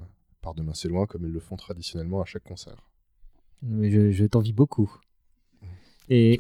[0.42, 2.90] par Demain c'est loin, comme ils le font traditionnellement à chaque concert.
[3.62, 4.94] Mais je, je t'envie beaucoup.
[6.10, 6.38] Et.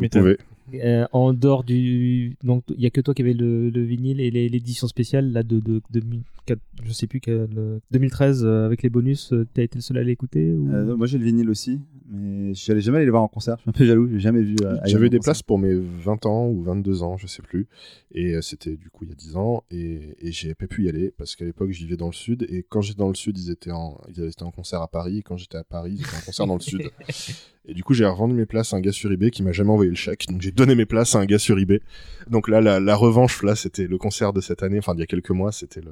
[0.74, 2.36] Euh, en dehors du.
[2.44, 5.32] Donc, il y a que toi qui avais le, le vinyle et les- l'édition spéciale
[5.32, 9.32] là, de, de, de 2004, je sais plus, quel, euh, 2013 euh, avec les bonus.
[9.34, 10.72] euh, T'as été le seul à l'écouter ou...
[10.74, 13.58] Euh, moi j'ai le vinyle aussi, mais j'allais jamais aller les voir en concert.
[13.58, 14.56] Je suis un peu jaloux, j'ai jamais vu.
[14.64, 15.34] euh, J'avais des concert.
[15.34, 17.68] places pour mes 20 ans ou 22 ans, je sais plus.
[18.12, 19.64] Et euh, c'était du coup il y a 10 ans.
[19.72, 22.46] Et, et j'ai pas pu y aller parce qu'à l'époque, je vivais dans le sud.
[22.50, 25.20] Et quand j'étais dans le sud, ils étaient en, ils étaient en concert à Paris.
[25.20, 26.90] Et quand j'étais à Paris, ils étaient en concert dans le sud.
[27.68, 29.72] Et du coup, j'ai revendu mes places à un gars sur eBay qui m'a jamais
[29.72, 30.28] envoyé le chèque.
[30.30, 31.82] Donc j'ai donné mes places à un gars sur eBay.
[32.30, 34.80] Donc là, la, la revanche, là, c'était le concert de cette année.
[34.80, 35.92] Enfin, d'il y a quelques mois, c'était le,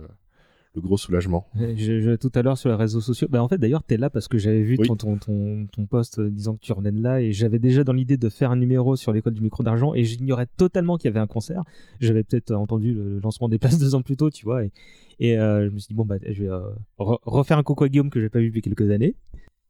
[0.75, 1.45] le gros soulagement.
[1.55, 3.27] Je, je- tout à l'heure sur les réseaux sociaux.
[3.29, 4.87] Bah, en fait, d'ailleurs, t'es là parce que j'avais vu Oui.
[4.87, 7.83] ton, ton, ton, ton post euh, disant que tu revenais de là et j'avais déjà
[7.83, 11.09] dans l'idée de faire un numéro sur l'école du micro d'argent et j'ignorais totalement qu'il
[11.09, 11.61] y avait un concert.
[11.99, 14.63] J'avais peut-être euh, entendu le lancement des places deux ans plus tôt, tu vois.
[14.63, 14.71] Et,
[15.19, 16.61] et euh, je me suis dit, bon, bah, je vais euh,
[16.97, 19.15] re- refaire un coucou à Guillaume que j'ai pas vu depuis quelques années.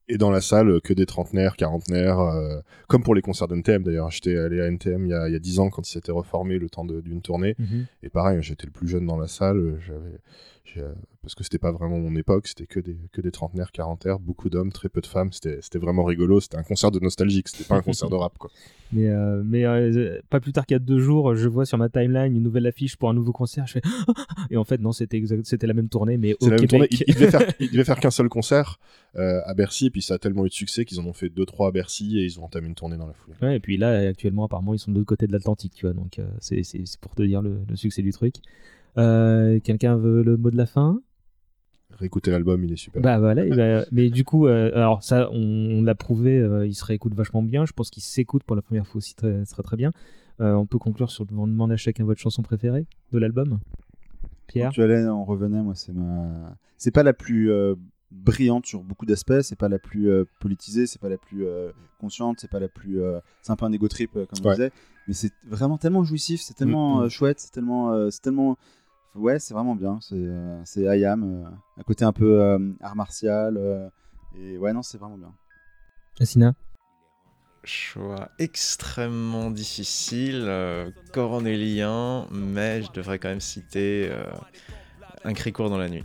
[0.09, 3.55] Et dans la salle, euh, que des trentenaires, quarantenaires, euh, comme pour les concerts de
[3.55, 4.11] NTM d'ailleurs.
[4.11, 6.11] J'étais allé à NTM il y a, il y a 10 ans quand il s'était
[6.11, 7.55] reformé le temps d'une tournée.
[7.57, 7.85] Mhm.
[8.03, 9.79] Et pareil, j'étais le plus jeune dans la salle.
[9.85, 10.17] J'avais, euh,
[11.21, 14.49] parce que c'était pas vraiment mon époque, c'était que des, que des trentenaires, quarantaires, beaucoup
[14.49, 15.31] d'hommes, très peu de femmes.
[15.31, 16.39] C'était, vraiment rigolo.
[16.39, 18.49] C'était un concert de nostalgique, c'était pas un concert de rap quoi.
[18.95, 21.79] Mais, euh, mais euh, pas plus tard qu'il y a deux jours, je vois sur
[21.79, 23.65] ma timeline une nouvelle affiche pour un nouveau concert.
[23.65, 23.81] Je fais
[24.51, 25.17] et en fait non, c'était
[25.65, 26.87] la même tournée, mais au tournée.
[26.91, 28.79] Il, il devait faire, il devait faire qu'un seul concert
[29.15, 31.29] euh, à Bercy, et puis ça a tellement eu de succès qu'ils en ont fait
[31.29, 33.35] deux trois à Bercy et ils ont entamé une tournée dans la foulée.
[33.41, 35.95] Ouais, et puis là, actuellement, apparemment, ils sont de l'autre côté de l'Atlantique, tu vois.
[35.95, 36.61] Donc, euh, c'est
[37.01, 38.35] pour te dire le, le succès du truc.
[38.97, 40.99] Euh, Quelqu'un veut le mot de la fin?
[41.91, 43.01] Réécoutez l'album, il est super.
[43.03, 46.73] Bah voilà, bah, mais du coup, euh, alors ça, on, on l'a prouvé, euh, il
[46.73, 47.65] se réécoute vachement bien.
[47.65, 49.91] Je pense qu'il s'écoute pour la première fois aussi très, très, très bien.
[50.41, 53.59] Euh, on peut conclure sur on demande à chacun votre chanson préférée de l'album?
[54.47, 54.71] Pierre?
[54.71, 56.55] Tu allais, on revenait, moi, c'est ma.
[56.77, 57.75] C'est pas la plus euh,
[58.11, 61.71] brillante sur beaucoup d'aspects, c'est pas la plus euh, politisée, c'est pas la plus euh,
[61.99, 63.01] consciente, c'est pas la plus.
[63.01, 64.55] euh, C'est un peu un ego trip, euh, comme on Ouais.
[64.55, 64.71] disait,
[65.07, 67.03] mais c'est vraiment tellement jouissif, c'est tellement Mm, mm.
[67.05, 67.91] euh, chouette, c'est tellement.
[67.93, 68.57] euh, c'est tellement.
[69.15, 71.49] Ouais, c'est vraiment bien, c'est euh, c'est Ayam, euh,
[71.79, 73.87] un côté un peu euh, art martial, euh,
[74.39, 75.31] et ouais, non, c'est vraiment bien.
[76.19, 76.53] Assina
[77.63, 84.25] Choix extrêmement difficile, euh, cornélien, mais je devrais quand même citer euh,
[85.23, 86.03] Un cri court dans la nuit,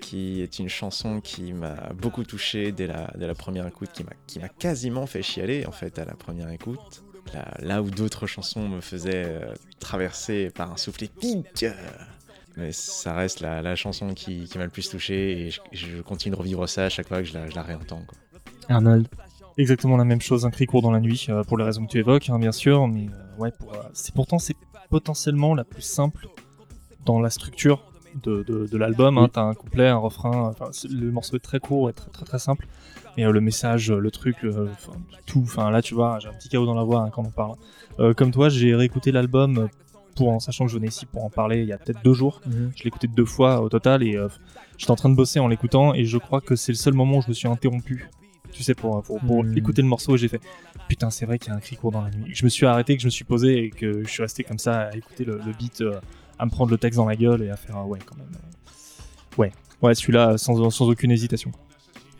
[0.00, 3.90] qui est une chanson qui m'a beaucoup touché dès la, dès la première écoute,
[4.26, 7.04] qui m'a- quasiment fait chialer en fait à la première écoute.
[7.32, 11.66] Là, là où d'autres chansons me faisaient euh, traverser par un souffle épique.
[12.58, 16.02] Mais ça reste la, la chanson qui, qui m'a le plus touché et je, je
[16.02, 18.02] continue de revivre ça à chaque fois que je la, je la réentends.
[18.06, 18.18] quoi.
[18.68, 19.06] Arnold
[19.56, 21.90] Exactement la même chose, un cri court dans la nuit, euh, pour les raisons que
[21.90, 24.54] tu évoques, hein, bien sûr, mais euh, ouais, pour, euh, c'est pourtant c'est
[24.88, 26.28] potentiellement la plus simple
[27.04, 27.84] dans la structure
[28.22, 29.18] de, de, de l'album.
[29.18, 30.52] Hein, T'as un couplet, un refrain,
[30.88, 32.68] le morceau est très court et très très très simple,
[33.16, 34.36] mais euh, le message, le truc,
[35.26, 37.30] tout, enfin là tu vois, j'ai un petit chaos dans la voix hein, quand on
[37.30, 37.54] parle.
[38.14, 39.68] Comme toi, j'ai réécouté l'album
[40.18, 42.12] pour en sachant que je venais ici pour en parler il y a peut-être deux
[42.12, 42.40] jours.
[42.46, 42.72] Mhm.
[42.76, 44.28] Je l'ai écouté deux fois au total et euh,
[44.76, 47.18] j'étais en train de bosser en l'écoutant et je crois que c'est le seul moment
[47.18, 48.08] où je me suis interrompu.
[48.52, 49.56] Tu sais, pour, pour, pour Mhm.
[49.58, 50.40] écouter le morceau et j'ai fait
[50.88, 52.30] putain, c'est vrai qu'il y a un cri court dans la nuit.
[52.34, 54.58] Je me suis arrêté, que je me suis posé et que je suis resté comme
[54.58, 56.00] ça à écouter le, le beat, euh,
[56.38, 58.26] à me prendre le texte dans la gueule et à faire ah ouais, quand même.
[58.34, 59.52] euh, Ouais,
[59.82, 61.52] ouais, celui-là sans, sans aucune hésitation.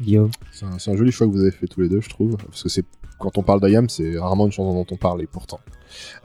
[0.01, 2.37] Guillaume C'est un, joli choix que vous avez fait tous les deux, je trouve.
[2.37, 2.85] Parce que c'est
[3.19, 5.59] quand on parle d'Ayam, c'est rarement une chanson dont on parle, et pourtant.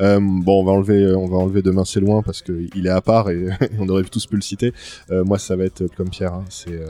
[0.01, 3.29] Euh, bon, on va enlever, on va Demain c'est loin parce qu'il est à part
[3.29, 3.47] et
[3.79, 4.73] on aurait tous pu le citer.
[5.11, 6.33] Euh, moi, ça va être comme Pierre.
[6.33, 6.89] hein, c'est, euh,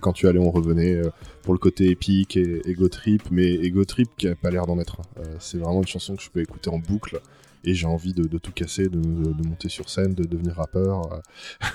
[0.00, 1.10] quand tu allais, on revenait euh,
[1.42, 4.78] pour le côté épique et Ego Trip, mais Ego Trip qui a pas l'air d'en
[4.78, 5.00] être.
[5.18, 7.20] Euh, c'est vraiment une chanson que je peux écouter en boucle.
[7.62, 8.98] Et j'ai envie de, tout casser, de,
[9.46, 11.20] monter sur scène, de devenir rappeur,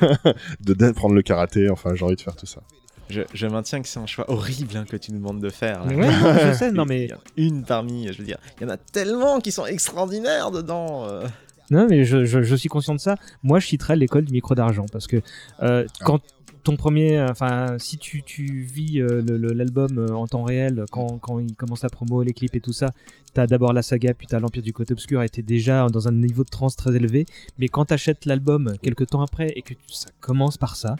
[0.01, 1.69] euh, de prendre le karaté.
[1.69, 2.61] Enfin, j'ai envie de faire tout ça.
[3.09, 5.85] Je, je maintiens que c'est un choix horrible hein, que tu nous demandes de faire.
[5.85, 5.93] là.
[5.95, 8.37] Ouais, non, je sais, non, mais- Il y en a une parmi, je veux dire,
[8.59, 11.05] il y en a tellement qui sont extraordinaires dedans.
[11.07, 11.27] euh.
[11.71, 13.15] Non, mais je, je, je suis conscient de ça.
[13.43, 15.21] Moi, je citerais l'école du micro d'argent parce que
[15.63, 16.19] euh, quand
[16.63, 19.21] ton premier, euh, enfin, si tu, tu vis euh,
[19.53, 22.73] l'album euh, en temps réel, quand, quand il commence la promo, les clips et tout
[22.73, 22.89] ça,
[23.35, 26.11] t'as d'abord la saga, puis t'as l'Empire du côté obscur, et t'es déjà dans un
[26.11, 27.27] niveau de trance très élevé.
[27.59, 30.95] Mais quand t'achètes l'album quelques temps après et que ça commence par ça,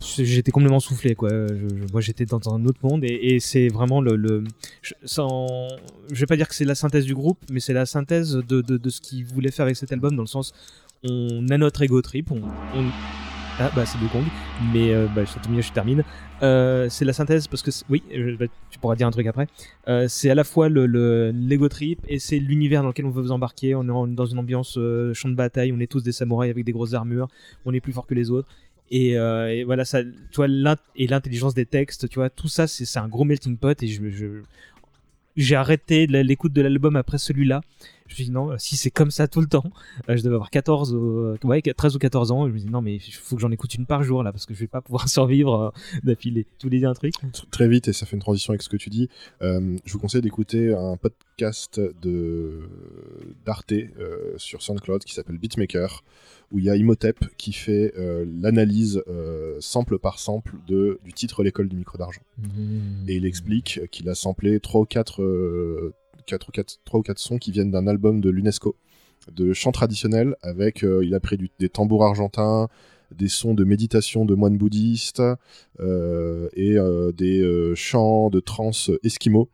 [0.00, 1.30] j'étais complètement soufflé quoi.
[1.30, 4.44] Je- moi j'étais dans un autre monde et, c'est vraiment le,
[4.82, 5.68] je, sans,
[6.10, 8.60] je vais pas dire que c'est la synthèse du groupe mais c'est la synthèse de,
[8.60, 10.52] de, ce qu'ils voulaient faire avec cet album dans le sens
[11.04, 12.40] on a notre ego trip on,
[13.58, 14.24] ah bah c'est Kong
[14.72, 16.04] mais euh, bah, ça je termine.
[16.42, 18.02] Euh, c'est la synthèse parce que oui
[18.38, 19.46] bah, tu pourras dire un truc après.
[19.88, 23.22] Euh, c'est à la fois le le- trip et c'est l'univers dans lequel on veut
[23.22, 23.74] vous embarquer.
[23.74, 26.64] On est dans une ambiance euh, champ de bataille on est tous des samouraïs avec
[26.66, 27.28] des grosses armures
[27.64, 28.46] on est plus fort que les autres
[28.90, 30.00] et, euh, voilà ça
[30.46, 33.88] l'int- et l'intelligence des textes tu vois tout ça c'est un gros melting pot et
[33.88, 34.42] je,
[35.36, 37.60] j'ai arrêté l'écoute de l'album après celui-là.
[38.08, 39.64] Je me suis dit non, si c'est comme ça tout le temps,
[40.08, 42.46] euh, je devais avoir 14, euh, ouais, 13 ou 14 ans.
[42.46, 44.32] Et je me dis non, mais il faut que j'en écoute une par jour là
[44.32, 45.72] parce que je vais pas pouvoir survivre
[46.06, 46.14] euh.
[46.22, 48.68] Tu voulais dire un truc Tr- Très vite, et ça fait une transition avec ce
[48.68, 49.08] que tu dis.
[49.42, 52.60] euh, je vous conseille d'écouter un podcast de
[53.44, 53.72] d'Arte
[54.36, 56.02] sur SoundCloud qui s'appelle Beatmaker,
[56.52, 61.12] où il y a Imhotep qui fait euh, l'analyse euh, sample par sample de, du
[61.12, 62.20] titre L'école du micro d'argent.
[63.08, 65.92] Et il explique qu'il a samplé 3 ou 4, euh,
[66.26, 68.76] quatre ou quatre- trois ou quatre sons qui viennent d'un album de l'UNESCO,
[69.34, 72.68] de chants traditionnels, avec, euh, il a pris du- des tambours argentins,
[73.16, 75.22] des sons de méditation de moines bouddhistes,
[75.80, 79.48] euh, et euh, des chants de trance esquimaux.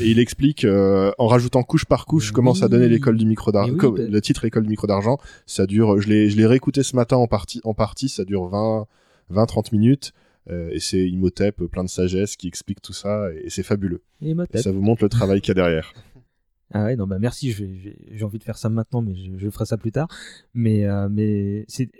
[0.00, 3.72] Et il explique, en rajoutant couche par couche, comment ça donnait l'école du micro d'argent.
[3.72, 6.82] Oui, bah- Le titre École du micro d'argent, ça dure, je l'ai je l'ai réécouté
[6.82, 8.86] ce matin en partie, en partie ça dure 20
[9.30, 10.12] 20-30 minutes.
[10.48, 14.02] Euh, et c'est Imhotep, plein de sagesse, qui explique tout ça, et, c'est fabuleux.
[14.22, 14.56] Imhotep.
[14.56, 15.92] Et ça vous montre le travail qu'il y a derrière.
[16.72, 19.66] Ah ouais, non, bah merci, j'ai envie de faire ça maintenant, mais je, je ferai
[19.66, 20.06] ça plus tard.
[20.54, 21.90] Mais, euh, mais c'est,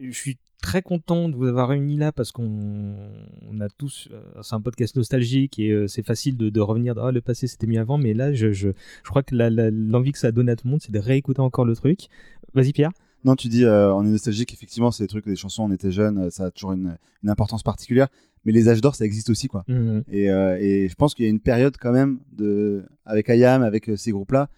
[0.00, 2.96] je suis très content de vous avoir réunis là parce qu'on
[3.42, 6.94] on a tous, euh, c'est un podcast nostalgique et euh, c'est facile de, de revenir,
[6.96, 10.18] ah le passé c'était mieux avant, mais là je, je, je crois que l'envie que
[10.18, 12.08] ça donne à tout le monde, c'est de réécouter encore le truc.
[12.54, 12.92] Vas-y Pierre.
[13.24, 15.90] Non, tu dis, euh, on est nostalgique, effectivement, c'est des trucs, des chansons, on était
[15.90, 18.08] jeunes, euh, ça a toujours une, une importance particulière.
[18.44, 19.64] Mais les âges d'or, ça existe aussi, quoi.
[20.08, 23.62] Et, euh, et je pense qu'il y a une période quand même, de, avec Ayam,
[23.62, 24.50] avec euh, ces groupes-là,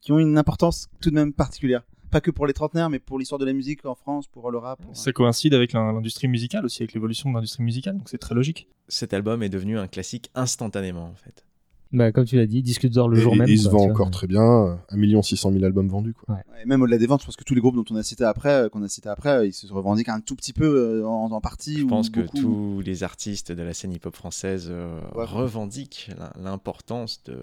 [0.00, 1.82] qui ont une importance tout de même particulière.
[2.12, 4.58] Pas que pour les trentenaires, mais pour l'histoire de la musique en France, pour le
[4.58, 4.80] rap.
[4.80, 8.18] pour- Ça coïncide avec l'in- l'industrie musicale aussi, avec l'évolution de l'industrie musicale, donc c'est
[8.18, 8.68] très logique.
[8.86, 11.44] Cet album est devenu un classique instantanément, en fait.
[11.92, 13.48] Bah, comme tu l'as dit, disque d'or le Et- jour et même.
[13.48, 16.14] il se quoi, vend encore très bien, 1 600 000 albums vendus.
[16.14, 16.38] Quoi.
[16.62, 18.24] Et même au-delà des ventes, je pense que tous les groupes dont on a cité
[18.24, 21.06] après, euh, qu'on a cité après, euh, ils se revendiquent un tout petit peu euh,
[21.06, 21.78] en, en partie.
[21.78, 25.24] Je ou pense que tous les artistes de la scène hip-hop française euh, Ouais.
[25.24, 27.36] revendiquent l'im- l'importance de,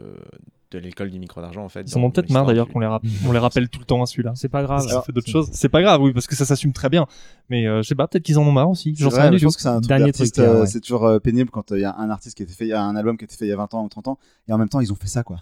[0.74, 1.82] de l'école du micro d'argent, en fait.
[1.90, 2.88] Ils en ont peut-être marre d'ailleurs qu'on les,
[3.28, 4.34] on les rappelle tout le temps à celui-là.
[4.36, 4.86] C'est pas grave.
[4.86, 5.50] Ont fait d'autres choses.
[5.54, 7.08] C'est pas grave, oui, parce que ça s'assume très bien.
[7.50, 8.96] Mais euh, je sais pas, peut-être qu'ils en ont marre aussi.
[8.98, 10.68] J'en sais rien je pense que c'est un truc Dernier truc, euh, ouais.
[10.68, 12.70] c'est toujours euh, pénible quand il y a un artiste qui a été fait, il
[12.70, 14.08] y a un album qui a été fait il y a 20 ans ou 30
[14.08, 15.38] ans, et en même temps ils ont fait ça quoi.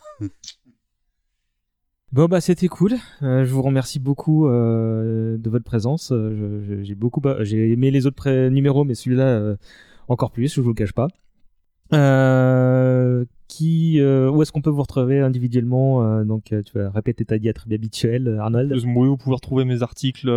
[2.12, 2.96] Bon bah c'était cool.
[3.22, 6.12] Euh, je vous remercie beaucoup euh, de votre présence.
[6.12, 9.56] Euh, j'ai beaucoup, j'ai aimé les autres numéros, mais celui-là euh,
[10.10, 10.54] encore plus.
[10.54, 11.08] Je vous le cache pas.
[11.94, 16.90] Euh, qui, euh, où est-ce qu'on peut vous retrouver individuellement euh, Donc euh, tu vas
[16.90, 18.72] répéter ta diatribe habituelle, Arnold.
[18.72, 20.32] Oui, vous pouvez retrouver mes articles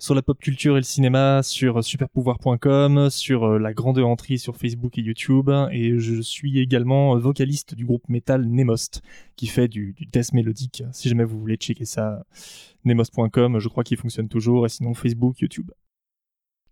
[0.00, 4.98] sur la pop culture et le cinéma, sur superpouvoir.com, sur la grande entrée sur Facebook
[4.98, 5.50] et YouTube.
[5.70, 9.02] Et je suis également vocaliste du groupe metal Nemost,
[9.36, 10.82] qui fait du, du death mélodique.
[10.90, 12.24] Si jamais vous voulez checker ça,
[12.84, 14.66] nemost.com, je crois qu'il fonctionne toujours.
[14.66, 15.70] Et sinon, Facebook, YouTube.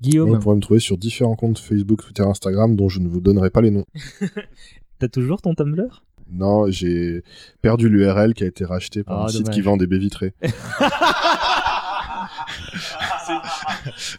[0.00, 3.20] Guillaume, Vous pourrez me trouver sur différents comptes Facebook, Twitter, Instagram, dont je ne vous
[3.20, 3.84] donnerai pas les noms.
[4.98, 6.02] t'as toujours ton Tumblr?
[6.32, 7.22] Non, j'ai
[7.60, 10.32] perdu l'URL qui a été racheté par Ah, un site qui vend des baies vitrées.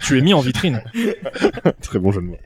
[0.01, 0.83] tu es mis en vitrine.
[1.81, 2.37] Très bon jeu de mots.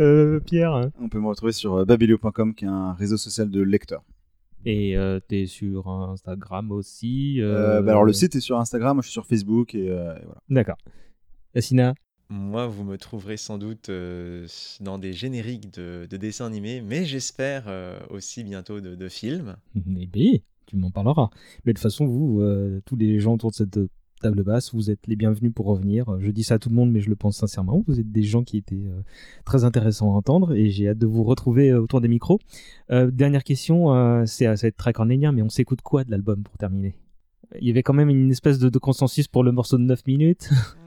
[0.00, 0.90] euh, Pierre?
[1.00, 4.02] On peut me retrouver sur euh, babelio.com qui est un réseau social de lecteurs.
[4.66, 7.40] Et euh, t'es sur Instagram aussi.
[7.42, 9.90] Euh, euh, bah alors le site est sur Instagram, moi je suis sur Facebook et,
[9.90, 10.40] euh, et voilà.
[10.48, 10.78] D'accord.
[11.54, 11.94] Yassina.
[12.30, 14.46] Moi, vous me trouverez sans doute euh,
[14.80, 19.56] dans des génériques de, de dessins animés, mais j'espère euh, aussi bientôt de, de films.
[19.76, 21.28] Eh bien, tu m'en parleras.
[21.64, 23.78] Mais de toute façon, vous, euh, tous les gens autour de cette
[24.22, 26.18] table basse, vous êtes les bienvenus pour revenir.
[26.18, 27.84] Je dis ça à tout le monde, mais je le pense sincèrement.
[27.86, 28.86] Vous êtes des gens qui étaient
[29.44, 32.38] très intéressants à entendre et j'ai hâte de vous retrouver autour des micros.
[32.88, 36.56] Dernière question, c'est, ça va être très cornélien, mais on s'écoute quoi de l'album pour
[36.56, 36.94] terminer?
[37.60, 40.06] Il y avait quand même une espèce de, de consensus pour le morceau de 9
[40.06, 40.48] minutes.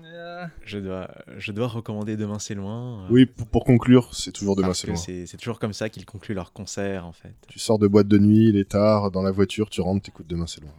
[0.63, 3.03] Je dois, je dois recommander Demain c'est loin.
[3.03, 4.95] euh, Oui, pour, pour conclure, c'est toujours demain c'est loin.
[4.95, 7.33] c'est c'est toujours comme ça qu'ils concluent leur concert, en fait.
[7.47, 10.27] Tu sors de boîte de nuit, il est tard, dans la voiture, tu rentres, t'écoutes
[10.27, 10.71] demain c'est loin.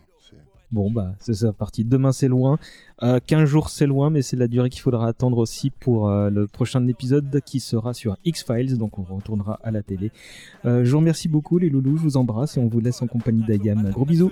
[0.70, 1.82] Bon, bah, c'est ça, parti.
[1.82, 2.59] Demain, c'est loin.
[3.03, 6.28] Euh, 15 jours, c'est loin, mais c'est la durée qu'il faudra attendre aussi pour euh,
[6.28, 10.12] le prochain épisode qui sera sur X-Files, donc on retournera à la télé.
[10.66, 13.07] Euh, je vous remercie beaucoup, les loulous, je vous embrasse et on vous laisse en
[13.07, 13.88] compagnie d'Ayam.
[13.92, 14.30] Gros bisous.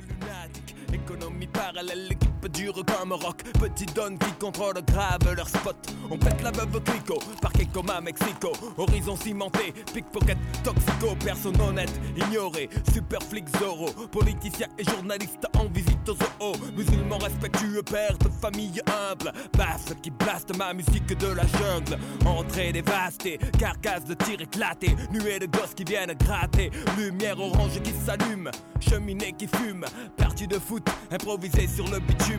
[2.53, 3.43] Dure comme rock.
[3.59, 5.77] Petit donne qui contrôle grave leur spot.
[6.11, 8.53] On pète la veuve Clico, parquet comme à Mexico.
[8.77, 12.69] Horizon cimenté, pickpocket, toxico, personne honnête, ignoré.
[12.93, 16.53] Super flic Zorro, politicien et journaliste en visite aux zoo.
[16.77, 19.33] Musulmans respectueux, père de famille humble.
[19.57, 21.99] Basse qui blaste ma musique de la jungle.
[22.25, 24.95] Entrée dévastée, carcasse de tir éclaté.
[25.11, 26.71] Nuée de gosses qui viennent gratter.
[26.97, 29.85] Lumière orange qui s'allume, cheminée qui fume.
[30.17, 32.36] Partie de foot, improvisé sur le bitume.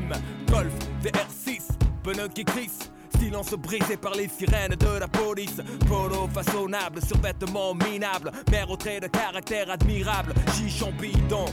[0.51, 1.69] Golf, VR6,
[2.03, 2.91] pneus qui crissent.
[3.19, 5.61] Silence brisé par les sirènes de la police.
[5.87, 8.31] Polo façonnable, survêtement minable.
[8.51, 10.33] Mère au trait de caractère admirable.
[10.55, 11.45] Chichon bidon,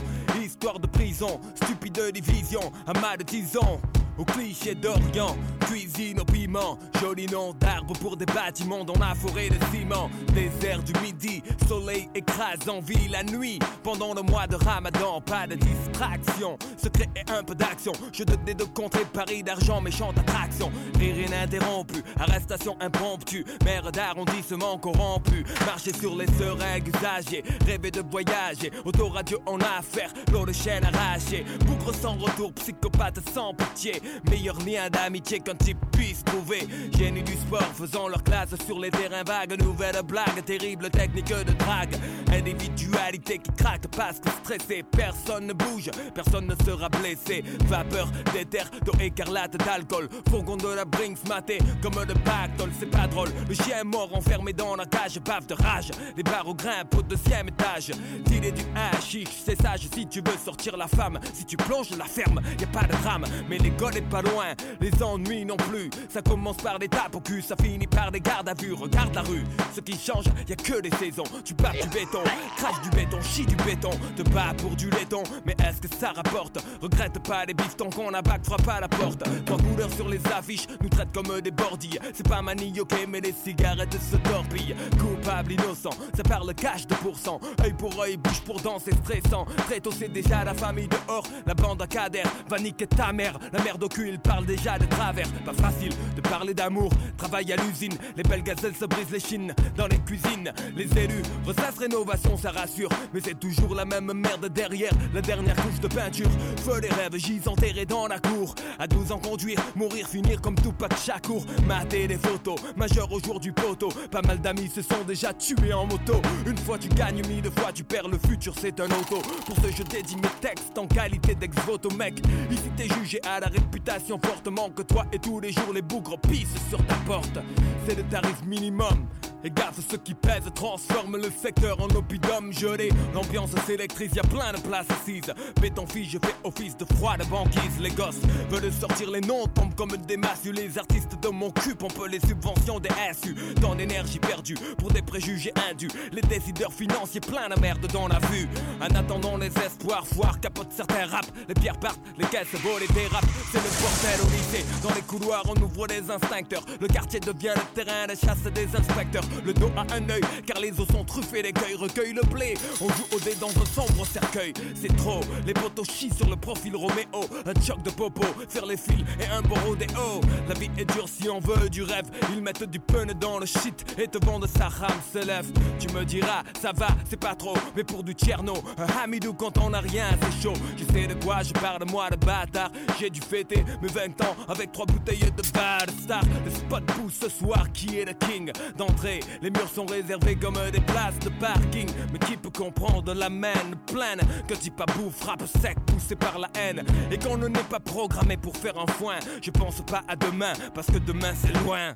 [0.43, 1.39] histoire de prison.
[1.55, 3.79] Stupide division, amas de tisons.
[4.17, 5.35] Au cliché d'Orient,
[5.67, 10.09] cuisine au piment, joli nom d'arbre pour des bâtiments dans la forêt de ciment.
[10.33, 13.59] Désert du midi, soleil écrase en vie la nuit.
[13.83, 16.57] Pendant le mois de ramadan, pas de distraction.
[16.77, 17.91] Secret et un peu d'action.
[18.13, 20.71] Je te des deux contrées, Paris d'argent, méchante attraction.
[20.97, 23.43] Rire ininterrompu, arrestation impromptue.
[23.65, 25.43] Mère d'arrondissement corrompu.
[25.65, 28.71] Marcher sur les seringues usagées, rêver de voyager.
[28.85, 31.43] Autoradio en affaire, l'eau de chaîne arrachée.
[31.65, 34.01] Bougre sans retour, psychopathe sans pitié.
[34.29, 36.67] Meilleur lien d'amitié qu'un type puisse trouver.
[36.97, 39.61] Génie du sport, faisant leur classe sur les terrains vagues.
[39.61, 41.95] Nouvelle blague, terrible technique de drague.
[42.31, 47.43] Individualité qui craque parce que stressé, personne ne bouge, personne ne sera blessé.
[47.65, 50.09] Vapeur d'éther, d'eau écarlate, d'alcool.
[50.29, 53.29] Fourgon de la Brinks maté comme le pactole, c'est pas drôle.
[53.47, 55.91] Le chien mort enfermé dans la cage, bave de rage.
[56.15, 57.91] Les barreaux grimpent au deuxième étage.
[58.25, 61.19] T'il est du hashish, c'est sage si tu veux sortir la femme.
[61.33, 63.25] Si tu plonges la ferme, y a pas de drame.
[63.49, 65.89] Mais l'école pas loin, les ennuis non plus.
[66.09, 68.73] Ça commence par des tapes au cul, ça finit par des gardes à vue.
[68.73, 69.43] Regarde la rue,
[69.73, 71.23] ce qui change, y a que des saisons.
[71.43, 72.23] Tu bats du béton,
[72.57, 73.91] crache du béton, chie du béton.
[74.15, 76.57] Te bats pour du laiton, mais est-ce que ça rapporte?
[76.81, 79.23] Regrette pas les bifetons qu'on abac, frappe à la porte.
[79.45, 81.99] Trois couleurs sur les affiches nous traitent comme des bordilles.
[82.13, 84.75] C'est pas manioqué, mais les cigarettes se torpillent.
[84.99, 87.39] Coupable, innocent, ça parle cash de pourcent.
[87.63, 89.45] Œil pour œil, bouche pour dent, c'est stressant.
[89.67, 91.25] Très tôt, c'est déjà la famille dehors.
[91.45, 93.37] La bande à Kader va niquer ta mère.
[93.51, 95.27] La mère au il parle déjà de travers.
[95.43, 96.91] Pas facile de parler d'amour.
[97.17, 99.53] Travail à l'usine, les belles gazelles se brisent les chines.
[99.75, 102.89] Dans les cuisines, les élus ressassent rénovation, ça rassure.
[103.13, 104.91] Mais c'est toujours la même merde derrière.
[105.13, 106.29] La dernière couche de peinture.
[106.63, 108.55] Feu les rêves, gis enterrés dans la cour.
[108.79, 111.45] À 12 ans, conduire, mourir, finir comme tout pas de chacour.
[111.67, 113.89] Mater des photos, majeur au jour du poteau.
[114.11, 116.21] Pas mal d'amis se sont déjà tués en moto.
[116.45, 118.07] Une fois tu gagnes, mille fois tu perds.
[118.07, 119.21] Le futur, c'est un auto.
[119.45, 122.21] Pour ce, je dédie mes textes en qualité d'ex-voto, mec.
[122.51, 126.17] Ici, t'es jugé à la réputation fortement que toi et tous les jours les bougres
[126.17, 127.39] pissent sur ta porte.
[127.85, 129.05] C'est le tarif minimum.
[129.45, 132.89] Et garde ce qui pèse, transforme le secteur en oppidum gelé.
[133.13, 135.31] L'ambiance s'électrise, y a plein de places assises.
[135.61, 137.79] Béton fille, je fais office de froide banquise.
[137.79, 140.45] Les gosses veulent sortir les noms, tombent comme des masses.
[140.45, 143.35] Les artistes de mon cul pompent les subventions des SU.
[143.61, 145.91] Dans l'énergie perdue pour des préjugés indus.
[146.11, 148.47] Les décideurs financiers plein de merde dans la vue.
[148.81, 151.25] En attendant les espoirs, foire capote certains rap.
[151.47, 153.27] Les pierres partent, les caisses volent et dérapent.
[153.65, 154.65] Le bordel au lycée.
[154.83, 156.61] Dans les couloirs, on ouvre des instincteurs.
[156.79, 159.23] Le quartier devient le terrain de chasse des inspecteurs.
[159.43, 162.53] Le dos à un œil, car les os sont truffés, l'écueil recueille le blé.
[162.79, 164.53] On joue au dé dans un sombre cercueil.
[164.79, 167.25] C'est trop, les poteaux chient sur le profil Roméo.
[167.43, 170.21] Un choc de popo, faire les fils et un beau rodéo.
[170.47, 172.05] La vie est dure si on veut du rêve.
[172.33, 175.51] Ils mettent du pun dans le shit et te vendent sa rame se lève.
[175.79, 179.57] Tu me diras, ça va, c'est pas trop, mais pour du tierno, un hamidou quand
[179.57, 180.53] on a rien, c'est chaud.
[180.77, 182.69] Je sais de quoi je parle, moi de bâtard.
[182.99, 186.21] J'ai dû fêter mes 20 ans avec trois bouteilles de bad star.
[186.43, 190.57] Le spot pousse ce soir, qui est le king d'entrée les murs sont réservés comme
[190.71, 191.87] des places de parking.
[192.11, 193.53] Mais qui peut comprendre la main
[193.85, 194.21] pleine?
[194.47, 196.83] Que type à bout frappe sec, poussé par la haine.
[197.11, 199.19] Et qu'on ne n'est pas programmé pour faire un foin.
[199.41, 201.95] Je pense pas à demain, parce que demain c'est loin.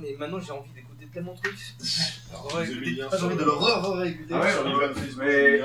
[0.00, 1.58] Mais maintenant j'ai envie d'écouter tellement de trucs.
[1.80, 4.34] J'ai envie de le re-re-écouter.
[4.34, 5.60] Ah ouais, mais,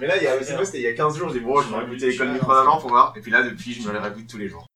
[0.00, 1.44] mais là, il y a, c'est vrai, c'était il y a 15 jours, j'ai dit
[1.44, 3.12] bon, je vais écouter l'école micro d'agent pour voir.
[3.16, 4.66] Et puis là, depuis, je me les réécoute tous les jours.